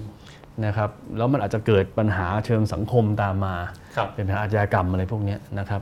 [0.67, 3.55] นะครับ แล้วมันอาจจะเกิดปัญหาเชิงสังคมตามมา
[3.97, 5.81] ครับเป็นปัญหาอาชญากรรมอะไรพวกเนี้ยนะครับ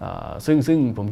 [0.00, 1.06] เอ่อซึ่งซึ่งผม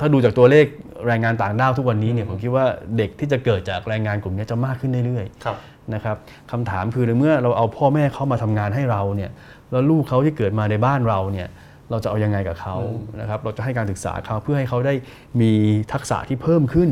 [0.00, 0.66] ถ้าดูจากตัวเลข
[1.06, 2.64] แรงงานต่างด้าวทุกวันนี้เนี่ยผมคิดว่า
[2.96, 5.56] เด็กที่จะเกิดจากแรงงานกลุ่มนี้จะมากขึ้นเรื่อยๆครับ
[5.94, 6.16] นะครับ
[6.52, 9.30] คำถามคือในเมื่อเราเอาพ่อแม่เขามาทำงานให้เราเนี่ย
[9.70, 11.48] แล้วลูกเขาที่เกิดมาในบ้านเราเนี่ย
[11.90, 12.76] เราจะเอายังไงกับเขา
[13.20, 14.94] นะครับ เราจะให้การศึกษาเขาเพื่อให้เขาได้
[15.40, 15.52] มี
[15.92, 16.90] ทักษะที่เพิ่มขึ้น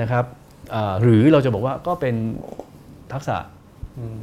[0.00, 0.24] นะครับ
[0.74, 2.14] อ่าหรือเราจะบอกว่าก็เป็น
[3.12, 3.36] ทักษะ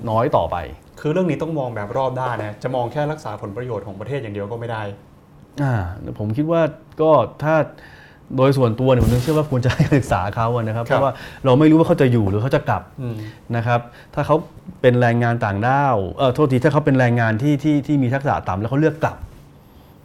[0.10, 0.58] น้อยต่อไป
[1.02, 4.84] คือเรื่องนี้ต้องมองแบบรอบด้านนะ จะมองแค่รักษาผลประโยชน์ของประเทศอย่างเดียวก็ไม่ได้
[5.62, 5.74] อ่า
[6.20, 6.62] ผมคิดว่า
[7.02, 7.12] ก็
[7.44, 7.56] ถ้า
[8.38, 11.14] โดยส่วนตัวเนี่ยผมเชื่อว่าควรจะให้การศึกษาเขาอะนะครับคเพรับราะว่า
[11.46, 13.16] เราไม่รู้ว่าเขาจะอยู่หรือเขาจะกลับอืม
[13.56, 13.80] นะครับ
[14.14, 14.36] ถ้าเขา
[14.82, 19.18] เป็นแรงงานต่างด้าวเออโทษทีถ้าเขาเป็นแรงงานที่ที่ที่มีทักษะต่ำแล้วเขาเลือกกลับ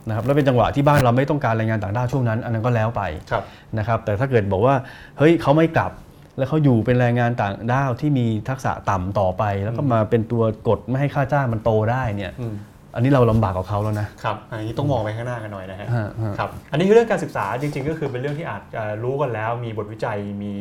[0.08, 3.42] นะครับแล้วเป็นจังหวะที่บ้านเราไม่ต้องการแรงงานต่างด้าวช่วงนั้น อันนั้นก็แล้วไปครับ
[3.78, 4.74] นะครับแต่ถ้าเกิดบอกว่า
[5.18, 5.92] เฮ้ยเขาไม่กลับ
[6.38, 12.54] แล้วเขาอยู่เป็นแรงงานต่างด้าวที่มีทักษะต่ำต่อไป แล้วก็มาเป็นตัวกดไม่ให้ค่าจ้างมันโตได้เนี่ยอืม
[12.94, 20.54] อันนี้เราลำบากกับเขาแล้วนะครับอันนี้ต้องมองไปข้างหน้ากันหน่อยนะฮะฮะฮะครับอันนี้คือเรื่องการศึกษาจริง ๆ ก็คือเป็นเรื่องที่อาจจะรู้กันแล้ว มีบทวิจัยมี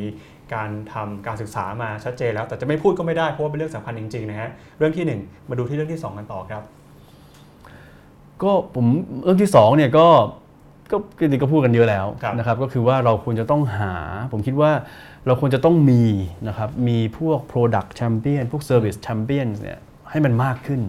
[0.53, 5.19] การทำการศึกษามาชัดเจนแล้ว แต่จะไม่พูดก็ไม่ได้เพราะว่าเป็นเรื่องสำคัญจริงๆนะฮะเรื่องที่หนึ่ง
[5.49, 6.63] มาดูที่เรื่องที่สองกันต่อครับ
[8.43, 8.85] ก็ผม
[9.23, 10.07] เรื่องที่สองเนี่ยก็
[10.91, 13.93] ก็จริงๆก็พูดกันเยอะแล้วครับนะครับก็คือว่าเราควรจะต้องหา
[14.31, 14.71] ผมคิดว่า
[15.27, 16.03] เราควรจะต้องมี
[16.47, 19.79] นะครับมีพวก product champion พวก service champion เนี่ย
[20.11, 20.81] ให้มันมากขึ้น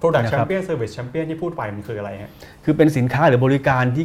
[0.00, 2.30] Product นะครับ Champion Service Champion ที่พูดไปมันคืออะไรฮะ
[2.64, 4.04] คือเป็นสินค้าหรือบริการที่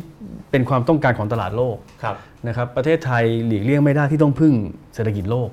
[0.51, 2.15] เป็นความต้องการของตลาดโลกครับ
[2.47, 4.53] นะครับประเทศไทยหลีกเลี่ยงไม่ได้ที่ต้องพึ่ง
[4.93, 5.49] เศรษฐกิจโลก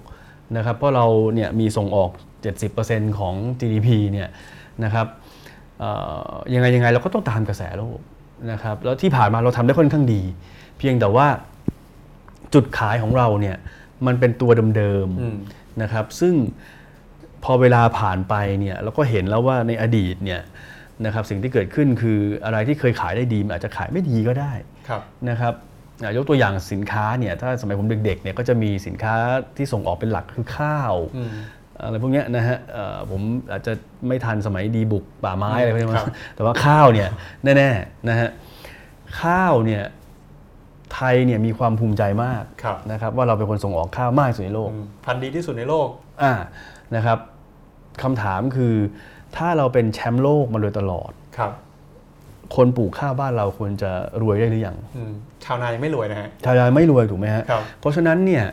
[0.57, 2.11] นะครับเพราะเราเนี่ยมีส่งออก
[2.65, 4.29] 70%ของ GDP เนี่ย
[4.85, 5.20] นะครับเอ่อ
[6.55, 7.99] ยังไงยังไงเราก็ต้องตามกระแสโลก
[8.53, 10.23] นะครับแล้วที่ผ่านมาเราทำได้ค่อนข้างดี
[10.79, 11.27] เพียงแต่ว่า
[12.55, 13.57] จุดขายของเราเนี่ย
[14.07, 16.35] มันเป็นตัวเดิมอืมๆนะครับ ซึ่ง
[17.45, 20.41] พอเวลาผ่านไปเนี่ยเราก็เห็นแล้วว่าในอดีตเนี่ย
[21.05, 24.53] นะครับสิ่งที่เกิดขึ้นคืออะไรที่เคยขายได้ดีมันอาจจะขายไม่ดีก็ได้
[24.89, 25.55] ครับนะครับ
[26.03, 29.15] อะยกตัวอย่างสินค้าเนี่ยถ้าสมัยผมเด็กๆเนี่ยก็จะมีสินค้า
[29.57, 30.95] ที่ส่งออกเป็นหลักคือข้าว
[31.81, 33.21] อืมอะไรพวกเนี้ยนะฮะเอ่อผม
[33.53, 33.73] อาจจะ
[34.09, 37.09] ไม่ทันสมัยดีบุกป่าไม้อะไรพวกนี้ครับแต่ว่าข้าวเนี่ย
[37.45, 38.29] แน่ๆนะฮะ
[39.23, 39.83] ข้าวเนี่ย
[40.95, 45.89] ไทยเนี่ยมีความภูมิใจมากครับนะครับว่าเราเป็นคนส่งออกข้าวมากที่สุดในโลกอืมพันธุ์ดีที่สุดในโลก
[46.23, 46.33] อ่า
[46.97, 47.19] นะครับ
[48.03, 48.75] คำถามคือ
[49.37, 51.53] ถ้าเราเป็นแชมป์โลกมาโดยตลอดครับ
[52.57, 53.91] คนปลูกข้าวบ้านเราควรจะ
[54.23, 55.13] รวยได้หรือยังอืม
[55.45, 58.45] ชาวนายังไม่รวยนะฮะชาวนาไม่รวยถูกไหมฮะครับเพราะฉะนั้นเนี่ย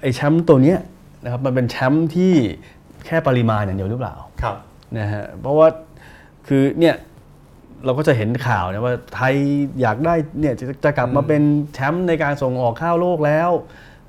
[0.00, 0.78] ไอ้แชมป์ตัวเนี้ย
[1.24, 2.34] นะครับมันเป็นแชมป์ที่
[3.06, 4.56] แค่ปริมาณอย่างเดียวหรือเปล่าครับ
[4.98, 5.68] นะฮะเพราะว่า
[6.46, 6.94] คือเนี่ย
[7.84, 9.34] เราก็จะเห็นข่าวนะว่าไทย
[9.80, 11.42] อยากได้เนี่ยจะจะกลับมาเป็น
[11.74, 13.50] แชมป์ในการส่งออกข้าวโลกแล้ว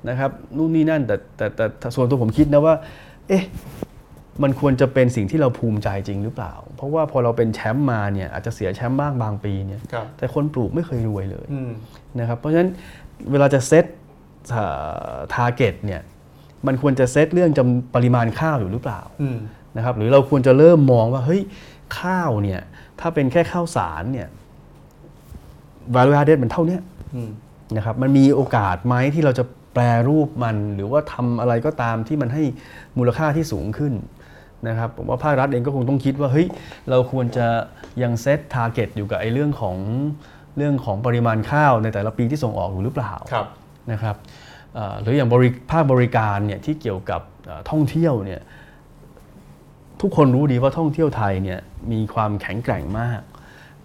[0.08, 2.74] นะครับนู่นนี่นั่นแต่แต่แต่แต่ส่วนตัวผมคิดนะว่า
[3.28, 3.44] เอ๊ะ
[4.42, 11.72] มันควรจะเป็นสิ่งที่เราภูมิใจจริงหรือเปล่า เพราะว่าพอเราเป็นแชมป์มาเนี่ยอาจจะเสียแชมป์บ้างบางปีเนี่ยครับแต่คนปลูกไม่เคยรวยเลยอืม
[12.18, 12.70] นะครับเพราะฉะนั้น
[13.30, 13.84] เวลาจะเซต
[15.32, 16.00] target เนี่ย
[16.66, 19.38] มันควรจะเซตเรื่องจำปริมาณข้าวอยู่หรือเปล่าอืม
[19.76, 21.42] นะครับหรือเราควรจะเริ่มมองว่าเฮ้ย
[22.00, 22.60] ข้าวเนี่ย
[23.00, 24.28] ถ้าเป็นแค่ข้าวสารเนี่ย
[25.94, 26.80] value added มันเท่าเนี้ย
[27.14, 27.30] อืม
[27.76, 29.44] นะครับมันมีโอกาสไหมที่เราจะ
[29.74, 32.42] แปรรูปมัน หรือว่าทำอะไรก็ตามที่มันให้
[32.98, 33.92] มูลค่าที่สูงขึ้น
[34.68, 36.46] นะครับผมว่าภาครัฐเองก็คงต้องคิดว่าเฮ้ย
[36.90, 37.46] เราควรจะ
[38.02, 39.76] ยัง set target อยู่กับไอ้เรื่องของ
[40.56, 43.46] เรื่องของปริมาณข้าวในแต่ละปีที่ส่งออกอยู่หรือเปล่าครับ
[43.92, 44.39] นะครับเอ่อ
[45.02, 48.40] หรืออย่างบริภาคบริการเนี่ยที่เกี่ยวกับเอ่อท่องเที่ยวเนี่ย
[50.00, 51.58] ทุกคนรู้ดีว่าท่องเที่ยวไทยเนี่ย
[51.92, 53.20] มีความแข็งแกร่งมาก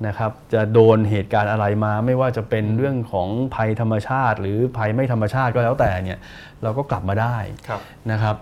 [0.07, 6.19] นะครับจะโดนเหตุการณ์อะไรมา ไม่ว่าจะเป็นเรื่องของภัยธรรมชาติ หรือภัยไม่ธรรมชาติก็แล้วแต่เนี่ย
[6.63, 7.35] เราก็กลับมาได้
[7.67, 7.81] ครับ
[8.11, 8.35] นะครับ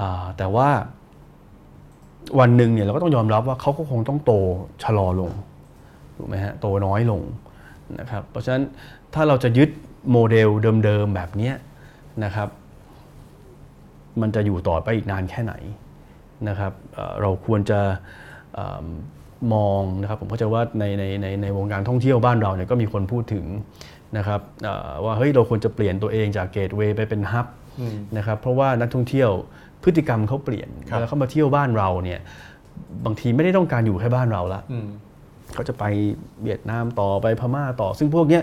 [0.00, 0.68] อ่าแต่ว่า
[2.38, 4.32] วันหนึ่งเนี่ยเราก็ต้องยอมรับว่าเขาก็คงต้องโต
[4.84, 5.32] ชะลอลง
[6.16, 7.22] ถูกไหมฮะโตน้อยลง
[7.98, 8.64] นะครับเพราะฉะนั้น
[9.14, 9.70] ถ้าเราจะยึด
[10.12, 10.48] โมเดล
[10.84, 11.54] เดิมๆแบบเนี้ย
[12.24, 12.48] นะครับ
[14.20, 15.54] มันจะอยู่ต่อไปอีกนานแค่ไหน
[16.48, 17.80] นะครับเอ่อเราควรจะ
[18.54, 18.86] เออ
[19.54, 23.46] มองนะครับผมเข้าใจว่าในในในในวงการท่องเที่ยวบ้านเราเนี่ยก็มีคนพูดถึง
[24.16, 27.46] นะครับเอ่อว่าเฮ้ยเราควรจะเปลี่ยนตัวเองจากเกตเวย์ไปเป็นฮับ
[27.80, 29.30] อืมนะครับเพราะว่านักท่องเที่ยว
[29.84, 32.20] พฤติกรรมเขาเปลี่ยนครับเวลาเขามาเที่ยวบ้านเราเนี่ย
[33.04, 34.88] บางทีไม่ได้ต้องการอยู่แค่บ้านเราละอืม
[35.54, 35.84] เขาจะไป
[36.42, 38.42] เวียดนามต่อไปพม่าต่อ ซึ่งพวกเนี้ย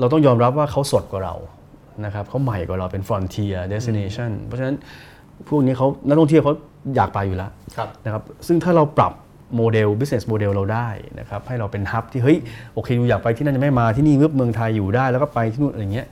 [0.00, 1.34] เราต้องยอมรับว่าเขาสดกว่าเรา
[2.04, 4.76] นะครับเขาใหม่กว่าเราเป็น frontier destination เพราะฉะนั้น
[5.48, 6.54] พวกนี้เขานักท่องเที่ยวเขา
[6.96, 9.12] อยากไปอยู่แล้วครับนะครับซึ่งถ้าเราปรับ
[9.56, 10.88] โมเดล business model เราได้
[11.20, 12.38] นะครับให้เราเป็นฮับที่เฮ้ย
[12.74, 16.06] โอเคดูอยากไปที่นั่นจะไม่มาที่นี่เมื่อเมืองไทยอยู่ได้ แล้วก็ไปที่นู่นอะไรเงี้ย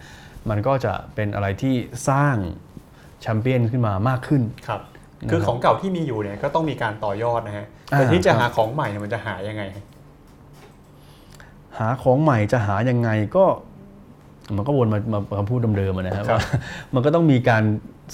[0.50, 1.74] มันก็จะเป็นอะไรที่
[2.08, 2.36] สร้าง
[3.22, 4.80] แชมเปี้ยนขึ้นมามากขึ้นครับ
[5.30, 9.84] คือของเก่าที่มีอยู่เนี่ยก็ต้องมีการต่อยอดนะฮะอ่าแต่ที่จะครับหาของใหม่เนี่ยมันจะหายังไงฮะ
[11.78, 13.44] หาของใหม่จะหายังไงก็
[14.56, 16.40] มันก็วนมามาคำพูดเดิมๆอะนะฮะว่า
[16.94, 17.64] มันก็ต้องมีการ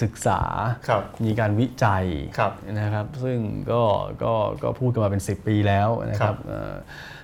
[0.02, 0.40] ศึกษา
[0.88, 2.04] ครับมีการวิจัย
[2.38, 3.38] ครับนะครับ ซึ่ง
[3.72, 3.82] ก็
[4.22, 6.72] ก็ก็พูดกันมาเป็น 10 ปีแล้วนะคครัรับบเอ่อ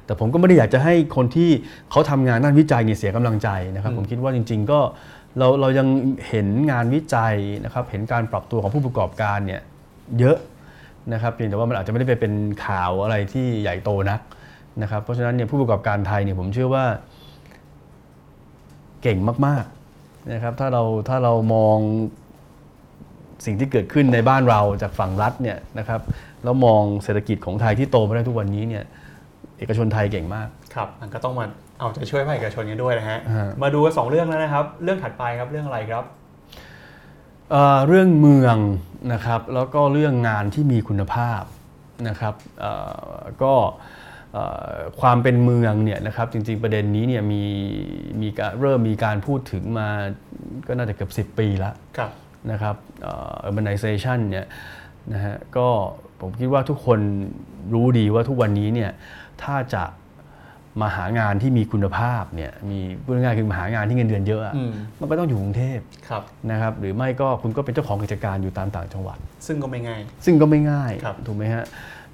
[0.05, 1.51] แต่ผมก็ไม่ได้อยากจะให้คนที่
[1.91, 4.81] เขาทำงานด้านวิจัยเนี่ยเสียกำลังใจนะครับ ผมคิดว่าจริง ๆ ก็
[5.39, 5.89] เราเรายัง
[6.29, 7.35] เห็นงานวิจัย
[7.65, 9.61] นะครับ เห็นการปรับตัวของผู้ประกอบการเนี่ย
[10.19, 10.39] เยอะ
[11.13, 12.33] นะครับเพียงแต่ว่ามันอาจจะไม่ได้ไปเป็น
[12.67, 14.21] ข่าวอะไรที่ใหญ่โตนัก
[14.83, 16.85] นะครับ เพราะฉะนั้นเนี่ยผู้ประกอบการไทยเนี่ยผมเชื่อว่า
[19.03, 21.79] เก่งมากๆนะครับถ้าเราถ้าเรามอง
[23.47, 26.01] สิ่งที่เกิดขึ้นในบ้านเราจากฝั่งรัฐเนี่ยนะครับ
[26.45, 28.85] แล้วมองเศรษฐกิจของไทยที่โตมาได้ทุกวันนี้เนี่ย
[29.59, 31.47] เอกชนไทยเก่งมากครับมันก็ต้องมา
[31.79, 36.05] เอาใจช่วยภาคเอกชนกันด้วยนะฮะฮะมาดูกันสองเรื่องแล้วนะครับ เรื่องถัดไปครับเรื่องอะไรครับ
[37.51, 38.57] เอ่อเรื่องเมือง
[39.13, 41.43] นะครับแล้วก็เรื่องงานที่มีคุณภาพ
[42.09, 42.73] นะครับเอ่
[43.17, 43.98] อก็เอ่อ
[45.01, 47.45] ความเป็นเมืองเนี่ยนะครับจริง ๆประเด็นนี้เนี่ยมี
[48.23, 49.89] มีการเริ่มมีการพูดถึงมา
[50.67, 52.11] ก็น่าจะเกือบ10 ปีแล้วครับ
[52.51, 54.47] นะครับเอ่อ urbanization เนี่ย
[55.13, 55.69] นะฮะก็
[56.21, 57.01] ผมคิดว่าทุกคน
[57.75, 58.91] รู้ดีว่าทุกวันนี้เนี่ย
[59.43, 59.85] ถ้าจะ
[60.81, 71.65] มาหางานที่มีคุณภาพเนี่ยมีพูดง่ายๆคือมาหางานที่เงินเดือนเยอะอะอืมมันก็ต้องอยู่กรุงเทพครับนะครับหรือไม่ก็คุณก็เป็นเจ้าของกิจการอยู่ตามต่างจังหวัด ซึ่งก็ไม่ง่าย ซึ่งก็ไม่ง่ายครับถูกไหมฮะ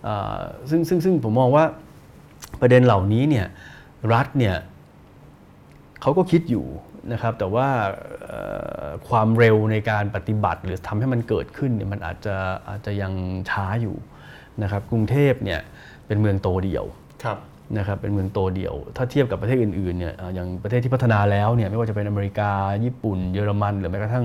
[0.04, 0.38] เอ่อ
[0.70, 1.64] ซึ่งซึ่งซึ่งผมมองว่า
[2.60, 3.46] ประเด็นเหล่านี้เนี่ย
[4.12, 4.56] รัฐเนี่ย
[6.00, 6.66] เขาก็คิดอยู่
[7.12, 7.68] นะครับแต่ว่า
[8.24, 8.40] เอ่
[8.84, 12.36] อความเร็วในการปฏิบัติ หรือทำให้มันเกิดขึ้นเนี่ยมันอาจจะ
[12.68, 13.12] อาจจะยัง
[13.50, 13.96] ช้าอยู่
[14.62, 15.60] นะครับกรุงเทพเนี่ย
[16.06, 16.84] เป็นเมืองโตเดี่ยว
[17.24, 17.38] ครับ
[17.78, 22.50] นะครับเป็นเมืองโตเดี่ยว ถ้าเทียบกับประเทศอื่นๆเนี่ยเอ่ออย่างประเทศที่พัฒนาแล้วเนี่ยไม่ว่าจะเป็นอเมริกา
[22.84, 24.24] ญี่ปุ่น เยอรมัน หรือแม้กระทั่ง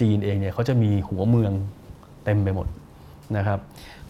[0.00, 1.52] จีนเองเนี่ยเขาจะมีหัวเมือง
[2.24, 2.66] เต็มไปหมด
[3.36, 3.58] นะครับ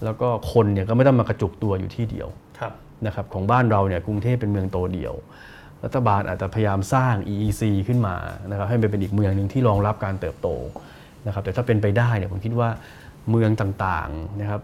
[0.05, 2.48] แล้วก็คนเนี่ยก็ไม่ต้องมากระจุกตัวอยู่ที่เดียวครับ
[3.07, 5.15] นะครับของบ้านเราเนี่ยกรุงเทพเป็นเมืองโตเดี่ยว
[5.85, 8.17] รัฐบาลอาจจะพยายามสร้าง EEC ขึ้นมา
[8.51, 10.49] นะครับให้เป็นอีกเมืองหนึ่งที่รองรับการเติบโต
[11.27, 12.69] นะครับแต่ถ้าเป็นไปได้เนี่ยผมคิดว่า
[13.31, 14.63] เมืองต่างๆนะครับ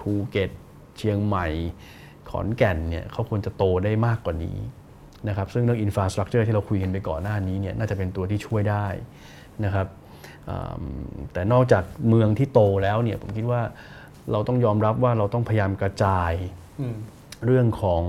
[0.00, 0.50] ภูเก็ต
[0.98, 1.46] เชียงใหม่
[2.30, 4.58] ขอนแก่นเนี่ยเขาควรจะโตได้มากกว่านี้
[5.28, 8.86] นะครับซึ่งเรื่อง infrastructure ที่เราคุยกันไปก่อนหน้านี้เนี่ยน่าจะเป็นตัวที่ช่วยได้
[9.64, 9.86] นะครับ
[11.32, 13.62] แต่นอกจากเมืองที่โตแล้วเนี่ยผมคิดว่า
[14.32, 16.32] เราต้องยอมรับว่าเราต้องพยายามกระจาย
[17.44, 18.02] เรื่องของ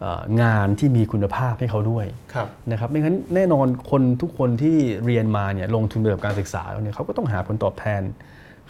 [0.00, 8.02] เอองานที่มีคุณภาพให้เขาด้วยครับนะครับไม่งั้นแน่นอนคนทุกคนที่เรียนมาเนี่ยลงทุนไปกับการศึกษาแล้วเนี่ยเขาก็ต้องหาผลตอบแทน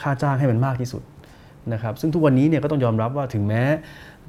[0.03, 1.03] ค่าจ้างให้มันมากที่สุด
[1.73, 3.63] นะครับซึ่งทุกวันนี้เนี่ยก็ต้องยอมรับว่าถึงแม้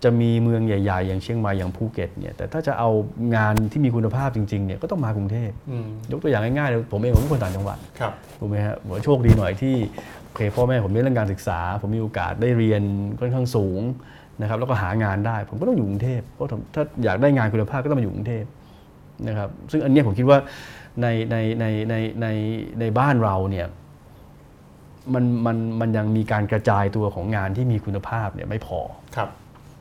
[0.03, 2.89] จะมีเมืองใหญ่ ๆ อย่างเชียงใหม่อย่างภูเก็ตเนี่ยแต่ถ้าจะเอา
[3.36, 9.76] งานที่มีคุณภาพจริงๆเนี่ยก็ต้องมากรุงเทพอืมยกตัวอย่างง่ายๆเลยผมเองผมเป็นคนต่างจังหวัดครับถูกไหมฮะผมโชคดีหน่อยที่
[10.24, 12.82] โอเคพ่อแม่ผมได้เรื่องการศึกษา ผมมีโอกาสได้เรียน
[13.20, 13.82] ค่อนข้างสูง
[14.42, 18.46] นะครับแล้วก็หางานได้ ผมก็ต้องอยู่กรุงเทพเพราะถ้าอยากได้งานคุณภาพก็ต้องมาอยู่กรุงเทพ
[19.28, 20.38] นะครับซึ่งอันเนี้ยผมคิดว่า
[21.02, 22.28] ในในในในใน
[22.80, 23.68] ในบ้านเราเนี่ย
[25.14, 28.80] มันมันมันยังมีการกระจายตัวของงานที่มีคุณภาพเนี่ยไม่พอ
[29.16, 29.30] ครับ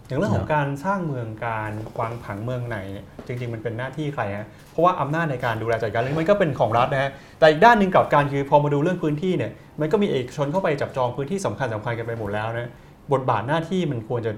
[0.07, 12.69] อย่างเรื่องของการสร้างเมืองการวางผังเมืองไหนเนี่ยจริง ๆ มันเป็นหน้าที่ใครฮะเพราะว่าอำนาจในการดูแลจัดการเรื่องนี้มันก็เป็นของรัฐนะฮะแต่อีกด้านหนึ่งกลับการคือพอมาดูเรื่องพื้นที่เนี่ยมันก็มีเอกชนเข้าไปจับจองพื้นที่สำคัญสำคัญกันไปหมดแล้วนะ
[13.13, 14.33] บทบาทหน้าที่มันควรจะ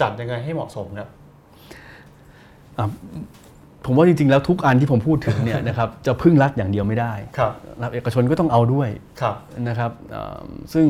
[0.00, 1.08] จัดยังไงให้เหมาะสมครับ
[3.84, 8.88] ผมว่าจริงๆ แล้วทุกอันที่ผมพูดถึงเนี่ยนะครับจะพึ่งรัฐอย่างเดียวไม่ได้ครับนะครับเอกชนก็ต้องเอาด้วย
[9.20, 9.36] ครับ
[9.68, 10.86] นะครับเอ่อซึ่ง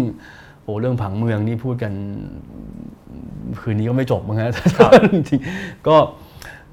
[0.62, 1.92] โอ้เรื่องผังเมืองนี่พูดกัน
[3.60, 4.50] คืนนี้ก็ไม่จบมั้งฮะ
[5.14, 5.96] จริงๆก็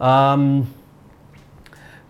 [0.03, 0.43] อืม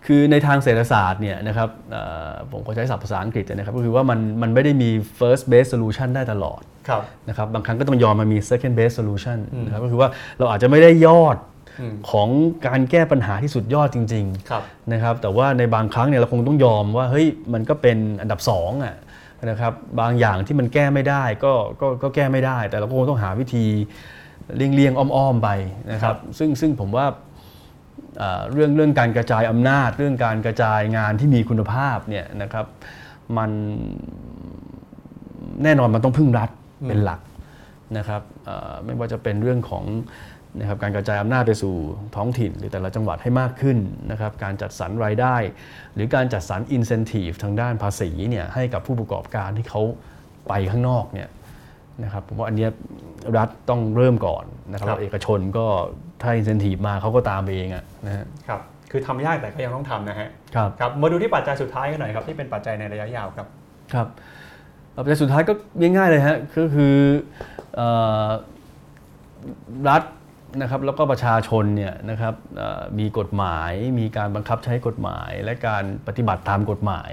[0.06, 11.36] คือในทางเศรษฐศาสตร์เนี่ยนะครับเอ่อผมก็ใช้ศัพท์ภาษาอังกฤษนะครับก็คือว่ามันมันไม่ได้มี first base solution ได้ตลอดครับนะครับบางครั้งก็ต้องยอมมามี second base solution นะครับก็คือว่าเราอาจจะไม่ได้ยอด
[11.80, 12.28] อืมของ
[12.66, 18.94] การแก้ปัญหาที่สุดยอดจริงๆครับนะครับแต่ว่าในบางครั้งเนี่ยเราคงต้องยอมว่าเฮ้ยมันก็เป็นอันดับ2อะ
[19.50, 23.64] นะครับบางอย่างที่มันแก้ไม่ได้ก็ก็ก็แก้ไม่ได้ แต่เราก็คงต้องหาวิธี
[24.56, 25.48] เลี่ยงเลี่ยงๆอ้อมๆไป
[25.92, 27.06] นะครับซึ่งซึ่งผมว่า
[28.18, 32.66] เอ่อเรื่องเรื่องการกระจายอำนาจ เรื่องการกระจายงานที่มีคุณภาพเนี่ยนะครับ
[33.36, 33.50] มัน
[35.62, 36.50] แน่นอนมันต้องพึ่งรัฐ
[36.88, 37.20] เป็นหลัก
[37.98, 39.84] นะครับเอ่อไม่ว่าจะเป็นเรื่องของ
[40.60, 41.74] นะครับการกระจายอำนาจไปสู่
[42.16, 43.78] ท้องถิ่น หรือแต่ละจังหวัดให้มากขึ้น
[44.10, 45.36] นะครับการจัดสรรรายได้
[45.94, 49.82] หรือการจัดสรร incentive ทางด้านภาษีเนี่ยให้กับผู้ประกอบการที่เขา
[50.48, 51.28] ไปข้างนอกเนี่ย
[52.04, 52.70] นะครับผมว่าอันเนี้ย
[53.36, 55.66] รัฐต้องเริ่มก่อนนะครับครับแล้วเอกชนก็
[56.24, 58.60] ถ้า incentive มาเขาก็ตามไปเองอะนะฮะครับ
[58.90, 63.46] คือทำยากแต่ก็ยังต้องทำนะฮะครับครับมาดูที่ปัจจัยสุดท้ายกันหน่อยครับที่เป็นปัจจัยในระยะยาวครับ
[63.94, 64.08] ครับ
[64.96, 66.96] ปัจจัยสุดท้ายก็ง่ายๆเลยฮะก็คือ
[67.76, 67.88] เอ่
[68.26, 68.28] อ
[69.88, 70.02] รัฐ
[70.60, 77.12] นะครับแล้วก็ประชาชนเนี่ยนะครับเอ่อมีกฎหมายมีการบังคับใช้กฎหมาย และการปฏิบัติตามกฎหมาย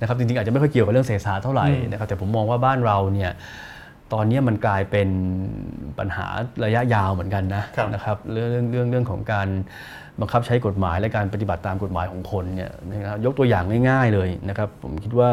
[0.00, 3.30] นะครับจริงๆอาจจะไม่ค่อยเกี่ยวกับเรื่องเศรษฐศาสตร์เท่าไหร่นะครับแต่ผมมองว่าบ้านเราเนี่ย
[4.14, 5.08] ตอนนี้มันกลายเป็น
[5.98, 6.26] ปัญหา
[6.64, 9.48] ระยะยาวเหมือนกันนะครับนะครับเรื่องเรื่องเรื่องเรื่องของการ
[10.20, 15.30] บังคับใช้กฎหมายและการปฏิบัติตามกฎหมายของคนเนี่ยนะครับยกตัวอย่างง่าย ๆเลยนะครับ ผมคิดว่า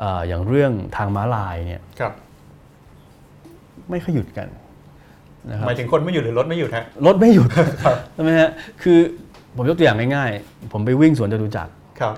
[0.00, 2.12] เอ่ออย่างเรื่องทางม้าลายเนี่ยครับ
[3.90, 4.48] ไม่ค่อยหยุดกัน
[5.50, 7.48] นะครับหมายถึงคนไม่หยุดหรือรถไม่หยุดฮะรถไม่หยุด
[7.84, 8.50] ครับใช่ไหมฮะ
[8.82, 8.98] คือ
[9.56, 12.14] ผมยกตัวอย่างง่ายๆ ผมไปวิ่งสวนจตุจักรครับ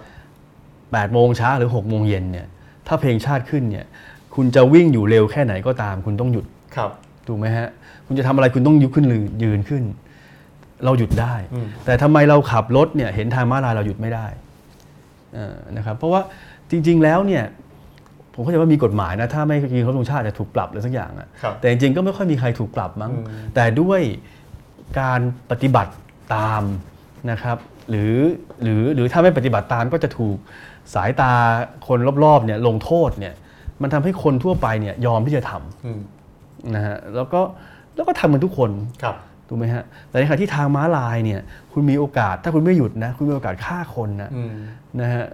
[0.61, 2.47] 8โมงเช้าหรือ6โมงเย็นเนี่ย
[2.86, 3.86] ถ้าเพลงชาติขึ้นเนี่ย
[4.35, 6.44] คุณจะวิ่งอยู่เร็วแค่ไหนก็ตาม คุณต้องหยุด
[6.77, 6.90] ครับ
[7.28, 7.69] ถูกไหมฮะ
[8.07, 9.82] คุณจะทำอะไรคุณต้องยุขึ้นหรือยืนขึ้น
[10.85, 14.27] เราหยุดได้อืมแต่ทำไมเราขับรถเนี่ยเห็นทางม้าลายเราหยุดไม่ได้
[15.35, 16.20] เออนะครับ เพราะว่า
[16.70, 17.44] จริง ๆ แล้วเนี่ย
[18.35, 24.01] ผมเข้าใจว่ามีกฎหมายนะ ถ้าไม่ยืนเคารพธงชาติจะถูกปรับหรือสักอย่างอะครับแต่จริงๆก็ไม่ค่อยมีใครถูกปรับมั้งอืมแต่ด้วย
[25.01, 25.20] การ
[25.51, 25.93] ปฏิบัติ
[26.36, 26.62] ตาม
[27.31, 27.57] นะครับ
[27.90, 28.15] หรือ
[28.62, 30.36] หรือหรือถ้าไม่ปฏิบัติตามก็จะถูก
[30.94, 31.32] สายตา
[31.86, 33.35] คนรอบๆเนี่ยลงโทษเนี่ย
[33.82, 35.52] มันทำให้คนทั่วไปเนี่ยยอมที่จะท
[35.86, 37.40] อืมำนะฮะแล้วก็
[37.94, 38.70] แล้วก็ทำกันทุกคน
[39.02, 39.16] ครับ
[39.48, 41.40] ถูกไหมฮะแต่ในขณะที่ทางม้าลายเนี่ย
[41.73, 44.52] คุณมีโอกาสถ้าคุณไม่หยุดนะคุณมีโอกาสฆ่าคนนะอืม
[45.01, 45.24] นะฮะ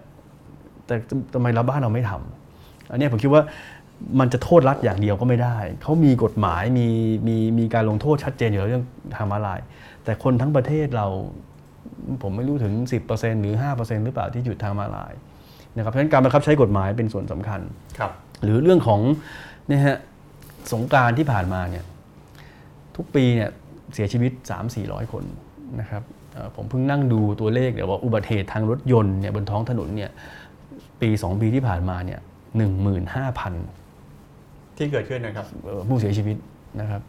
[0.87, 0.95] แต่
[1.33, 3.43] ทำไมเราบ้านเราไม่ทำอันเนี้ยผมคิดว่า
[4.21, 6.89] มันจะโทษรัฐอย่างเดียวก็ไม่ได้ เขามีกฎหมายมี
[7.29, 8.85] มีมีการลงโทษชัดเจนอยู่แล้วเรื่อง
[9.17, 9.61] ทางม้าลาย
[10.05, 11.07] แต่คนทั้งประเทศเรา
[12.23, 12.73] ผมไม่รู้ถึง
[13.09, 15.13] 10%หรือ 5%หรือเปล่าที่หยุดทางม้าลาย
[15.77, 17.61] นะครับเพราะฉะนั้นการบังคับใช้กฎหมายเป็นส่วนสำคัญ
[17.99, 18.11] ครับ
[18.43, 19.01] หรือเรื่องของ
[19.69, 19.99] เนี่ยฮะ
[20.73, 21.85] สงกรารที่ผ่านมาเนี่ย
[22.97, 23.51] ทุกปีเนี่ย
[23.95, 24.33] เสียชีวิต
[24.73, 25.25] 3-400 คน
[25.81, 26.03] นะครับ
[26.33, 30.11] เอ่อผมเพิ่งนั่งดูตัวเลขเดี๋ยวว่าอุบัติเหตุทางรถยนต์เนี่ยบนท้องถนนเนี่ย
[31.01, 32.21] ปี 2 ปีที่ผ่านมาเนี่ย
[33.89, 36.37] 15,000ที่เกิดขึ้นนะครับเอ่อผู้เสียชีวิต
[36.81, 37.03] นะครับ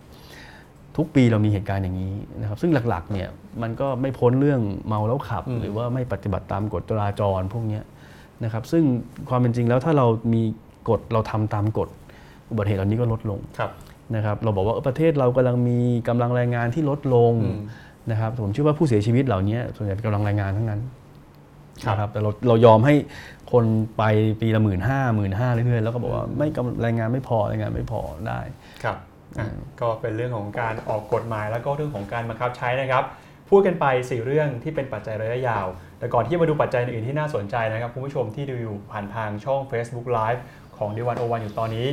[0.97, 3.27] ทุกปีเรามีเหตุการณ์อย่างนี้นะครับ ซึ่งหลักๆเนี่ย
[3.61, 7.83] มันก็ไม่พ้นเรื่องเมาแล้วขับอืมหรือว่าไม่ปฏิบัติตามกฎจราจรพวกเนี้ย
[8.43, 8.83] นะครับ ซึ่ง
[9.29, 10.43] ความเป็นจริงแล้วถ้าเรามี
[10.89, 11.89] กฎเราทำตามกฎ
[12.49, 13.71] อุบัติเหตุเหล่านี้ก็ลดลงครับ
[14.15, 17.61] นะครับเราบอกว่าเออประเทศเรากำลังมีกำลังแรงงานที่ลดลงอืม
[18.11, 20.81] นะครับผมเชื่อว่าผู้เสียชีวิตเหล่านี้ส่วนใหญ่เป็นกำลังแรงงานทั้งนั้น
[21.85, 22.95] ครับนะครับแต่เราเรายอมให้
[23.51, 23.65] คน
[23.97, 24.03] ไป
[24.41, 28.39] ปีละหมื่นห้าหมื่นห้าเรื่อยๆแล้วก็บอกว่าไม่กำแรงงานไม่พอแรงงานไม่พอได้
[28.83, 28.97] ครับ
[29.39, 29.47] อะ
[29.81, 33.03] ก็เป็นเรื่องของการออกกฎหมายแล้วก็เรื่องของการบังคับใช้นะครับ
[33.49, 35.65] พูดกันไป 4 เรื่องที่เป็นปัจจัยระยะยาว
[35.99, 40.41] แต่ก่อนที่จะมาดูปัจจัยอื่นๆที่น่าสนใจนะครับคุณผู้ชมที่ดูอยู่ผ่านทางช่อง Facebook Live
[40.77, 41.87] ของดีวันโอวันอยู่ตอนนี้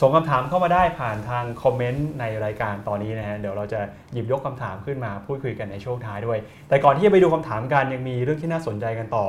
[0.00, 3.80] ส่งคำถามเข้ามาได้ผ่านทางคอมเมนต์ในรายการตอนนี้นะฮะเดี๋ยวเราจะ
[4.12, 6.38] หยิบยกคำถามขึ้นมาพูดคุยกันในช่วงท้ายด้วย
[6.68, 9.26] แต่ก่อนที่จะไปดูคำถามกันยังมีเรื่องที่น่าสนใจกันต่อ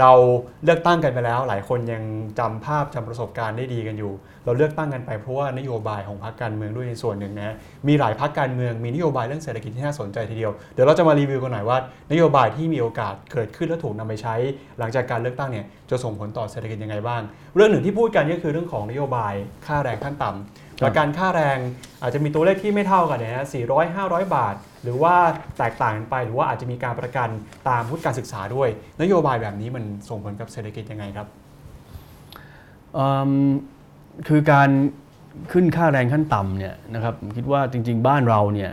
[0.00, 0.10] เรา
[0.64, 2.02] เลือกตั้งกันไปแล้ว หลายคนยัง
[2.38, 4.12] จำภาพจำประสบการณ์ได้ดีกันอยู่
[4.44, 7.54] เราเลือกตั้งกันไปเพราะว่านโยบายของพรรคการเมืองด้วยในส่วนหนึ่งนะ
[7.88, 11.78] มีหลายพรรคการเมืองมีนโยบายเรื่องเศรษฐกิจที่น่าสนใจทีเดียวเดี๋ยวเราจะมารีวิวกันหน่อยว่า
[12.12, 14.34] นโยบายที่มีโอกาสเกิดขึ้นและถูกนำไปใช้
[14.78, 17.22] หลังจากการเลือกตั้งเนี่ยจะส่งผลต่อเศรษฐกิจยังไงบ้าง
[17.54, 19.34] เรื่องหนึ่งที่พูดกันก็คือเรื่องของนโยบาย
[19.66, 21.58] ค่าแรงขั้นต่ำ ประกันค่าแรง
[22.02, 25.14] อาจจะมีตัวเลขที่ไม่เท่ากันเนี่ยนะ400 500 บาท หรือว่า
[25.58, 27.28] แตกต่างกันไป หรือว่าอาจจะมีการประกัน
[27.68, 28.68] ตามวุฒิการศึกษาด้วย
[29.00, 31.26] นโยบายแบบนี้มันส่งผลกับเศรษฐกิจยังไงครับ
[32.96, 33.32] อืม
[34.28, 34.70] คือการ
[35.52, 38.72] ขึ้นค่าแรงขั้นต่ำเนี่ยนะครับผมคิดว่าจริง ๆ บ้านเราเนี่ย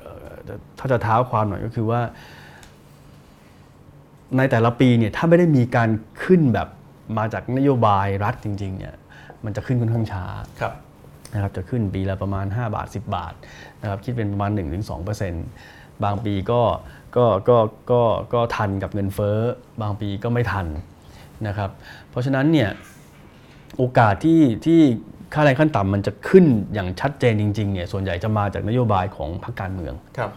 [0.00, 0.14] เอ่
[0.54, 2.00] อถ้าจะเท้าความหน่อยก็คือว่า
[4.36, 5.88] ในแต่ละปีเนี่ยถ้าไม่ได้มีการ
[6.24, 6.68] ขึ้นแบบ
[7.18, 8.94] มาจากนโยบายรัฐจริงๆเนี่ย
[9.44, 10.24] มันจะขึ้นค่อนข้างช้า
[10.60, 10.72] ครับ
[11.34, 13.34] นะครับจะขึ้นปีละประมาณ 5 บาท 10 บาท
[13.82, 14.50] นะครับคิดเป็นประมาณ
[15.26, 16.62] 1-2%บางปีก็
[17.16, 17.56] ก็ก็
[17.90, 18.02] ก็
[18.34, 19.38] ก็ทันกับเงินเฟ้อ
[19.82, 20.66] บางปีก็ไม่ทัน
[21.46, 21.70] นะครับ
[22.10, 22.70] เพราะฉะนั้นเนี่ย
[23.76, 24.80] โอกาสที่ที่
[25.34, 26.44] ค่าแรงขั้นต่ำมันจะขึ้น
[26.74, 30.30] อย่างชัดเจนจริงๆเนี่ยส่วนใหญ่จะมาจากนโยบายของพรรคการเมืองครับ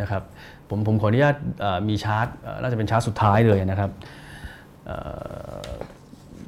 [0.00, 0.22] นะครับ
[0.68, 3.90] ผมผมขออนุญาตเอ่อมีชาร์ตเอ่อน่าจะเป็นชาร์ตสุดท้ายเลยนะครับ
[4.86, 4.96] เอ่
[5.66, 5.68] อ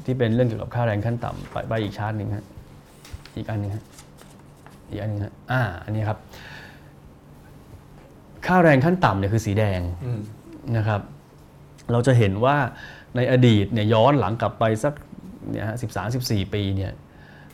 [0.05, 2.45] ที่เป็นเรื่องเกี่ยวกับค่าแรงขั้นต่ำไปไปอีกชาร์ตหนึ่งฮะ
[3.37, 3.85] อีกอันหนึงฮะ
[4.91, 6.19] อีกอันหนึงฮะอ่าอันนี้ครับ
[8.47, 10.21] ค่าแรงขั้นต่ำเนี่ยคือสีแดงอืม
[10.77, 11.01] นะครับ
[11.93, 12.57] เราจะเห็นว่า
[13.17, 14.95] ในอดีตเนี่ยย้อนหลังกลับไปสัก
[15.51, 16.93] เนี่ยฮะสิบสามสิบสี่ปีเนี่ย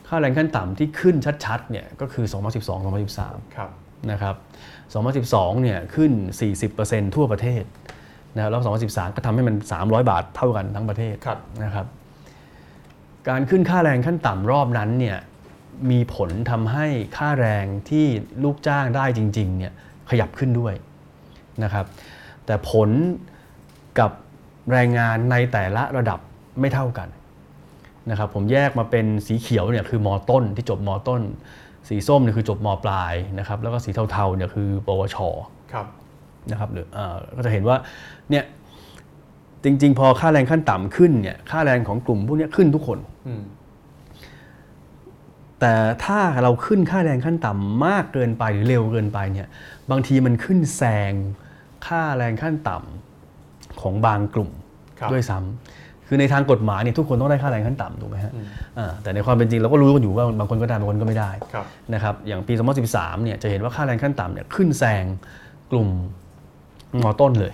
[0.07, 1.15] ค่าแรงขั้นต่ำที่ขึ้น
[1.45, 3.69] ชัดๆเนี่ยก็คือ 2012 2013ครับ
[4.11, 4.35] นะครับ
[4.97, 6.11] 2012 เนี่ยขึ้น
[6.63, 7.63] 40%ทั่วประเทศ
[8.35, 11.85] นะครับแล้ว 2013 ก็ทำให้มัน 300 บาทเท่ากันทั้งประเทศครับนะครับ
[13.29, 15.17] การขึ้นค่าแรงขั้นต่ำรอบนั้นเนี่ย
[15.91, 16.85] มีผลทำให้
[17.17, 18.05] ค่าแรงที่
[18.43, 19.73] ลูกจ้างได้จริงๆเนี่ย
[20.09, 20.73] ขยับขึ้นด้วย
[21.63, 21.85] นะครับ
[22.45, 22.89] แต่ผล
[23.99, 24.11] กับ
[24.71, 26.19] แรงงานในแต่ละระดับ
[26.59, 27.09] ไม่เท่ากัน
[28.09, 31.21] นะครับผมแยกมาเป็นสีเขียวเนี่ยคือมอต้นที่จบมอต้น
[31.89, 35.17] สีส้มเนี่ยคือจบมปลายนะครับแล้วก็สีเทาๆเนี่ยคือปวช
[35.73, 35.85] ครับ
[36.51, 37.77] นะครับหรืออ่อก็จะเห็นว่า
[38.29, 38.43] เนี่ย
[39.63, 43.33] จริง ๆ พอค่าแรงขั้นต่ำขึ้นเนี่ยค่าแรงของกลุ่มพวกนี้ขึ้นทุกคนอื
[45.61, 45.73] แต่
[46.05, 49.47] ถ้าเราขึ้นค่าแรงขั้นต่ำมากเกินไปหรือเร็วเกินไปเนี่ย
[49.91, 51.13] บางทีมันขึ้นแซง
[51.87, 54.49] ค่าแรงขั้นต่ำของบางกลุ่ม
[54.99, 58.45] ครับด้วยซ้ำคือในทางกฎหมายเนี่ยทุกคนต้องได้ค่าแรงขั้นต่ำถูกไหมฮะอืม
[58.77, 62.53] อ่าแต่ในความเป็นจริงเราก็รู้กันอยู่ว่าบางคนก็ได้บางคนก็ไม่ได้ครับนะครับอย่างปี
[62.89, 65.03] 2013 เนี่ยจะเห็นว่าค่าแรงขั้นต่ำเนี่ยขึ้นแซง
[65.71, 65.89] กลุ่ม
[67.03, 67.53] มอต้นเลย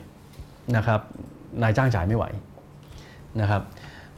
[0.77, 0.99] นะครับ
[1.61, 2.25] นายจ้างจ่ายไม่ไหว
[3.41, 3.61] นะครับ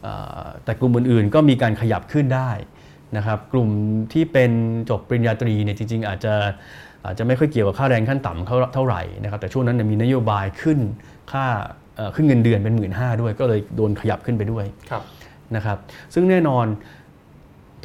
[0.03, 2.49] เอ่อแต่กลุ่มอื่นๆก็มีการขยับขึ้นได้
[3.17, 3.69] นะครับกลุ่ม
[4.13, 4.51] ที่เป็น
[4.89, 6.33] จบปริญญาตรีเนี่ยจริง ๆ อาจจะ
[7.05, 10.79] อาจจะไม่ค่อยเกี่ยวกับค่าแรงขั้นต่ำเท่าเท่าไหร่นะครับแต่ช่วงนั้นเนยมีนโยบายขึ้น
[11.31, 11.45] ค่า
[11.95, 15.03] เอ่อขึ้นเงินเดือนเป็นหมื่นห้าด้วย ก็เลยโดนขยับขึ้นไปด้วยครับ
[15.55, 15.77] นะครับ
[16.13, 16.65] ซึ่งแน่นอน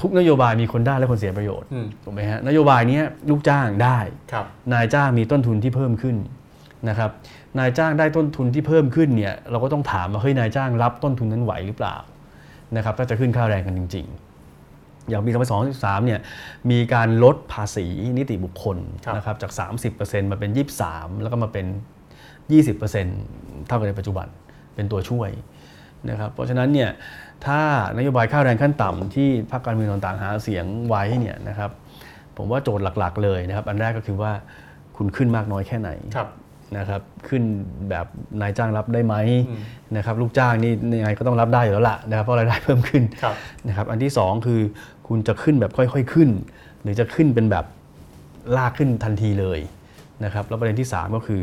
[0.00, 3.98] ทุกนโยบายมีคนได้และคนเสียประโยชน์อืมถูกไหมฮะนโยบายเนี้ยลูกจ้างได้
[4.32, 6.16] ครับนายจ้างมีต้นทุนที่เพิ่มขึ้น
[6.88, 7.10] นะครับ
[7.58, 11.96] นายจ้างได้ต้นทุนที่เพิ่มขึ้นเนี่ยเราก็ต้องถามว่าเฮ้ยนายจ้างรับต้นทุนนั้นไหวหรือเปล่า
[12.76, 14.29] นะครับถ้าจะขึ้นค่าแรงกันจริง ๆ
[15.08, 15.30] อย่างปี
[15.68, 16.20] 2023เนี่ย
[16.70, 17.86] มีการลดภาษี
[18.18, 19.52] นิติบุคคลครับนะครับจาก
[19.92, 20.50] 30%มาเป็น
[20.86, 21.66] 23 แล้วก็มาเป็น
[22.66, 24.26] 20%เท่ากับในปัจจุบัน
[24.74, 25.30] เป็นตัวช่วย
[26.10, 26.90] นะครับเพราะฉะนั้นเนี่ย
[27.46, 27.60] ถ้า
[27.98, 31.70] นโยบายค่าแรงขั้นต่ำที่พรรคการเมืองต่างๆหาเสียงไว้เนี่ยนะครับ
[32.36, 34.32] ผมว่าโจทย์หลักๆเลยนะครับอันแรกก็คือว่า
[34.96, 36.28] คุณขึ้นมากน้อยแค่ไหนครับ
[36.78, 37.42] นะครับขึ้น
[37.90, 38.06] แบบ
[38.40, 39.14] นายจ้างรับได้ไหม
[39.48, 39.60] อืม
[39.96, 43.34] นะครับลูกจ้างนี่ยังไงก็ต้องรับได้อยู่แล้วล่ะนะครับเพราะรายได้เพิ่มขึ้นครับ
[43.68, 44.60] นะครับอันที่สองคือ
[45.08, 46.30] คุณจะขึ้นแบบค่อย ๆขึ้น
[46.82, 47.64] หรือจะขึ้นเป็นแบบ
[48.56, 49.60] ลากขึ้นทันทีเลย
[50.24, 51.40] นะครับแล้วประเด็นที่สามก็คือ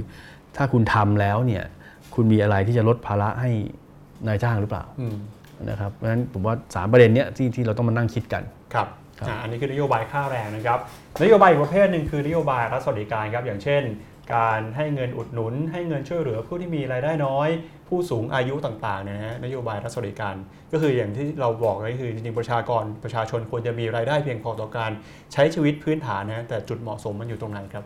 [0.55, 1.63] ถ้าคุณทำแล้วเนี่ย
[2.15, 3.51] คุณมีอะไรที่จะลดภาระให้
[4.27, 5.17] นายจ้างหรือเปล่าอืม
[5.69, 8.43] นะครับเพราะฉะนั้นผมว่าสามประเด็นเนี้ยที่ที่เราต้องมานั่งคิดกัน
[8.73, 8.87] ครับ
[9.19, 10.79] ครับอ่าอันนี้คือนโยบายค่าแรงนะครับ
[11.23, 13.83] นโยบายอีกประเภทหนึ่งคือนโยบายรัฐสวัสดิการครับอย่างเช่น
[14.33, 17.49] การให้เงินอุดหนุน ให้เงินช่วยเหลือผู้ที่มีรายได้น้อย
[17.87, 20.35] ผู้สูงอายุต่างๆนะฮะนโยบายรัฐสวัสดิการ
[20.71, 24.91] ก็คืออย่างที่เราบอกก็คือจริงๆประชากรประชาชนควรจะมีรายได้เพียงพอต่อการ
[25.33, 27.83] ใช้ชีวิตพื้นฐานนะแต่จุดเหมาะสมมันอยู่ตรงไหนครับ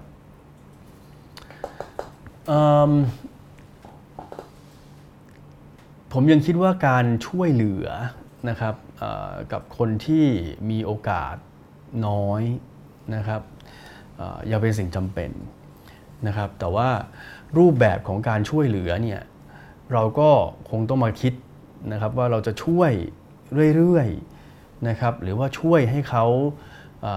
[6.13, 7.87] ผมยังคิดว่าการช่วยเหลือ
[8.49, 8.75] นะครับ
[9.53, 10.25] กับคนที่
[10.69, 11.35] มีโอกาส
[12.07, 12.41] น้อย
[13.15, 13.41] นะครับ
[14.51, 15.31] ยังเป็นสิ่งจำเป็น
[16.27, 16.89] นะครับ แต่ว่า
[17.57, 19.21] รูปแบบของการช่วยเหลือเนี่ย
[19.93, 20.29] เราก็
[20.69, 21.33] คงต้องมาคิด
[21.91, 22.91] นะครับว่าเราจะช่วย
[23.75, 26.25] เรื่อยๆนะครับหรือว่าช่วยให้เขา
[27.01, 27.13] เอ่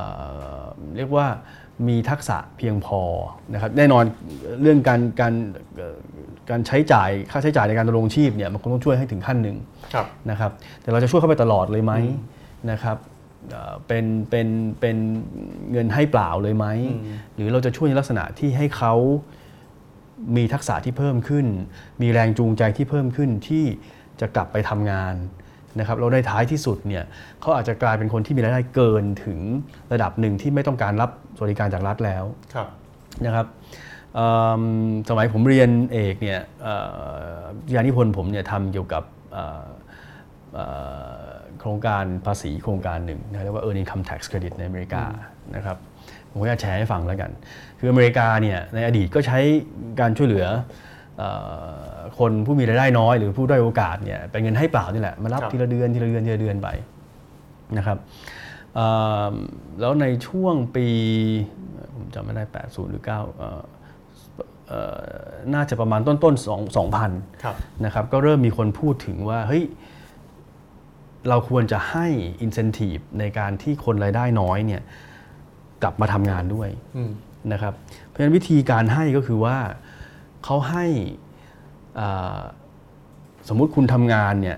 [0.59, 0.62] อ
[0.97, 1.26] เรียกว่า
[1.89, 3.01] มีทักษะเพียงพอ
[3.55, 4.05] นะครับแน่นอน
[4.62, 5.35] เรื่องการการ
[5.76, 5.98] เอ่อ
[6.51, 9.56] การใช้จ่ายค่าใช้จ่ายในการดำรงชีพเนี่ยมันคงต้องช่วยให้ถึงขั้นหนึ่ง
[9.94, 10.51] ครับนะครับ
[10.82, 11.93] แต่เราจะช่วยเข้าไปตลอดเลยไหม
[12.70, 12.97] นะครับ
[13.51, 14.49] เอ่อเป็นเป็น
[14.81, 14.97] เป็น
[15.73, 18.95] เงินให้เปล่าเลยไหมอืมหรือเราจะช่วยในลักษณะที่ให้เขา
[20.37, 21.47] มีทักษะที่เพิ่มขึ้น
[22.03, 23.65] มีแรงจูงใจที่เพิ่มขึ้นที่
[24.21, 25.15] จะกลับไปทำงาน
[25.79, 27.05] นะครับเราได้ท้ายที่สุดเนี่ย
[27.41, 29.39] เขาอาจจะกลายเป็นคนที่มีรายได้เกินถึง
[29.93, 32.69] ระดับหนึ่งที่ไม่ต้องการรับสวัสดิการจากรัฐแล้วครับ
[33.25, 33.47] นะครับ
[34.15, 34.29] เอิ่
[34.61, 34.62] ม
[35.09, 36.75] สมัยผมเรียนเอกเนี่ยเอ่
[37.37, 37.39] อ
[37.75, 39.03] ยานิพนธ์ผมเนี่ยทำเกี่ยวกับ
[39.33, 39.66] เอ่อ
[40.55, 40.66] เอ่
[41.27, 45.05] อ โครงการภาษีโครงการหนึ่งนะเรียกว่า Earned Income Tax Credit ในอเมริกา
[45.56, 45.76] นะครับ
[46.31, 47.31] ผมก็จะแชร์ให้ฟังแล้วกัน
[47.78, 49.39] คืออเมริกาเนี่ยในอดีตก็ใช้
[50.01, 50.47] การช่วยเหลือ
[51.18, 51.28] เอ่
[51.94, 56.68] อคนผู้มีรายได้น้อยหรือผู้ด้อยโอกาสเนี่ยเป็นเงินให้เปล่านี่แหละมารับครับทีละเดือนทีละเดือนทีละเดือนไป
[57.76, 57.98] นะครับ
[58.74, 58.86] เอ่
[59.31, 59.32] อ
[59.81, 60.86] แล้วในช่วงปี
[61.94, 63.62] ผมจำไม่ได้ 80 หรือ9เอ่อ
[64.68, 65.24] เอ่อ
[65.55, 67.12] น่าจะประมาณต้นต้นๆ2ครับ
[67.51, 69.64] 2000 นะครับ ก็เริ่มมีคนพูดถึงว่า เฮ้ย
[71.29, 72.07] เราควรจะให้
[72.45, 74.83] incentive ในการที่คนรายได้น้อยเนี่ย
[75.83, 77.11] กลับมาทำงานด้วยอืม
[77.53, 77.75] นะครับ
[78.07, 79.57] เพราะฉะนั้นวิธีการให้ก็คือว่า
[80.45, 80.87] เขาให้
[82.01, 82.41] อ่า
[83.49, 84.57] สมมุติคุณทำงานเนี่ย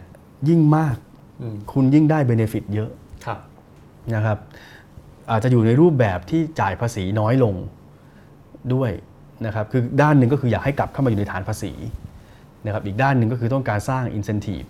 [0.49, 0.97] ยิ่งมาก
[1.43, 2.91] อืมคุณยิ่งได้เบเนฟิตเยอะ
[3.27, 3.39] ครับ
[4.15, 4.39] นะครับ
[5.31, 7.55] อาจจะอยู่ในรูปแบบที่จ่ายภาษีน้อยลง
[8.75, 8.91] ด้วย
[9.47, 11.73] นะครับ คือด้านหนึ่งก็คืออยากให้กลับเข้ามาอยู่ในฐานภาษี
[12.67, 14.67] นะครับ อีกด้านหนึ่งก็คือต้องการสร้าง incentive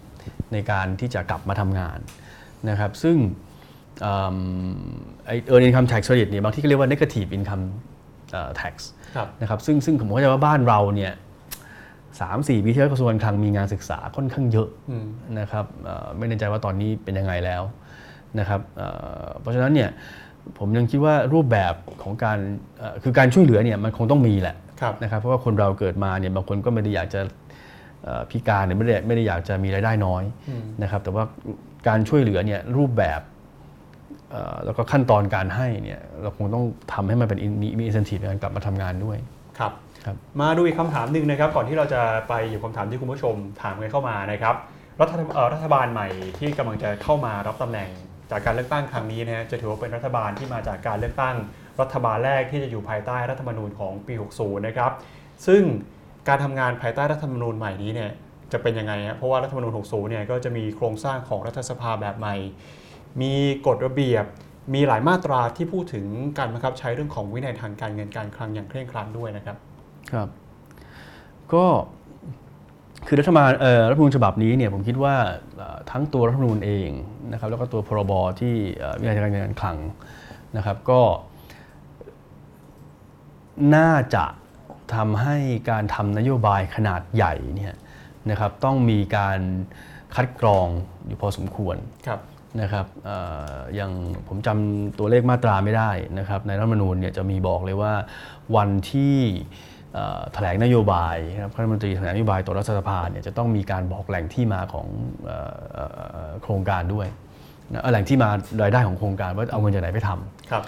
[0.53, 1.99] ในการที่จะกลับมาทำงาน
[2.71, 3.17] นะครับ ซึ่ง
[4.05, 4.39] อืม
[5.27, 7.65] ไอ้ earn income tax credit เนี่ยบางที่ก็เรียกว่า negative income
[8.33, 8.75] เอ่อ tax
[9.17, 11.13] ครับนะครับซึ่งซึ่งผมเข้าใจว่าบ้านเราเนี่ย
[12.21, 15.07] สามสี่ปีที่แล้วกระทรวงการคลังมีงานศึกษาค่อนข้างเยอะอืม
[15.39, 17.63] นะครับเอ่อไม่แน่ใจว่าตอนนี้เป็นยังไงแล้ว
[18.39, 18.89] นะครับเอ่
[19.25, 19.91] อเพราะฉะนั้นเนี่ย
[20.59, 22.39] ผมยังคิดว่ารูปแบบของการ
[22.79, 27.31] เอ่อคือการช่วยเหลือเนี่ยมันคงต้องมีแหละครับนะครับเพราะว่าคนเราเกิดมาเนี่ยบางคนก็ไม่ได้อยากจะเอ่อ
[28.31, 31.25] พิการหรือไม่ได้ไม่ได้อยากจะมีรายได้น้อยอืมนะครับ แต่ว่า
[31.89, 33.21] การช่วยเหลือเนี่ยรูปแบบ
[34.31, 39.19] เอ่อแล้วก็ขั้นตอนการให้เนี่ยเราคงต้องทำให้มันเป็น in- มีมี incentive ในการกลับมาทำงานด้วย
[39.59, 39.73] ครับ
[40.05, 44.55] ครับมาดูอีกคำถามหนึ่งนะครับ ก่อนที่เราจะไปอยู่คำถามที่คุณผู้ชมถามกันเข้ามานะครับ
[45.01, 46.09] รัฐเอ่อรัฐบาลใหม่
[46.39, 47.91] ที่กำลังจะเข้ามารับตำแหน่ง
[48.31, 51.37] จากการเลือกตั้งครั้งนี้นะฮะจะถือว่าเป็นรัฐบาลที่มาจากการเลือกตั้ง
[51.81, 54.93] รัฐบาลแรกที่จะอยู่ภายใต้รัฐธรรมนูญของปี 60 นะครับ
[55.47, 55.63] ซึ่ง
[56.29, 58.11] การทำงานภายใต้รัฐธรรมนูญใหม่นี้เนี่ย
[58.53, 62.35] จะเป็นยังไงฮะเพราะว่ารัฐธรรมนูญ60เนี่ยก็จะมีโครงสร้างของรัฐสภาแบบใหม่
[63.21, 63.33] มี
[63.67, 64.25] กฎระเบียบ
[64.75, 66.07] มีหลายมาตราที่พูดถึง
[66.39, 69.57] การบังคับใช้เรื่องของวินัยทางการเงินการคลังอย่างเคร่งครัดด้วยนะครับ
[70.13, 70.29] ครับ
[71.55, 71.65] ก็
[73.07, 75.15] คือรัฐบาลเอ่อรัฐธรรมนูญฉบับนี้เนี่ยผมคิดว่า
[75.91, 76.91] ทั้งตัวรัฐธรรมนูญเอง
[77.33, 78.55] นะครับแล้วก็ตัวพรบที่
[79.01, 79.77] วินัยการเงินการคลัง
[80.57, 81.01] นะครับก็
[83.77, 84.25] น่าจะ
[84.95, 85.37] ทำให้
[85.71, 87.75] การทำนโยบายขนาดใหญ่เนี่ย
[88.31, 89.41] นะครับต้องมีการ
[90.15, 90.67] คัดกรอง
[91.07, 91.77] อยู่พอสมควร
[92.07, 92.21] ครับ
[92.61, 93.19] นะครับเอ่
[93.53, 93.93] ออย่าง
[94.29, 97.93] ผมจำตัวเลขมาตราไม่ได้นะครับในรัฐธรรมนูญเนี่ยจะมีบอกเลยว่า
[98.57, 99.17] วันที่
[99.95, 104.87] เอ่อแถลงนโยบายนะครับรัฐมนตรีแถลงนโยบายต่อรัฐสภาเนี่ยจะต้องมีการบอกแหล่งที่มาของ
[105.25, 105.85] เอ่อเอ่
[106.29, 107.07] อโครงการด้วย
[107.73, 108.29] นะเอ่อแหล่งที่มา
[108.63, 110.65] รายได้ของโครงการว่าเอาเงินจากไหนไปทำครับ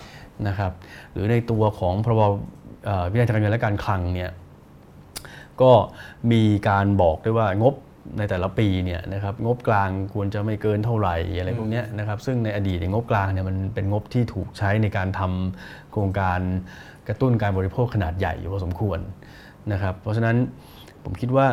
[0.48, 0.72] นะครับ
[1.12, 2.32] หรือในตัวของพรบเอ่อ
[3.10, 4.30] วินัยทางการเงินและการคลังเนี่ย
[5.62, 5.72] ก็
[6.32, 7.74] มีการบอกด้วยว่างบ
[8.18, 16.40] ในแต่ละปีเนี่ยนะครับงบกลางควรจะไม่เกินเท่าไหร่อะไรพวกนี้นะครับซึ่งในอดีตงบกลางเนี่ยมันเป็นงบที่ถูกใช้ในการทำโครงการ
[17.08, 18.98] กระตุ้นการบริโภคขนาดใหญ่อยู่พอสมควร
[19.72, 20.36] นะครับเพราะฉะนั้น
[21.04, 21.46] ผมคิดว่า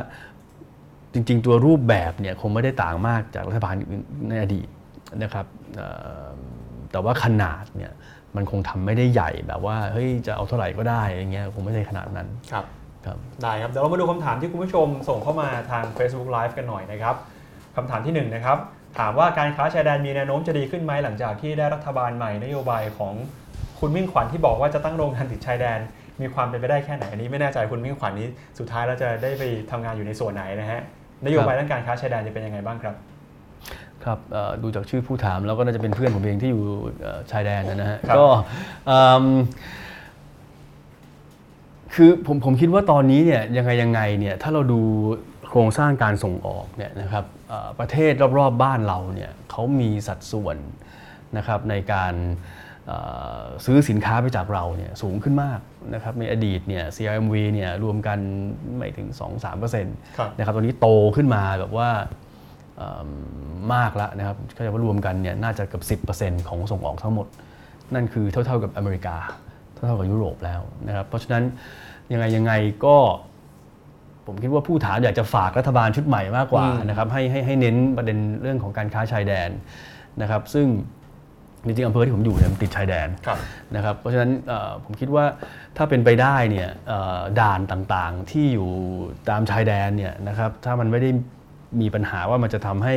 [1.14, 4.68] จริง ๆ ตัวรูปแบบเนี่ยคงไม่ได้ต่างมากจากรัฐบาลอื่นในอดีต
[5.24, 5.46] นะครับ
[6.92, 7.92] แต่ว่าขนาดเนี่ย
[8.38, 12.66] มันคงทำไม่ได้ใหญ่แบบว่าเฮ้ยจะเอาเท่าไหร่ก็ได้อะไรเงี้ยคงไม่ใช่ขนาดนั้นครับ
[13.06, 17.16] ครับได้ครับเดี๋ยวเรามาดูคำถามที่คุณผู้ชมส่งเข้ามาทาง Facebook Live กันหน่อยนะครับ
[17.76, 18.58] คำถามที่1นงนะครับ
[19.00, 23.14] ถามว่าการค้าชายแดนมีแนวโน้มจะดีขึ้นไหมหลังจากที่ได้รัฐบาลใหม่นโยบายของ
[23.80, 25.80] คุณมิ่งขวัญที่บอกว่าจะตั้งโรงงานติดชายแดน
[26.22, 28.28] มีความเป็นไปได้แค่ไหนอันนี้ไม่แน่ใจคุณมิ่งขวัญนี้
[28.60, 30.82] สุดท้ายแล้วจะได้ไปทำงานอยู่ในส่วนไหนนะฮะ
[31.26, 32.96] นโยบายด้านการค้าชายแดนจะเป็นยังไงบ้างครับ
[34.06, 36.64] ครับเอ่อดูจากชื่อผู้ถามแล้วก็น่าจะเป็นเพื่อนผมเองที่อยู่
[37.02, 38.26] เอ่อชายแดนนะฮะครับก็
[38.88, 39.24] เอิ่ม
[41.96, 44.82] คือผมผมคิดว่าตอนนี้เนี่ยยังไงยังไงเนี่ยถ้าเราดู
[45.50, 50.58] โครงสร้างการส่งออกเนี่ยนะครับเอ่อประเทศรอบๆบ้านเราเนี่ยเขามีสัดส่วน
[51.38, 52.14] นะครับในการ
[52.88, 52.98] เอ่
[53.40, 55.60] อซื้อสินค้าไปจากเราเนี่ยสูงขึ้นมาก
[55.94, 58.20] นะครับในอดีตเนี่ย CRMV เนี่ยรวมกัน
[58.76, 59.10] ไม่ถึง
[59.60, 62.25] 2-3%ครับนะครับตอนนี้โตขึ้นมาแบบว่าเอิ่
[63.06, 63.08] ม
[63.74, 67.28] มากแล้วนะครับก็จะว่ารวมกันเนี่ยน่าจะเกือบ10%ของส่งออกทั้งหมด
[67.94, 69.18] นั่นคือเท่าๆกับอเมริกา
[69.74, 71.44] เท่าๆกับยุโรปแล้วนะครับเพราะฉะนั้น
[72.12, 72.54] ยังไงยังไง
[72.86, 72.98] ก็
[74.26, 79.50] ผมคิดว่าผู้ถามอยากจะฝากรัฐบาลชุดใหม่มากกว่าอืมนะครับให้ให้ให้เน้นประเด็นเรื่องของการค้าชายแดน
[80.22, 80.68] นะครับ ซึ่ง
[81.66, 83.38] จริงๆอำเภอที่ผมอยู่เนี่ยมันติดชายแดนครับ
[83.76, 85.26] นะครับเพราะฉะนั้นเอ่อผมคิดว่า
[85.78, 88.70] ถ้าเป็นไปได้เนี่ยเอ่อด่านต่างๆที่อยู่
[89.30, 91.10] ตามชายแดนเนี่ยนะครับถ้ามันไม่ได้
[91.82, 92.96] มีปัญหาว่ามันจะทำให้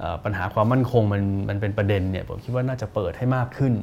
[0.00, 3.74] เอ่อปัญหาความมั่นคงมันมันเป็นประเด็นเนี่ยผมคิดว่าน่าจะเปิดให้มากขึ้น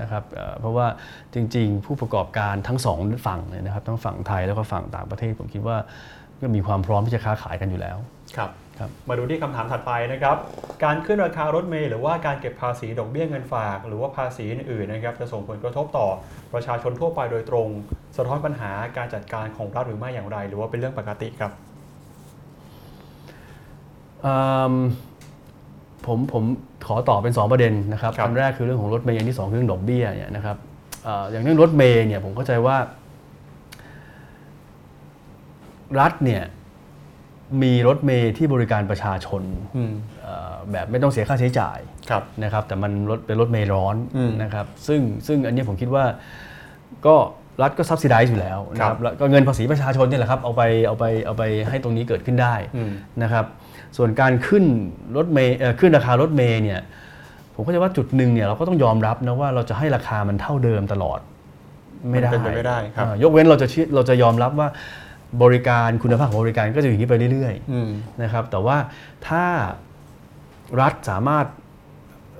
[0.00, 0.86] นะครับเอ่อเพราะว่า
[1.34, 5.76] จริงๆ ผู้ประกอบการทั้งสองฝั่งเนี่ยนะครับทั้งฝั่งไทยแล้วก็ฝั่งต่างประเทศ ผมคิดว่า
[6.40, 7.96] ก็มีความพร้อมที่จะค้าขายกันอยู่แล้ว
[8.36, 10.36] ครับครับมาดูที่คำถามถัดไปนะครับ
[10.84, 16.08] การขึ้นราคารถเมล์หรือว่าการเก็บภาษีดอกเบี้ยเงินฝาก หรือว่าภาษีอื่นๆนะครับจะส่งผลกระทบต่อ
[16.54, 17.68] ประชาชนทั่วไปโดยตรง
[18.16, 21.69] สะท้อนปัญหาการจัดการของรัฐหรือไม่อย่างไร หรือว่าเป็นเรื่องปกติครับเอิ่ม
[26.06, 26.44] ผมผม
[26.86, 30.56] ขอตอบเป็น 2 ประเด็นนะครับครับอันแรกคือเรื่องของรถเมย์อันที่สองคือเรื่องดอกเบี้ยเนี่ยนะครับ
[31.04, 32.76] เอ่ออย่างเรื่องรถเมย์เนี่ยผมเข้าใจว่า
[36.00, 36.42] รัฐเนี่ย
[37.62, 39.42] มีรถเมย์ที่บริการประชาชน
[39.76, 41.78] อืมเอ่อแบบไม่ต้องเสียค่าใช้จ่าย
[42.10, 46.04] ครับนะครับ แต่มันรถเป็นรถเมล์ร้อนอืมนะครับ ซึ่งซึ่งอันเนี้ยผมคิดว่า
[47.06, 47.16] ก็
[47.62, 52.90] รัฐก็ซับซิไดซ์อยู่แล้วนะคครัรับบแล้วก็เงินภาษีประชาชนเนี่ยแหละครับเอาไปเอาไปเอาไปให้ตรงนี้เกิดขึ้นได้อืม
[53.22, 53.44] นะครับ
[53.96, 54.64] ส่วนการขึ้น
[55.16, 56.80] รถเมย์เอ่อขึ้นราคารถเมย์เนี่ย
[57.54, 61.18] ผมก็จะว่าจุดหนึ่งเนี่ยเราก็ต้องยอมรับนะว่าเราจะให้ราคามันเท่าเดิมตลอด
[62.10, 64.68] ไม่ได้มันเป็นไปไม่ได้ครับอ่ายกเว้นเราจะเชื่อเราจะยอมรับว่า
[65.42, 67.90] บริการคุณภาพของบริการก็จะอยู่อย่างนี้ไปเรื่อยๆอืม
[68.22, 68.76] นะครับ แต่ว่า
[69.28, 69.44] ถ้า
[70.80, 71.46] รัฐสามารถ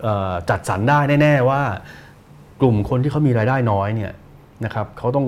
[0.03, 1.63] เอ่อจัดสรรได้แน่ ๆ ว่า
[2.61, 4.13] กลุ่มคนที่เขามีรายได้น้อยเนี่ย
[4.65, 5.27] นะครับเขาต้อง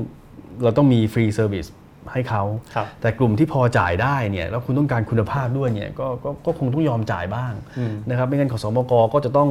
[0.63, 1.67] เราต้องมี free service
[2.13, 2.43] ให้เขา
[2.75, 9.49] ครับแต่กลุ่มที่พอจ่ายได้เนี่ยแล้วคุณต้องการคุณภาพด้วยเนี่ยก็ก็ก็คงต้องยอมจ่ายบ้างอืมนะครับไม่งั้น cost มันก็จะต้อง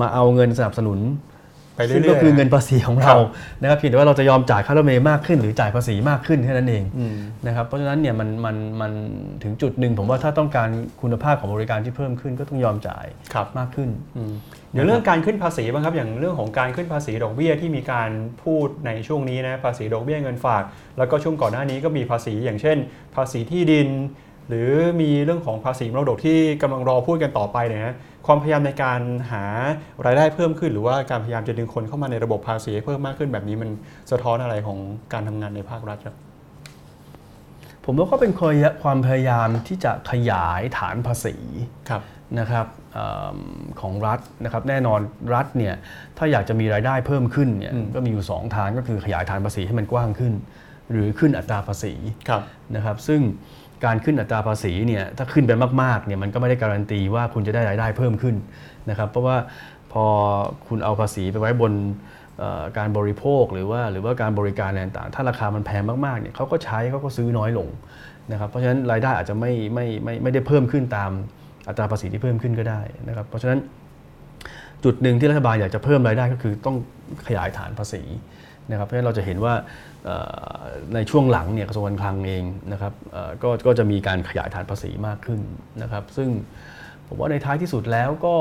[0.00, 0.98] มาเอาเงินสนับสนุน
[1.80, 3.24] ไปเรื่อยๆซึ่งก็คือเงินภาษีของเราครั
[3.58, 7.14] บนะครับเพียงแต่ว่าเราจะยอมจ่ายค่ารถเมล์มากขึ้น หรือจ่ายภาษีมากขึ้นแค่นั้นเองอืม
[7.46, 8.92] นะครับเพราะฉะนั้นเนี่ยมันมันมัน
[9.42, 10.68] ถึงจุดหนึ่งผมว่าถ้าต้องการ
[11.02, 14.32] คุณภาพของบริการที่เพิ่มขึ้นก็ต้องยอมจ่ายครับมากขึ้นอืม
[14.72, 18.10] เดี๋ยวเรื่องการขึ้นภาษีบ้างครับอย่างเรื่องของการขึ้นภาษีดอกเบี้ยที่มีการ
[18.42, 20.62] พูดในช่วงนี้นะภาษีดอกเบี้ยเงินฝาก
[20.98, 22.76] แล้วก็ช่วงก่อนหน้านี้ก็มีภาษีอย่างเช่น
[23.16, 23.88] ภาษีที่ดิน
[24.50, 24.70] หรือ
[25.00, 27.96] มีเรื่องของภาษีมรดกที่กำลังรอพูดกันต่อไปเนี่ยนะ
[28.26, 29.00] ความพยายามในการ
[29.32, 29.44] หา
[30.06, 33.70] รายได้เพิ่มขึ้น หรือว่าการพยายามจะดึงคนเข้ามาในระบบภาษีให้เพิ่มมากขึ้นแบบนี้มัน
[34.10, 34.78] สะท้อนอะไรของ
[35.12, 36.16] การทำงานในภาครัฐครับ
[37.84, 38.32] ผมว่าก็เป็น
[38.82, 41.36] ความพยายามที่จะขยายฐานภาษี
[41.90, 42.02] ครับ
[42.38, 42.98] นะครับเอ
[43.36, 43.38] ม
[43.80, 45.00] ของรัฐนะครับแน่นอน
[45.34, 45.74] รัฐเนี่ย
[46.18, 50.32] ถ้าอยากจะมีรายได้เพิ่มขึ้นเนี่ยอืมก็มีอยู่ 2 ทางก็คือขยายฐานภาษีให้มันกว้างขึ้น
[50.90, 51.92] หรือขึ้นอัตราภาษี
[52.28, 52.42] ครับ
[52.76, 53.20] นะครับซึ่ง
[53.84, 55.52] การขึ้นอัตราภาษีเนี่ยถ้าขึ้นไป
[55.82, 58.36] มากๆเนี่ยมันก็ไม่ได้การันตีว่าคุณจะได้รายได้เพิ่มขึ้น
[58.90, 59.36] นะครับ เพราะว่า
[59.92, 60.04] พอ
[60.68, 61.72] คุณเอาภาษีไปไว้บน
[62.78, 67.68] การบริโภคหรือว่าหรือว่าการบริการอะไรต่างๆ ถ้าราคามันแพงมากๆเนี่ยเขาก็ใช้เขาก็ซื้อน้อยลง
[68.32, 71.10] นะครับ เพราะฉะนั้นรายได้อาจจะไม่ไม่ไม่ไม่ได้เพิ่มขึ้นตาม
[71.68, 73.58] อัตราภาษีที่เพิ่มขึ้นก็ได้นะครับ เพราะฉะนั้น
[74.84, 76.76] จุดหนึ่งที่รัฐบาลอยากจะเพิ่มรายได้ก็คือต้อง
[77.26, 78.02] ขยายฐานภาษี
[78.70, 79.54] นะครับเพราะฉะนั้นเราจะเห็นว่า
[80.04, 80.16] เอ่
[80.56, 80.60] อ
[80.94, 85.40] ในช่วงหลังเนี่ยกระทรวงการคลังเองนะครับเอ่อก็ก็จะมีการขยายฐานภาษีมากขึ้น
[85.82, 86.28] นะครับ ซึ่ง
[87.08, 88.36] ผมว่าในท้ายที่สุดแล้วก็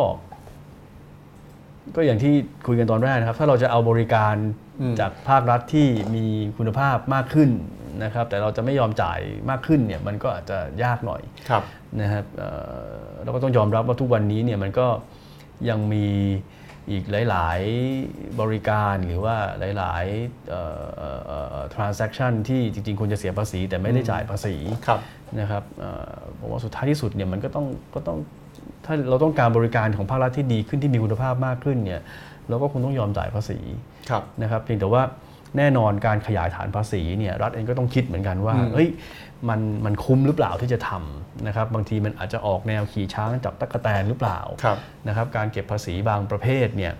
[1.96, 2.34] ก็อย่างที่
[2.68, 4.36] คุยกันตอนแรกนะครับ ถ้าเราจะเอาบริการ
[4.82, 6.26] อืมจากภาครัฐที่มี
[6.58, 7.50] คุณภาพมากขึ้น
[8.04, 9.20] นะครับ แต่เราจะไม่ยอมจ่าย
[9.50, 11.64] มากขึ้นเนี่ยมันก็อาจจะยากหน่อยครับ
[12.02, 12.50] นะครับเอ่
[13.02, 14.88] อเราก็ต้องยอมรับว่าทุกวันนี้เนี่ยมันก็
[15.70, 16.08] ยังมี
[16.92, 17.60] อีกหลาย
[18.02, 19.36] ๆ บริการหรือว่า
[19.78, 24.56] หลายๆเอ่อเอ่อเอ่อ transaction ที่จริง ๆ ควรจะเสียภาษี แต่ไม่ได้จ่ายภาษี
[24.88, 25.00] ครับ
[25.40, 27.66] นะครับเอ่อผมว่าสุดท้ายที่สุดเนี่ยมันก็ต้อง
[27.96, 28.18] ก็ต้อง
[28.86, 32.02] ถ้าเราต้องการบริการของภาครัฐที่ดีขึ้นที่มีคุณภาพมากขึ้นเนี่ย
[32.50, 33.60] เราก็คงต้องยอมจ่ายภาษี
[34.10, 35.04] ครับนะครับเพียงแต่ว่า
[35.58, 38.90] แน่นอนการขยายฐานภาษีเนี่ยรัฐเองก็ต้องคิดเหมือนกันว่าอืมเฮ้ย
[39.50, 46.94] มันมันคุ้มหรือเปล่าที่จะทำนะครับบางทีมันอาจจะออกแนวขี่ช้างจับตะกแตนหรือเปล่าครับนะครับการเก็บภาษีบางประเภทเนี่ย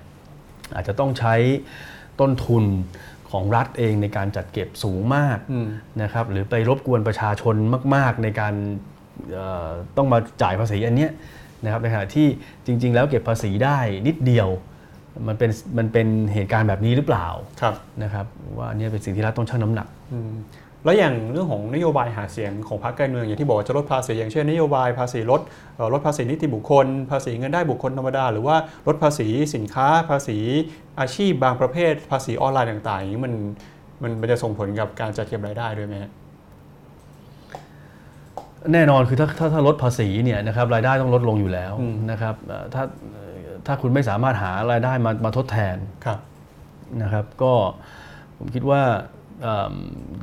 [0.76, 1.36] อาจจะต้องใช้
[2.20, 2.64] ต้นทุน
[3.32, 5.68] ของรัฐเองในการจัดเก็บสูงมากอืม
[6.02, 7.56] นะครับหรือไปรบกวนประชาชน
[7.96, 8.54] มาก ๆ ในการ
[9.34, 9.68] เอ่อ
[9.98, 11.12] ต้องมาจ่ายภาษีอันเนี้ย
[11.64, 12.28] นะครับในขณะที่
[12.66, 14.50] จริง ๆ แล้วเก็บภาษีได้นิดเดียว
[15.28, 17.28] มันเป็นมันเป็นเหตุการณ์แบบนี้หรือเปล่า
[17.62, 18.26] ครับนะครับ
[18.58, 20.32] ว่าอันเนี้ยเป็นสิ่งที่รัฐต้องชั่งน้ำหนักอืม
[20.84, 25.42] แล้วอย่างเรื่องของนโยบายหาเสียงของพรรคการเมืองอย่างที่บอกว่าจะลดภาษีอย่างเช่นนโยบายภาษีลด
[25.76, 28.56] เอ่อลดภาษีนิติบุคคล ภาษีเงินได้บุคคลธรรมดา หรือว่า
[28.88, 30.38] ลดภาษีสินค้า ภาษี
[31.00, 33.34] อาชีพบางประเภท ภาษีออนไลน์ต่างๆอย่างนี้มัน
[34.04, 36.12] มันมันจะส่งผลกับการจัดเก็บรายได้ด้วยไหมฮะ
[38.74, 42.84] แน่นอนคือถ้าถ้าถ้าลดภาษีเนี่ยนะครับรายได้ต้องลดลงอยู่แล้วอืมนะครับเอ่อถ้า
[43.14, 46.20] เอ่อถ้าคุณไม่สามารถหารายได้มามาทดแทนครับ
[47.02, 47.54] นะครับ ก็
[48.38, 48.82] ผมคิดว่า
[49.19, 49.74] เอิ่ม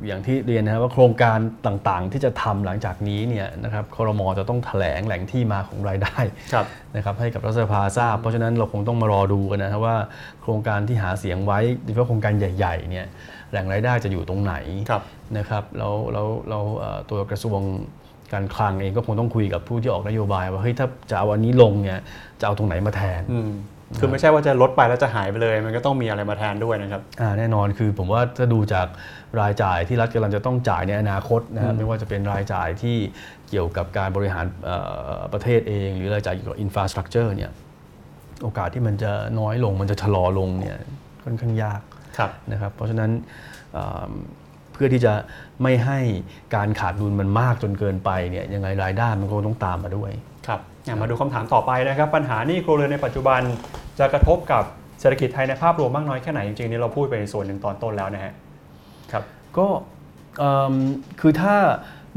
[0.07, 6.17] อย่างที่เรียนนะครับว่าโครงการต่างๆ ที่จะทำหลังจากนี้เนี่ยนะครับคอรมอจะต้องแถลงแหล่งที่มาของรายได้
[6.53, 6.65] ครับ
[6.95, 9.97] นะครับให้กับรัฐสภาทราบ เพราะฉะนั้นเราคงต้องมารอดูกันนะครับว่า
[10.41, 13.05] โครงการที่หาเสียงไว้โดยเฉพาะโครงการใหญ่ๆเนี่ย
[13.51, 14.53] แหล่งรายได้จะอยู่ตรงไหน
[14.89, 15.03] ครับ
[15.37, 17.61] นะครับแล้วแล้วแล้วเอ่อตัวกระทรวง
[18.33, 21.99] การคลังเองก็คงต้องคุยกับผู้ที่ออกนโยบายว่าเฮ้ยถ้าจะเอาอันนี้ลงเนี่ย
[22.39, 23.51] จะเอาตรงไหนมาแทนอืม
[23.99, 28.87] คือไม่ใช่ว่าจะลดไปแล้วจะหายไปเลย มันก็ต้องมีอะไรมาแทนด้วยนะครับอ่าแน่นอนคือผมว่าถ้าดูจาก
[29.41, 32.97] รายจ่ายที่รัฐกำลังจะต้องจ่ายในอนาคตนะครับไม่ว่าจะเป็นรายจ่ายที่
[33.49, 34.77] เกี่ยวกับการบริหารเอ่
[35.17, 37.51] อประเทศเอง หรือรายจ่ายเกี่ยวกับ infrastructure เนี่ย
[38.43, 40.77] โอกาสที่มันจะน้อยลงมันจะชะลอลงเนี่ย
[41.23, 41.81] ค่อนข้างยาก
[42.17, 43.11] ครับนะครับเพราะฉะนั้น
[43.73, 44.11] เอ่อ
[44.73, 45.13] เพื่อที่จะ
[45.63, 45.99] ไม่ให้
[46.55, 50.11] การขาดดุลมันมากจนเกินไปเนี่ยยังไงรายได้มันก็ต้องตามมาด้วย
[50.47, 53.41] ครับอะ มาดูคำถามต่อไปนะครับ ปัญหาหนี้ครัวเรือนในปัจจุบัน
[53.99, 54.63] จะกระทบกับ
[54.99, 58.33] เศรษฐกิจไทยในภาพรวมมากน้อยแค่ไหน จริงๆนี่เราพูดไปในส่วนหนึ่งตอนต้นแล้วนะฮะ
[59.11, 59.23] ครับ
[59.57, 59.67] ก็
[61.21, 61.55] คือถ้า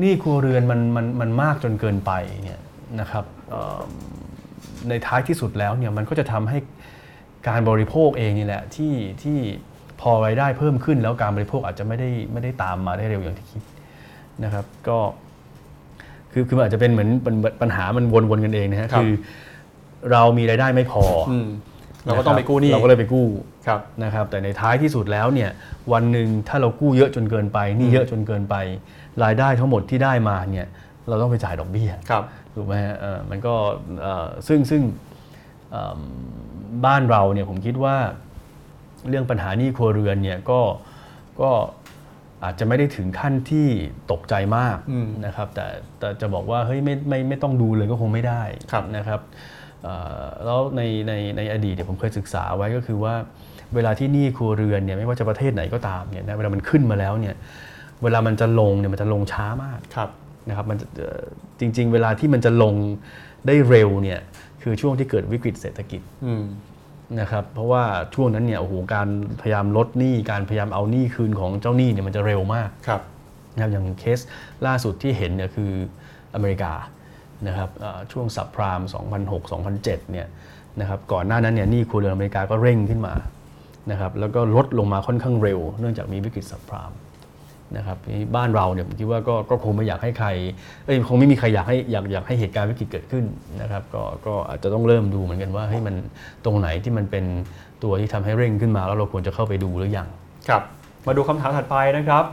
[0.02, 2.12] นี้ครัวเรือนมันมันมันมากจนเกินไป
[2.44, 2.60] เนี่ย
[3.00, 3.24] นะครับ
[4.88, 6.58] ในท้ายที่สุดแล้วเนี่ยมันก็จะทำให้
[7.48, 9.38] การบริโภคเองนี่แหละที่ที่
[10.00, 13.62] พอรายได้เพิ่มขึ้นแล้วการบริโภคอาจจะไม่ได้ไม่ได้ตามมาได้เร็วอย่างที่คิด
[14.44, 14.98] นะครับ ก็
[16.32, 19.12] คือคือมันอาจจะเป็นเหมือนปัญปัญหามันวนๆกันเองนะฮะครับคือ
[20.12, 21.48] เรามีรายได้ไม่พอออืม
[22.06, 23.26] เราก็ต้องไปกู้หนี้เราก็เลยไปกู้
[23.66, 25.50] ครับนะครับ แต่ในท้ายที่สุดแล้วเนี่ย
[25.92, 28.54] วันหนึ่งถ้าเรากู้เยอะจนเกินไปหนี่เยอะจนเกินไป
[29.24, 30.68] รายได้ทั้งหมดที่ได้มาเนี่ย
[31.08, 32.24] เราต้องไปจ่ายดอกเบี้ยครับ
[32.54, 33.54] ถูกไหมฮะเอ่อมันก็
[34.00, 34.82] เอ่อซึ่งซึ่ง
[35.70, 36.00] เอิ่ม
[36.84, 37.96] บ้านเราเนี่ยผมคิดว่า
[39.08, 40.60] เรื่องปัญหาหนี้ครัวเรือนเนี่ยก็
[41.40, 41.50] ก็
[42.44, 43.66] อาจจะไม่ได้ถึงขั้นที่
[44.12, 45.66] ตกใจมากอืมนะครับแต่
[45.98, 48.42] แต่จะบอกว่าเฮ้ยไม่ไม่ไม่ต้องดูเลยก็คงไม่ได้
[48.72, 49.20] ครับนะครับ
[49.82, 53.14] เอ่อแล้วในในในอดีตเนี่ยผมเคยศึกษาไว้ก็คือว่า
[53.74, 57.34] เวลาที่หนี้ครัวเรือนเนี่ยไม่ว่าจะประเทศไหนก็ตามเนี่ยนะเวลามันขึ้นมาแล้วเนี่ย
[58.02, 60.10] เวลามันจะลงเนี่ยมันจะลงช้ามากครับ
[60.48, 61.22] นะครับมันจะเอ่อ
[61.60, 62.74] จริง ๆ เวลาที่มันจะลง
[63.46, 64.20] ได้เร็วเนี่ย
[64.62, 66.44] คือช่วงที่เกิดวิกฤตเศรษฐกิจอืม
[67.20, 67.84] นะครับเพราะว่า
[68.14, 69.08] ช่วงนั้นเนี่ยโอ้โหการ
[69.40, 73.00] พยายามลดหนี้การพยายามเอาหนี้คืนของเจ้าหนี้เนี่ยมันจะเร็วมากครับ
[73.54, 74.18] นะครับอย่างเคส
[74.66, 75.72] ล่าสุดที่เห็นเนี่ยคือ
[76.34, 76.72] อเมริกา
[77.46, 78.80] นะครับเอ่อช่วงสับพราม
[79.46, 80.26] 2006-2007เนี่ย
[80.80, 83.14] นะครับก่อนหน้านั้นเนี่ยหนี้ครัวเรือนอเมริกาก็เร่งขึ้นมา
[83.90, 86.90] นะครับแล้วก็ลดลงมาค่อนข้างเร็ว เนื่องจากมีวิกฤตสับพราม
[87.76, 90.28] นะครับทีนี้บ้านเราเนี่ยผมคิดว่าก็ก็คงไม่อยากให้ใคร
[90.84, 93.24] เอ้ยคงไม่มีใครอยากให้อยากอยากให้เหตุการณ์วิกฤตเกิดขึ้น
[93.62, 95.94] นะครับก็ก็อาจจะต้องเริ่มดูเหมือนกันว่าเฮ้ยมัน
[96.44, 97.24] ตรงไหนที่มันเป็น
[97.82, 100.08] ตัวที่ทำให้เร่งขึ้นมาแล้วเราควรจะเข้าไปดูหรือยัง
[100.48, 100.62] ครับ
[101.06, 102.24] มาดูคำถามถัดไปนะครับ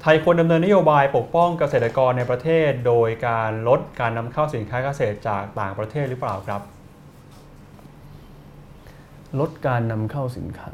[0.00, 6.62] ไทยควรดำเนินนโยบายปกป้องเกษตรกรในประเทศ โดยการลดการนำเข้าสินค้าเกษตรจากต่างประเทศหรือเปล่าครับ
[9.40, 10.70] ลดการนำเข้าสินค้า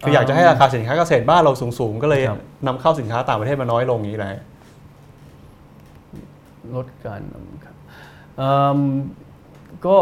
[0.00, 4.42] คืออยากจะให้ราคาสินค้าเกษตรบ้านเราสูงๆ ก็เลยครับนำเข้าสินค้าต่างประเทศมาน้อยลงอย่างนี้แหละ
[6.74, 7.74] ลดการนำเข้า
[8.38, 8.78] เอิ่ม
[9.86, 9.96] ก็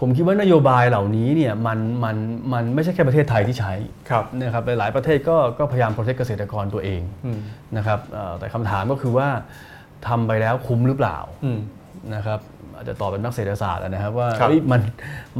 [0.00, 2.16] ผมคิดว่านโยบายเหล่านี้เนี่ยมันมัน
[2.52, 3.72] มันไม่ใช่แค่ประเทศไทยที่ใช้
[4.10, 7.40] ครับนะครับหลายๆประเทศก็ก็พยายามโปรเทคเกษตรกรตัวเองอืม
[7.76, 9.28] นะครับเอ่อแต่คำถามก็คือว่า
[10.08, 11.60] ทำไปแล้วคุ้มหรือเปล่าอืม
[12.14, 12.40] นะครับ
[12.78, 14.80] อาจจะตอบเป็นนักเศรษฐศาสตร์อะนะครับว่าครับเอ้ยมัน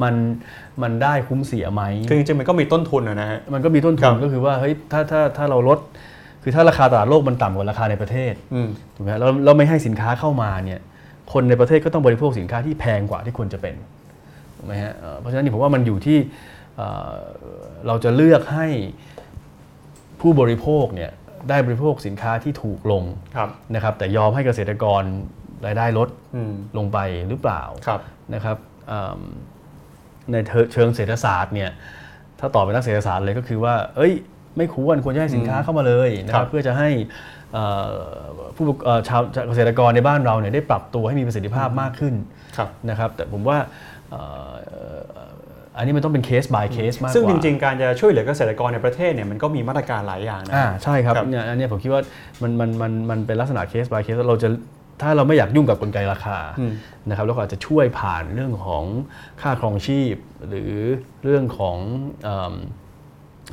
[0.03, 0.15] มัน
[0.83, 5.79] มันได้คุ้มเสียไหมคือจริงๆมันก็มีต้นทุนอะนะฮะมันก็มีต้นครัทุนบก็คือว่าเฮ้ยถ้าถ้าถ้าเราลด
[6.43, 10.81] คือถ้าราคาตลาดโลกมันต่ำกว่าราคาในประเทศอืมถูกไหมฮะแล้วเราไม่ให้สินค้าเข้ามาเนี่ย
[11.33, 13.75] คนในประเทศก็ต้องบริโภคสินค้าที่แพงกว่าที่ควรจะเป็น
[14.57, 16.19] ถูกไหมฮะเอ่อเพราะฉะนั้นนี่ผมว่ามันอยู่ที่
[16.77, 17.13] เอ่อ
[17.87, 18.67] เราจะเลือกให้
[20.21, 21.11] ผู้บริโภคเนี่ย
[21.49, 23.05] ได้บริโภคสินค้าที่ถูกลง
[23.37, 25.03] ครับนะครับแต่ยอมให้เกษตรกร
[25.67, 26.99] รายได้ลดอืมลงไป
[27.29, 28.01] หรือเปล่าครับ
[28.35, 28.57] นะครับ
[28.89, 29.21] เอิ่ม
[30.33, 30.37] ใน
[30.73, 31.71] เชิงเศรษฐศาสตร์เนี่ย
[32.41, 34.13] ถ้าตอบเป็นนักเศรษฐศาสตร์เลยก็คือว่า เอ้ย
[34.57, 36.89] ไม่ควรควรจะให้สินค้าเข้ามาเลยนะคครัรับบเพื่อจะให้
[37.53, 37.93] เอ่อ
[38.57, 42.15] ผู้ประเอ่อชาวเกษตรกรในบ้านเราเนี่ยได้ปรับตัวให้มีประสิทธิภาพมากขึ้น
[42.57, 43.59] ครับนะครับแต่ผมว่า
[44.11, 44.21] เอ่
[44.51, 44.53] อ
[45.77, 52.03] อันนี้มันต้องเป็นเคส by เคสมากกว่า ซึ่งจริง ๆ การจะช่วยเหลือเกษตรกรในประเทศเนี่ยมันก็มีมาตรการหลายอย่างนะอ่าใช่ครับครับเนี่ยอันเนี้ยผมคิดว่า
[52.43, 54.49] มันมันมันมันเป็นลักษณะเคส by เคสเราจะ
[55.01, 56.73] ถ้าเราไม่อยากยุ่งกับกลไกราคาอืม
[57.09, 58.85] นะครับแล้วก็อาจจะช่วยผ่านเรื่องของ
[59.41, 60.15] ค่าครองชีพ
[60.49, 60.73] หรือ
[61.25, 61.77] เรื่องของ
[62.25, 62.55] เอิ่ม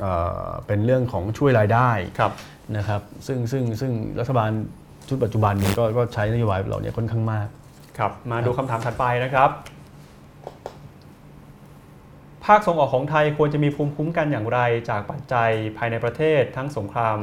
[0.00, 0.12] เอ่
[0.44, 2.32] อเป็นเรื่องของช่วยรายได้ครับ
[2.76, 4.50] นะครับ ซึ่งซึ่งซึ่งรัฐบาล
[5.08, 7.48] ชุดปัจจุบันนี้ก็ก็ใช้นโยบายเหล่านี้ค่อนข้างมาก
[7.98, 9.50] ครับ มาดูคำถามถัดไปนะครับ
[12.44, 14.60] ภาคส่งออกของไทยควรจะมีภูมิคุ้มกันอย่างไร
[14.90, 17.18] จากปัจจัยภายในประเทศทั้งสงคราม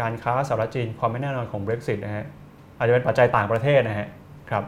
[0.00, 2.26] การค้าสหรัฐจีนความไม่แน่นอนของ Brexit นะฮะ
[2.78, 4.08] อาจจะเป็นปัจจัยต่างประเทศนะฮะ
[4.50, 4.64] ครับ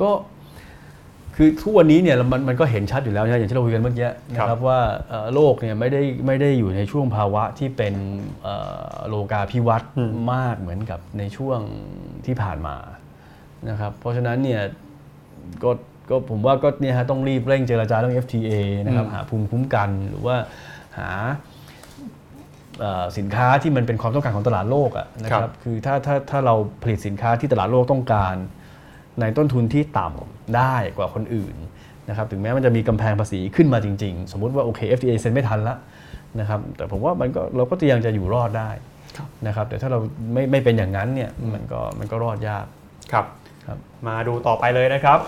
[0.00, 0.10] ก็
[1.36, 7.94] คือทุกวันนี้เนี่ยมันมันก็เห็นชัดอยู่แล้วนะอย่างที่เราคุยกันเมื่อกี้นะคครัรับบว่าเอ่อโลกเนี่ยไม่ได้ไม่ได้อยู่ในช่วงภาวะที่เป็น
[8.42, 8.54] เอ่
[8.90, 11.60] อโลกาภิวัตน์อืมมากเหมือนกับในช่วง
[12.26, 12.76] ที่ผ่านมา
[13.68, 14.62] นะครับเพราะฉะนั้นเนี่ย
[15.62, 15.70] ก็
[16.10, 18.52] ก็ผมว่าก็เนี่ยฮะต้องรีบเร่งเจรจาเรื่อง FTA
[18.86, 20.36] นะครับหาภูมิคุ้มกันหรือว่า
[20.98, 21.47] หาเอ่อ
[23.18, 28.34] สินค้าที่มันเป็นความต้องการของตลาดโลกอะนะคครัรับบคือถ้าถ้าถ้าเราผลิตสินค้าที่ตลาดโลกต้องการ
[29.20, 31.54] ในต้นทุนที่ต่ำได้กว่าคนอื่น
[32.08, 35.76] นะครับถึงแม้มันจะมีกำแพงภาษีขึ้นมาจริง ๆ สมมุติว่าโอเค FTA เซ็นไม่ทันละ
[36.40, 38.70] นะครับแต่ผมว่ามันก็เราก็ยังจะอยู่รอดได้
[39.46, 39.98] นะครับแต่ถ้าเรา
[40.32, 42.66] ไม่ไม่เป็นอย่างนั้นเนี่ยมันก็มันก็รอดยาก
[43.12, 43.26] ครับ
[43.66, 45.18] ครับมาดูต่อไปเลยนะครับ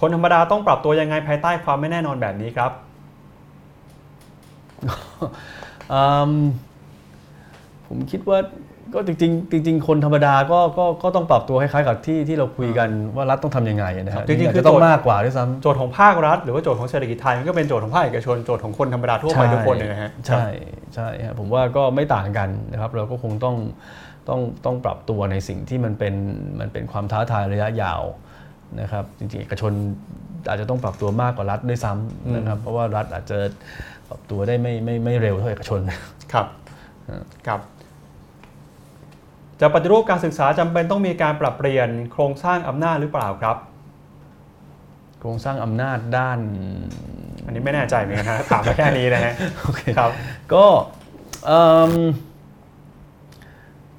[0.00, 2.72] คนธรรมดาต้องปรับตัวยังไงภายใต้ความไม่แน่นอนแบบนี้ครับ
[4.84, 4.88] อื
[5.28, 5.30] ม
[7.88, 8.38] ผมคิดว่า
[8.94, 20.46] ก็จริงๆจริง ๆ คนธรรมดาก็ก็ก็ต้องปรับตัวคล้ายๆกับที่ที่เราคุยกันว่ารัฐต้องทำยังไงนะครัฮะบจริงๆอาจคือจะต้องโจทย์มากกว่าด้วยซ้ำโจทย์ของภาครัฐ หรือว่าโจทย์ของเศรษฐกิจไทยมันก็เป็นโจทย์ของภาคเอกชนโจทย์ของคนธรรมดาทั่วไปทุกคนเลยนะฮะใช่
[20.94, 23.56] ใช่ฮะผมว่าก็ไม่ต่างกันนะครับ เราก็คงต้อง
[24.28, 26.14] ต้องต้องปรับตัวในสิ่งที่มันเป็น
[26.60, 28.02] มันเป็นความท้าทายระยะยาว
[28.80, 29.72] นะครับ จริงๆเอกชน
[30.48, 33.38] อาจจะต้องปรับตัวมากกว่ารัฐด้วยซ้ำนะครับ เพราะว่ารัฐอาจจะ
[34.08, 35.80] ปรับตัวได้ไม่ไม่ไม่เร็วเท่าเอกชน
[36.32, 36.46] ครับ
[37.46, 37.60] ครับ
[39.60, 43.56] จะปฏิรูปการศึกษาจำเป็นต้องมีการปรับเปลี่ยนโครงสร้างอำนาจหรือเปล่าครับ
[45.18, 46.38] โครงสร้างอำนาจด้าน
[47.44, 50.10] อันนี้ไม่แน่ใจเหมือนกันนะถามมาแค่นี้นะฮะโอเคครับ
[50.54, 50.64] ก็
[51.46, 51.92] เอิ่ม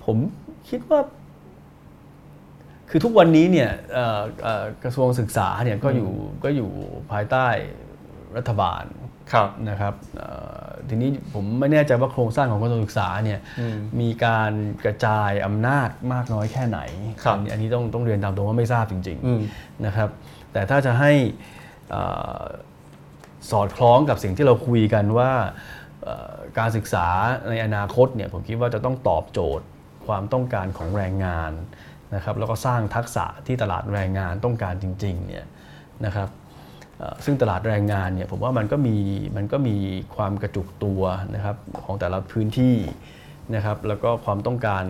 [0.06, 0.18] ผม
[0.70, 1.00] คิดว่า
[2.90, 6.12] คือทุกวันนี้เนี่ยเอ่อเอ่อกระทรวงศึกษาเนี่ยก็อยู่
[6.44, 6.70] ก็อยู่
[7.12, 7.48] ภายใต้
[8.38, 9.07] รัฐบาลครับ
[9.70, 10.30] นะครับเอ่
[10.64, 14.52] อทีนี้ผมไม่แน่ใจว่าโครงสร้างของกระทรวงศึกษาเนี่ยอืมมีการ
[14.86, 16.80] กระจายอำนาจมากน้อยแค่ไหน
[17.24, 20.10] ครับอันนี้อันนี้ต้องต้องเรียนตามตรงว่าไม่ทราบจริงอืมๆนะครับ
[20.54, 21.12] แต่ถ้าจะให้
[21.90, 22.04] เอ่
[22.40, 22.42] อ
[23.52, 25.32] สอดคล้องกับสิ่งที่เราคุยกันว่า
[26.04, 27.08] เอ่อการศึกษา
[27.50, 29.66] ในอนาคตเนี่ยผมคิดว่าจะต้องตอบโจทย์
[30.08, 31.52] ความต้องการของแรงงาน
[32.16, 35.46] นะครับแล้วก็สร้างทักษะที่ตลาดแรงงานต้องการจริงๆเนี่ย
[36.06, 36.47] นะครับเอ่อ
[37.26, 38.96] ซึ่งตลาดแรงงานเนี่ยผมว่ามันก็มี
[39.38, 39.76] มันก็มี
[40.16, 41.02] ความกระจุกตัว
[41.36, 41.56] นะครับ
[41.86, 42.76] ของแต่ละพื้นที่
[43.56, 44.84] นะครับแล้วก็ความต้องการ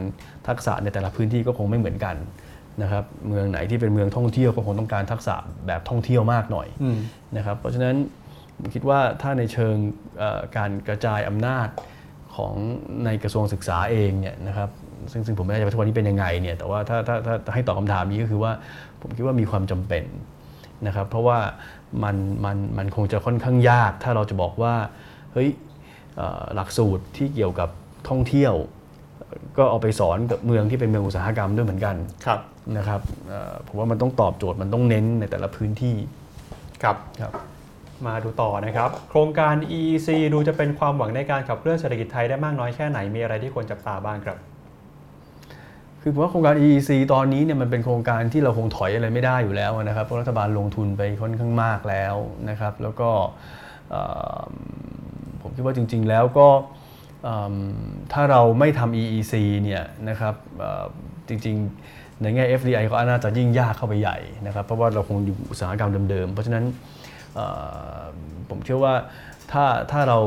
[0.47, 2.15] ทักษะในแต่ละพื้นที่ก็คงไม่เหมือนกัน
[2.81, 5.35] นะครับเมืองไหนที่เป็นเมืองท่องเที่ยวก็คงต้องการทักษะ
[5.67, 6.67] แบบท่องเที่ยวมากหน่อย
[7.37, 7.95] นะครับเพราะฉะนั้น
[8.57, 9.75] ผมคิดว่าถ้าในเชิง
[10.57, 11.67] การกระจายอำนาจ
[12.35, 12.53] ของ
[13.05, 14.69] ในกระทรวงศึกษาเองเนี่ยนะครับ
[15.11, 18.51] ซึ่งซึ่งผมไม่แน่ใจว่าทุกวันนี้เป็นยังไงเนี่ยแต่ว่าถ้าถ้าถ้าถ้าให้ตอบคำถามนี้ก็คือว่า
[19.01, 20.03] ผมคิดว่ามีความจำเป็น
[20.87, 21.39] นะครับเพราะว่า
[22.03, 22.15] มัน
[22.45, 24.73] มันมันคงจะค่อนข้างยาก ถ้าเราจะบอกว่า
[25.33, 25.49] เฮ้ย
[26.17, 27.69] เอ่อหลักสูตรที่เกี่ยวกับ
[28.09, 28.53] ท่องเที่ยว
[29.57, 31.95] ก็เอาไปสอนกับเมืองที่เป็นเมืองอุตสาหกรรมด้วยเหมือนกัน
[32.25, 32.39] ครับ
[32.77, 35.95] นะครับเอ่อผมว่ามันต้องตอบโจทย์มันต้องเน้นในแต่ละพื้นที่
[36.83, 37.33] ครับครับ
[38.07, 44.37] มาดูต่อนะครับ โครงการ EEC ดูจะเป็นความหวังในการขับเคลื่อนเศรษฐกิจไทยได้มากน้อยแค่ไหนมีอะไรที่ควรจับตาบ้างครับ
[46.07, 52.15] คือผมว่าโครงการ EEC ตอนนี้เนี่ยมันเป็นโครงการที่เราคงถอยอะไรไม่ได้อยู่แล้วนะครับเพราะรัฐบาลลงทุนไปค่อนข้างมากแล้ว
[52.49, 53.09] นะครับ แล้วก็
[55.41, 56.47] ผมคิดว่าจริง ๆ แล้วก็
[58.13, 60.35] ถ้าเราไม่ทำ EEC เนี่ยนะครับ
[61.27, 66.63] จริงๆ ในแง่ FDI ก็น่าจะยิ่งยากเข้าไปใหญ่นะครับ เพราะว่าเราคงอยู่อุตสาหกรรมเดิมๆ เพราะฉะนั้น
[68.49, 68.93] ผมเชื่อว่า
[69.51, 70.19] ถ้าถ้าเรา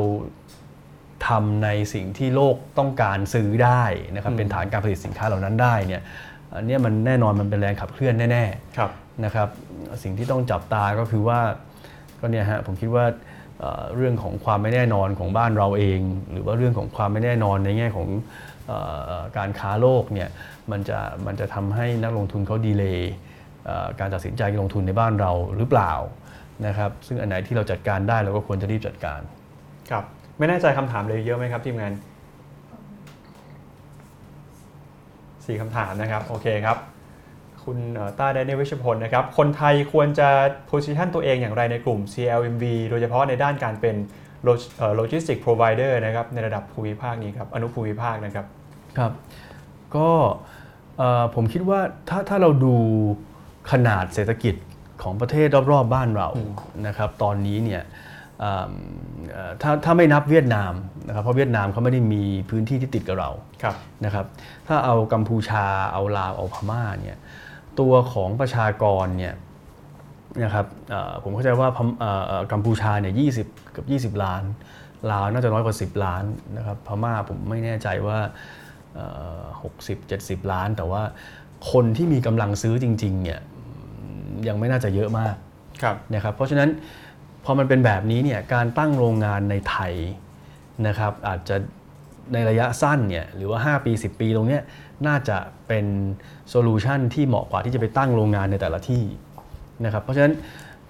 [1.28, 3.82] ทำในสิ่งที่โลกต้องการซื้อได้
[4.14, 6.02] นะครับอืมเป็นฐานการผลิตสินค้าเหล่านั้นได้เนี่ย
[6.56, 8.44] อันเนี้ยมันแน่นอนมันเป็นแรงขับเคลื่อนแน่
[8.76, 9.48] ครับๆนะครับ
[10.02, 11.40] สิ่งที่ต้องจับตาก็คือว่า
[12.20, 13.04] ก็เนี่ยฮะผมคิดว่า
[13.60, 16.00] เอ่อเรื่องของความไม่แน่นอนของบ้านเราเอง
[16.32, 18.08] หรือว่าเรื่องของความไม่แน่นอนในแง่ของ
[18.66, 18.72] เอ
[19.20, 20.28] อการค้าโลกเนี่ย
[20.70, 23.12] มันจะมันจะทำให้นักลงทุนเขาดีเลย์
[23.66, 25.92] เอ่อการตัดสินใจลงทุนในบ้านเราหรือเปล่า
[26.66, 29.20] นะครับซึ่งอันไหนที่เราจัดการได้เราก็ควรจะรีบจัดการ
[29.90, 30.04] ครับ
[30.40, 31.92] ไม่แน่ใจคำถามเลยเยอะไหมครับทีมงาน
[35.46, 36.76] สี่คำถามนะครับโอเคครับ
[37.64, 40.28] คุณเอ่อต้าแดเนยลวิชพลนะครับ คนไทยควรจะ
[40.70, 43.96] position ตัวเองอย่างไรในกลุ่ม CLMV โดยเฉพาะในด้านการเป็น
[44.98, 48.46] logistic provider นะครับในระดับภูมิภาคนี้ครับ อนุภูมิภาคนะครับ
[48.98, 49.12] ครับ
[49.96, 50.08] ก็
[50.98, 52.76] เอ่อผมคิดว่าถ้าถ้าเราดู
[53.70, 54.54] ขนาดเศรษฐกิจ
[55.02, 56.52] ของประเทศรอบๆบ้านเราอืม
[56.86, 58.09] นะครับ ตอนนี้เนี่ยเอิ่มเอ่อ
[59.62, 60.72] ถ้าถ้าไม่นับเวียดนาม
[61.06, 63.30] นะครับเพราะเวียดนามเขาไม่ได้มีพื้นที่ที่ติดกับเรา
[63.62, 64.26] ครับนะครับ
[64.66, 67.18] ถ้าเอากัมพูชาเอาลาวเอาพม่าเนี่ย
[67.80, 69.34] ตัวของประชากรเนี่ย
[70.44, 73.24] นะครับเอ่อผมเข้าใจว่าพมเอ่อเอ่อกัมพูชาเนี่ยยี
[73.72, 74.42] เกือบ20 ล้าน
[75.10, 76.24] ลาวน่าจะน้อยกว่า 10 ล้าน
[76.56, 78.18] นะครับพม่าผมไม่แน่ใจว่า
[79.62, 81.02] หกสิบเจ็ดสิบล้าน แต่ว่า
[81.72, 83.40] คนที่มีกำลังซื้อจริงๆเนี่ย
[84.48, 85.34] ยังไม่น่าจะเยอะมาก
[85.82, 86.68] ครับนะครับเพราะฉะนั้น
[87.44, 89.94] พอมันเป็นแบบนี้เนี่ยการตั้งโรงงานในไทย
[90.86, 91.56] นะครับอาจจะ
[92.32, 94.62] ในระยะสั้นเนี่ยหรือว่า 5 ปี 10 ปีตรงเนี้ย
[95.06, 95.38] น่าจะ
[95.68, 95.86] เป็น
[96.50, 99.04] solution ที่เหมาะกว่าที่จะไปตั้งโรงงานในแต่ละที่
[99.84, 100.32] นะครับเพราะฉะนั้น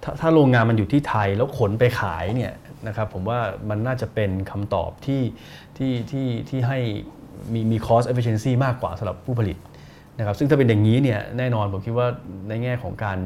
[0.03, 2.53] ถ้าถ้าโรงงานมันอยู่ที่ไทยแล้วขนไปขายเนี่ย
[2.87, 5.21] นะครับผมว่ามันน่าจะเป็นคำตอบที่
[5.77, 6.79] ที่ที่ที่ให้
[7.53, 9.57] มีมี cost efficiency มากกว่าสำหรับผู้ผลิต
[10.17, 12.07] นะครับซึ่งถ้าเป็นอย่างนี้เนี่ยแน่นอนผมคิดว่า
[12.49, 13.17] ในแง่ของการ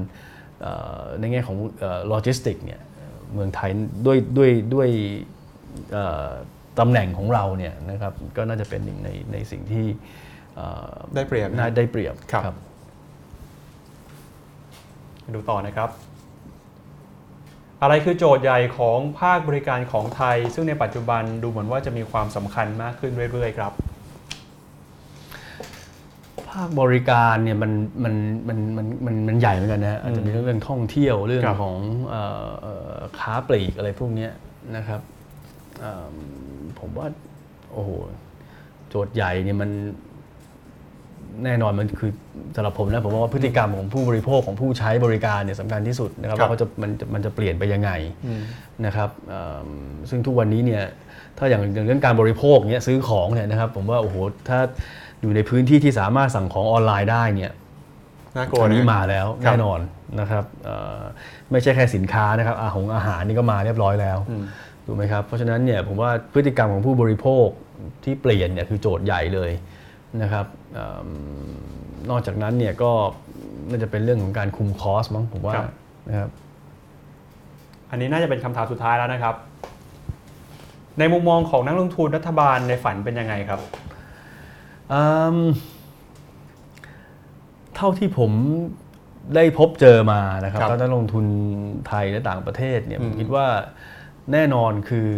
[1.19, 1.55] ในแง่ของ
[2.07, 2.79] โลจิสติกเนี่ย
[3.35, 3.71] เมืองไทย
[4.05, 4.89] ด้วยด้วยด้วย
[5.91, 6.29] เอ่อ
[6.79, 9.85] ตำแหน่งของเราเนี่ยนะครับก็น่าจะเป็นหนึ่งในในสิ่งที่
[10.55, 12.55] เอ่อได้เปรียบนะน่าได้เปรียบครับ
[15.33, 15.89] ดูต่อนะครับ
[17.81, 27.71] อะไรคือโจทย์ใหญ่ของภาคบริการของไทย ซึ่งในปัจจุบันดูเหมือนว่าจะมีความสำคัญมากขึ้นเรื่อยๆ ครับภาคบริการเนี่ยมัน
[28.03, 28.15] มัน
[28.47, 31.77] มันมันมันมันใหญ่เหมือนกันนะฮะอาจจะมีเรื่องท่องเที่ยวเรื่องครับของ
[32.09, 34.31] เอ่อเอ่อค้าปลีกอะไรพวกเนี้ย
[34.75, 35.01] นะครับ
[35.79, 36.15] เอิ่ม
[36.79, 37.07] ผมว่า
[37.73, 37.89] โอ้โห
[38.89, 39.69] โจทย์ใหญ่เนี่ยมัน
[41.43, 42.11] แน่นอนมันคือ
[42.55, 47.91] สำหรับผมนะผมว่าพฤติกรรมของผู้บริโภคของผู้ใช้บริการเนี่ยสำคัญที่สุดนะครับครับว่าเขาจะมันจะมันจะเปลี่ยนไปยังไง
[48.25, 48.41] อืม
[48.85, 49.69] นะครับเอิ่ม
[50.09, 50.83] ซึ่งทุกวันนี้เนี่ย
[51.37, 54.15] ถ้าอย่างอย่างเรื่องการบริโภคเนี่ยซื้อของเนี่ยนะครับ ผมว่าโอ้โห
[54.49, 54.59] ถ้า
[55.25, 57.53] อยู่ในพื้นที่ที่สามารถสั่งของออนไลน์ได้เนี่ย
[58.35, 59.79] น่ากลัวอันนี้นะมาแล้วครับแน่นอน
[60.19, 60.99] นะครับเอ่อ
[61.51, 64.43] ไม่ใช่แค่สินค้านะครับอาหงอาหารนี่ก็มาเรียบร้อยแล้วอืม
[64.85, 67.47] ถูกไหมครับเพราะฉะนั้นเนี่ยผมว่าพฤติกรรมของผู้บริโภค
[68.03, 69.51] ที่เปลี่ยนเนี่ยคือโจทย์ใหญ่เลย
[70.21, 71.09] นะครับเอิ่ม
[72.09, 72.91] นอกจากนั้นเนี่ยก็
[73.69, 75.67] น่าจะเป็นเรื่องของการคุมคอสมั้งผมว่าครับ
[76.09, 76.29] นะครับ
[77.91, 79.35] อันนี้น่าจะเป็นคำถามสุดท้ายแล้วนะครับ
[80.99, 83.94] ในมุมมองของนักลงทุนรัฐบาลในฝันเป็นยังไงครับอืม
[87.75, 88.31] เท่าที่ผม
[89.35, 91.25] ได้พบเจอมานะครับครับตอนนักลงทุน
[91.87, 93.47] ไทยและต่างประเทศเนี่ยอืผมมคิดว่า
[94.33, 95.09] แน่นอนคือ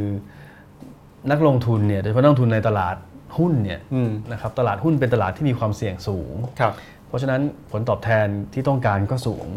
[1.31, 2.95] นักลงทุนเนี่ยโดยเฉพาะนักลงทุนในตลาด
[3.37, 6.73] หุ้นเนี่ยอืมนะครับตลาดหุ้นเป็นตลาดที่มีความเสี่ยงสูงครับ
[7.07, 7.41] เพราะฉะนั้น
[7.71, 9.47] ผลตอบแทนที่ต้องการก็สูง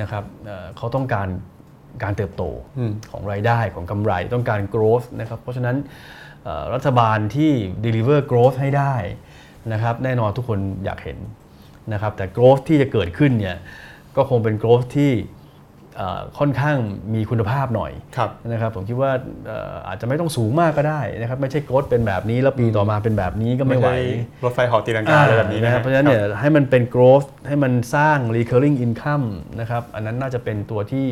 [0.00, 1.28] นะครับเอ่อเขาต้องการ
[2.02, 2.42] การเติบโต
[2.78, 5.76] อืมของรายได้ของกำไรต้องการ growth นะครับเพราะฉะนั้น
[6.44, 7.50] เอ่อรัฐบาลที่
[7.84, 8.94] deliver growth ให้ได้
[9.72, 11.18] นะครับแน่นอนทุกคนอยากเห็น
[11.92, 13.56] นะครับแต่ growth ที่จะเกิดขึ้นเนี่ย
[14.16, 15.12] ก็คงเป็น growth ที่
[15.96, 16.76] เอ่อค่อนข้าง
[17.14, 19.10] มีคุณภาพหน่อยครับนะครับผมคิดว่า
[19.46, 23.98] เอ่ออาจจะไม่ต้องสูงมากก็ได้นะครับไม่ใช่ growth เป็นแบบนี้แล้วปีต่อมาเป็นแบบนี้ก็ไม่ไหวใช่
[24.44, 29.26] รถไฟเหอตีลังกาอะไรแบบนี้นะนะคครัรับบเพราะฉะนั้นเนี่ยให้มันเป็น growth ให้มันสร้าง recurring income
[29.60, 31.06] นะครับอันนั้นน่าจะเป็นตัวที่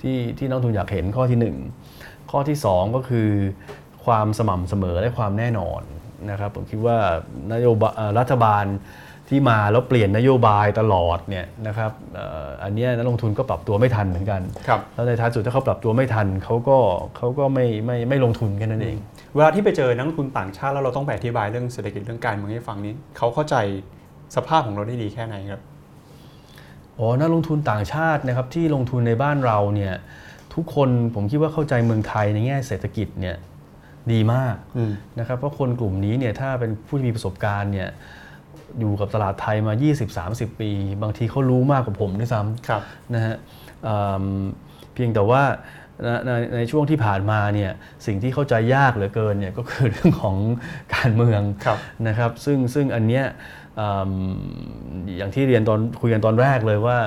[0.00, 3.28] ที่ที่นักลงทุนอยากเห็นข้อที่ 1 ข้อที่ 2 ก็คือ
[4.06, 5.82] ความสม่ำเสมอและความแน่นอน
[6.30, 6.98] นะครับผมคิดว่า
[7.52, 8.64] นโยบายเอ่อรัฐบาล
[9.28, 16.78] ที่มาแล้วเปลี่ยนนโยบายตลอดเนี่ยนะครับเอ่ออันเนี้ยนักลงทุนก็ปรับตัวไม่ทันเหมือนกันครับแล้วในท้ายสุดถ้าเขาปรับตัวไม่ทันเขาก็
[17.16, 18.96] เขาก็ไม่ไม่ไม่ลงทุนแค่นั้นเอง
[19.34, 23.56] เวลาที่ไปเจอนักลงทุนต่างชาติแล้วเราต้องไปอธิบายเรื่องเศรษฐกิจเรื่องการเมืองให้ฟังนี้เขาเข้าใจ
[24.36, 25.60] สภาพของเราได้ดีแค่ไหนครับ
[26.98, 29.94] อ๋อนักลงทุนต่างชาตินะครับที่ลงทุนในบ้านเราเนี่ย
[30.54, 33.36] ทุกคนผมคิดว่าเข้าใจเมืองไทยในแง่เศรษฐกิจเนี่ย
[34.12, 37.88] ดีมากอืมนะครับเพราะคนกลุ่มนี้เนี่ยถ้าเป็นผู้ที่มีประสบการณ์เนี่ย
[38.78, 39.72] อยู่กับตลาดไทยมา
[40.16, 40.70] 20-30 ปี
[41.02, 43.34] บางทีเขารู้มากกว่าผมด้วยซ้ครับำนะฮะ
[43.86, 44.26] อืม
[44.94, 45.42] เพียงแต่ว่า
[46.04, 47.72] ในในในช่วงที่ผ่านมาเนี่ย
[48.06, 50.36] สิ่งที่เข้าใจยากเหลือเกินเนี่ยก็คือเรื่องของ
[50.94, 51.78] การเมืองครับ
[52.08, 53.24] นะครับ ซึ่งซึ่งอันเนี้ย
[53.80, 54.12] อืม
[55.18, 56.98] อย่างที่เรียนตอนคุยกันตอนแรกเลยว่า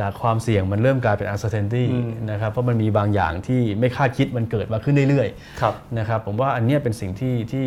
[0.00, 5.28] จากความเสี่ยงมันเริ่มกลายเป็น uncertainty อืมนะครับเพราะมันมีบางอย่างที่ไม่คาดคิดมันเกิดมาขึ้นเรื่อย
[5.60, 7.66] ครับๆนะครับผมว่าอันเนี้ยเป็นสิ่งที่ที่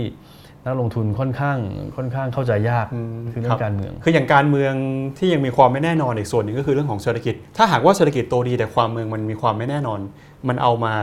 [0.66, 1.58] นักลงทุนค่อนข้าง
[1.98, 4.74] ค่อนข้างเข้าใจยากอืมคือเรื่อครังบการเมือง คืออย่างการเมือง
[5.18, 10.00] ที่ยังมีความไม่แน่นอนอีกส่วนหนึ่งก็คือเรื่องของเศรษฐกิจ ถ้าหากว่าเศรษฐกิจโตดีแต่ความเมืองมันมีความไม่แน่นอน
[10.48, 10.94] มันเอามา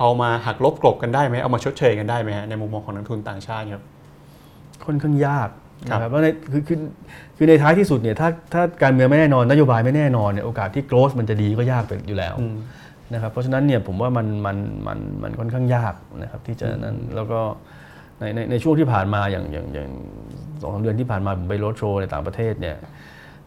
[0.00, 3.84] เอามาหักลบกลบกันได้ไหมเอามาชดเชยกันได้ไหมฮะในมุมมองของนักลงทุนต่างชาติครับ
[4.84, 6.78] ค่อนข้างยากครับ นะครับเพราะในคือคือ
[7.36, 12.56] คือในท้ายที่สุดเนี่ยถ้าถ้าการเมืองไม่แน่นอนนโยบายไม่แน่นอนเนี่ยโอกาสที่ growth มันจะดีก็ยากไปอยู่แล้วอืม
[13.14, 17.40] นะครับเพราะฉะนั้นเนี่ยผมว่ามันมันมันมันค่อนข้างยากนะครับที่จะนั้นแล้วก็
[18.20, 19.88] ในในในช่วงที่ผ่านมาอย่างอย่างอย่าง
[20.60, 22.76] สองสามเดือนที่ผ่านมาผมไปโรดโชว์ในต่างประเทศเนี่ย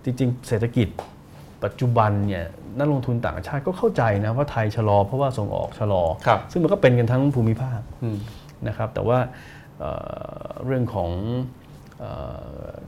[0.03, 0.88] จริงๆ เศรษฐกิจ
[1.64, 2.45] ปัจจุบันเนี่ย
[2.80, 8.18] นักลงทุนต่างชาติก็เข้าใจนะว่าไทยชะลอเพราะว่าส่งออกชะลอครับซึ่งมันก็เป็นกันทั้งภูมิภาคอืม
[8.68, 9.19] นะครับแต่ว่า
[9.80, 9.91] เอ่
[10.41, 11.62] อเรื่องของเออ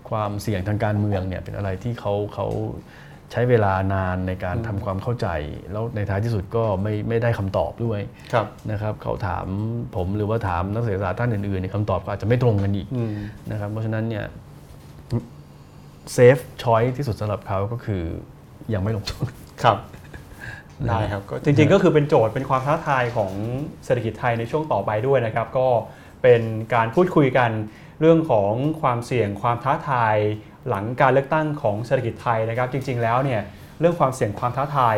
[0.10, 2.48] ความเสี่ยงทางการเมืองเนี่ยเป็นอะไรที่เขาเขา
[3.32, 5.28] ใช้เวลานานในการทำความเข้าใจ
[5.72, 8.00] แล้วในท้ายที่สุดก็ไม่ไม่ได้คำตอบด้วย
[8.34, 9.46] ครับนะครับเขาถาม
[9.96, 13.14] ผมหรือว่าถามนักเศรษฐศาสตร์ท่านอื่นๆเนี่ยคำตอบก็อาจจะไม่ตรงกันอีกอืม
[13.52, 14.26] นะครับเพราะฉะนั้นเนี่ย
[16.14, 18.04] เซฟชอยที่สุดสำหรับเขาก็คือ
[18.74, 19.26] ยังไม่ลงทุน
[19.64, 19.78] ครับ
[20.88, 23.32] ได้ครับก็จริงๆก็คือเป็นโจทย์เป็นความท้าทายของ
[23.86, 25.68] เศรษฐกิจไทยในช่วงต่อไปด้วยนะครับ ก็
[26.24, 26.42] เป็น
[26.74, 27.52] การพูดคุยกัน
[28.00, 28.52] เรื่องของ
[28.82, 30.16] ความเสี่ยงความท้าทาย
[30.70, 33.42] หลังการเลือกตั้งของเศรษฐกิจไทยนะครับ จริง ๆ แล้วเนี่ย
[33.80, 34.98] เรื่องความเสี่ยงความท้าทาย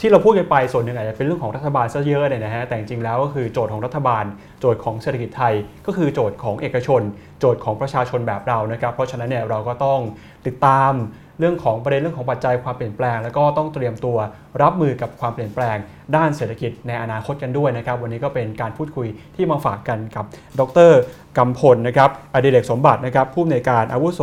[0.00, 4.24] ที่เราพูดกันไปส่วนหนึ่งอาจจะเป็นเรื่องของรัฐบาลซะเยอะเนี่ยนะฮะแต่จริงๆแล้วก็คือโจทย์ของรัฐบาล
[4.60, 5.54] โจทย์ของเศรษฐกิจไทย
[5.86, 7.02] ก็คือโจทย์ของเอกชน
[7.38, 10.00] โจทย์ของประชาชนแบบเรานะครับ เพราะฉะนั้นเนี่ยเราก็ต้อง
[10.46, 10.92] ติดตาม
[11.40, 14.16] เรื่องของประเด็นเรื่องของปัจจัยความเปลี่ยนแปลง แล้วก็ต้องเตรียมตัว
[14.62, 15.76] รับมือกับความเปลี่ยนแปลง
[16.16, 19.06] ด้านเศรษฐกิจในอนาคตกันด้วยนะครับ วันนี้ก็เป็นการพูดคุย
[19.36, 20.24] ที่มาฝากกันกับ
[20.60, 20.92] ดร
[21.38, 24.20] กำพลนะครับอดิเรกสมบัตินะครับผู้อำนวยการอาวุโส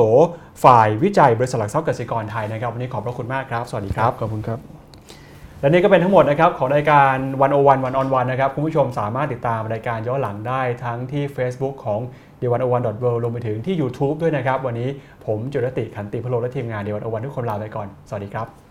[0.63, 4.59] ฝ่ายวิจัยบริษัทหลักทรัพย์กสิกรไทยนะครับ วันนี้ขอบพระคุณมากครับ สวัสดีครับขอบคุณครับ
[5.61, 11.99] และนี่ก็เป็นทั้งหมดนะครับของรายการวันโอวันวันออนวันนะครับคุณผู้ชมสามารถติดตามรายการย้อนหลังได้ทั้งที่ Facebook ของ
[12.41, 14.89] d 1 0 1 w o r l d รวมไปถึงที่ YouTube ด้วยนะครับ วันนี้
[15.25, 18.66] ผมจุรติขันติพโลและทีมงานเดวันอวันทุกคนลาไปก่อน สวัสดีครับ